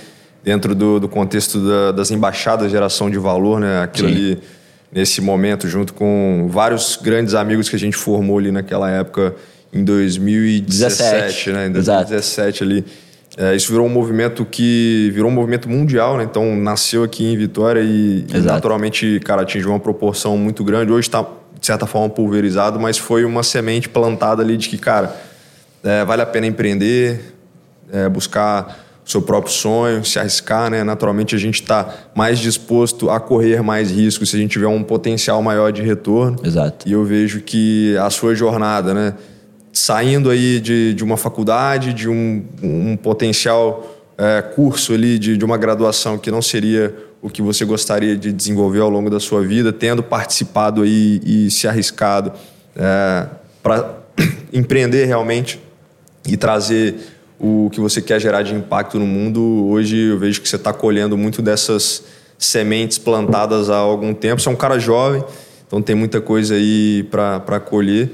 dentro 0.42 0.74
do, 0.74 0.98
do 0.98 1.10
contexto 1.10 1.60
da, 1.60 1.92
das 1.92 2.10
embaixadas 2.10 2.68
de 2.68 2.72
geração 2.72 3.10
de 3.10 3.18
valor, 3.18 3.60
né? 3.60 3.82
Aquilo 3.82 4.08
Sim. 4.08 4.16
ali 4.16 4.40
nesse 4.90 5.20
momento, 5.20 5.68
junto 5.68 5.94
com 5.94 6.48
vários 6.50 6.98
grandes 7.02 7.34
amigos 7.34 7.68
que 7.68 7.76
a 7.76 7.80
gente 7.80 7.98
formou 7.98 8.38
ali 8.38 8.50
naquela 8.50 8.90
época, 8.90 9.36
em 9.74 9.84
2017, 9.84 11.04
17. 11.04 11.52
né? 11.52 11.68
Em 11.68 11.72
2017 11.74 12.48
Exato. 12.48 12.64
ali. 12.64 13.07
É, 13.38 13.56
isso 13.56 13.72
virou 13.72 13.86
um 13.86 13.90
movimento 13.90 14.44
que 14.44 15.12
virou 15.14 15.30
um 15.30 15.34
movimento 15.34 15.70
mundial, 15.70 16.18
né? 16.18 16.24
Então 16.24 16.56
nasceu 16.56 17.04
aqui 17.04 17.24
em 17.24 17.38
Vitória 17.38 17.82
e, 17.82 18.26
e 18.34 18.38
naturalmente, 18.40 19.20
cara, 19.24 19.44
atingiu 19.44 19.70
uma 19.70 19.80
proporção 19.80 20.36
muito 20.36 20.64
grande. 20.64 20.92
Hoje 20.92 21.08
está 21.08 21.22
de 21.22 21.66
certa 21.66 21.86
forma 21.86 22.10
pulverizado, 22.10 22.80
mas 22.80 22.98
foi 22.98 23.24
uma 23.24 23.44
semente 23.44 23.88
plantada 23.88 24.42
ali 24.42 24.58
de 24.58 24.68
que, 24.68 24.78
cara, 24.78 25.16
é, 25.84 26.04
vale 26.04 26.24
a 26.24 26.26
pena 26.26 26.48
empreender, 26.48 27.36
é, 27.92 28.10
buscar 28.10 28.86
seu 29.06 29.22
próprio 29.22 29.54
sonho, 29.54 30.04
se 30.04 30.18
arriscar, 30.18 30.72
né? 30.72 30.84
Naturalmente 30.84 31.36
a 31.36 31.38
gente 31.38 31.62
está 31.62 31.88
mais 32.16 32.40
disposto 32.40 33.10
a 33.10 33.20
correr 33.20 33.62
mais 33.62 33.92
riscos 33.92 34.32
se 34.32 34.36
a 34.36 34.40
gente 34.40 34.52
tiver 34.52 34.68
um 34.68 34.82
potencial 34.82 35.44
maior 35.44 35.72
de 35.72 35.84
retorno. 35.84 36.40
Exato. 36.44 36.90
E 36.90 36.92
eu 36.92 37.06
vejo 37.06 37.42
que 37.42 37.96
a 37.98 38.10
sua 38.10 38.34
jornada, 38.34 38.96
né? 38.96 39.14
Saindo 39.78 40.32
aí 40.32 40.60
de, 40.60 40.96
de 40.96 41.04
uma 41.04 41.18
faculdade, 41.18 41.94
de 41.94 42.10
um, 42.10 42.44
um 42.64 42.98
potencial 42.98 43.96
é, 44.18 44.42
curso 44.42 44.92
ali, 44.92 45.20
de, 45.20 45.38
de 45.38 45.46
uma 45.46 45.56
graduação 45.56 46.18
que 46.18 46.32
não 46.32 46.42
seria 46.42 46.96
o 47.22 47.30
que 47.30 47.44
você 47.44 47.64
gostaria 47.64 48.18
de 48.18 48.34
desenvolver 48.34 48.80
ao 48.80 48.90
longo 48.90 49.08
da 49.08 49.20
sua 49.20 49.44
vida, 49.44 49.72
tendo 49.72 50.02
participado 50.02 50.82
aí 50.82 51.22
e 51.24 51.52
se 51.52 51.68
arriscado 51.68 52.34
é, 52.76 53.28
para 53.62 54.00
empreender 54.52 55.06
realmente 55.06 55.60
e 56.28 56.36
trazer 56.36 56.96
o 57.40 57.70
que 57.72 57.80
você 57.80 58.02
quer 58.02 58.20
gerar 58.20 58.42
de 58.42 58.56
impacto 58.56 58.98
no 58.98 59.06
mundo. 59.06 59.68
Hoje 59.70 59.96
eu 59.96 60.18
vejo 60.18 60.42
que 60.42 60.50
você 60.50 60.56
está 60.56 60.74
colhendo 60.74 61.16
muito 61.16 61.40
dessas 61.40 62.04
sementes 62.36 62.98
plantadas 62.98 63.70
há 63.70 63.78
algum 63.78 64.12
tempo. 64.12 64.42
Você 64.42 64.50
é 64.50 64.52
um 64.52 64.56
cara 64.56 64.80
jovem, 64.80 65.24
então 65.68 65.84
tem 65.84 65.96
muita 65.96 66.20
coisa 66.20 66.56
aí 66.56 67.08
para 67.12 67.60
colher. 67.60 68.10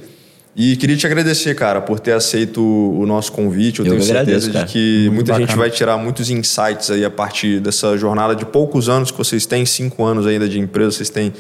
E 0.55 0.75
queria 0.75 0.95
te 0.95 1.05
agradecer, 1.07 1.55
cara, 1.55 1.81
por 1.81 1.99
ter 1.99 2.11
aceito 2.11 2.61
o 2.61 3.05
nosso 3.07 3.31
convite. 3.31 3.79
Eu, 3.79 3.85
eu 3.85 3.91
tenho 3.93 4.03
certeza 4.03 4.49
agradeço, 4.49 4.67
de 4.67 4.71
que 4.71 5.03
muito 5.05 5.13
muita 5.15 5.31
bacana. 5.33 5.47
gente 5.47 5.57
vai 5.57 5.69
tirar 5.71 5.97
muitos 5.97 6.29
insights 6.29 6.91
aí 6.91 7.03
a 7.03 7.09
partir 7.09 7.59
dessa 7.59 7.97
jornada 7.97 8.35
de 8.35 8.45
poucos 8.45 8.87
anos 8.87 9.09
que 9.09 9.17
vocês 9.17 9.47
têm, 9.47 9.65
cinco 9.65 10.03
anos 10.03 10.27
ainda 10.27 10.47
de 10.47 10.59
empresa, 10.59 10.91
vocês 10.91 11.09
têm 11.09 11.33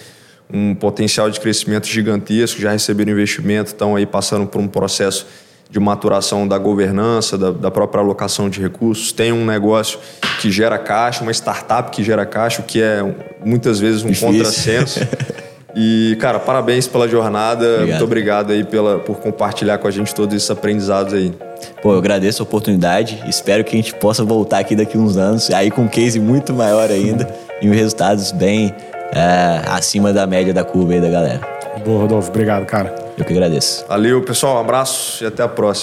um 0.51 0.73
potencial 0.73 1.29
de 1.29 1.39
crescimento 1.39 1.87
gigantesco, 1.87 2.59
já 2.59 2.71
receberam 2.71 3.11
investimento, 3.11 3.71
estão 3.71 3.95
aí 3.95 4.05
passando 4.05 4.47
por 4.47 4.59
um 4.59 4.67
processo 4.67 5.27
de 5.69 5.79
maturação 5.79 6.47
da 6.47 6.57
governança, 6.57 7.37
da, 7.37 7.51
da, 7.51 7.71
própria 7.71 8.01
alocação 8.01 8.49
de 8.49 8.61
recursos. 8.61 9.11
Tem 9.11 9.31
um 9.31 9.45
negócio 9.45 9.99
que 10.39 10.51
gera 10.51 10.77
caixa, 10.77 11.23
uma 11.23 11.31
startup 11.31 11.89
que 11.91 12.03
gera 12.03 12.25
caixa, 12.25 12.61
o 12.61 12.63
que 12.63 12.81
é 12.81 13.01
muitas 13.43 13.79
vezes 13.79 14.03
um 14.03 14.07
Difícil. 14.07 14.27
contrassenso. 14.27 14.99
E, 15.75 16.15
cara, 16.19 16.39
parabéns 16.39 16.87
pela 16.87 17.07
jornada. 17.07 17.65
Obrigado. 17.65 17.89
Muito 17.89 18.03
obrigado 18.03 18.51
aí 18.51 18.63
pela, 18.63 18.99
por 18.99 19.17
compartilhar 19.19 19.77
com 19.79 19.87
a 19.87 19.91
gente 19.91 20.13
todos 20.13 20.35
esses 20.35 20.49
aprendizados 20.49 21.13
aí. 21.13 21.33
Pô, 21.81 21.93
eu 21.93 21.97
agradeço 21.97 22.41
a 22.41 22.45
oportunidade. 22.45 23.23
Espero 23.27 23.63
que 23.63 23.75
a 23.75 23.81
gente 23.81 23.93
possa 23.95 24.23
voltar 24.23 24.59
aqui 24.59 24.75
daqui 24.75 24.97
uns 24.97 25.17
anos, 25.17 25.49
aí 25.49 25.71
com 25.71 25.83
um 25.83 25.87
case 25.87 26.19
muito 26.19 26.53
maior 26.53 26.89
ainda 26.91 27.27
e 27.61 27.67
resultados 27.67 28.31
bem 28.31 28.73
é, 29.13 29.61
acima 29.67 30.13
da 30.13 30.27
média 30.27 30.53
da 30.53 30.63
curva 30.63 30.93
aí 30.93 31.01
da 31.01 31.09
galera. 31.09 31.41
Boa, 31.83 32.01
Rodolfo. 32.01 32.29
Obrigado, 32.29 32.65
cara. 32.65 32.93
Eu 33.17 33.25
que 33.25 33.33
agradeço. 33.33 33.85
Valeu, 33.87 34.21
pessoal. 34.21 34.57
Um 34.57 34.59
abraço 34.59 35.23
e 35.23 35.27
até 35.27 35.43
a 35.43 35.47
próxima. 35.47 35.81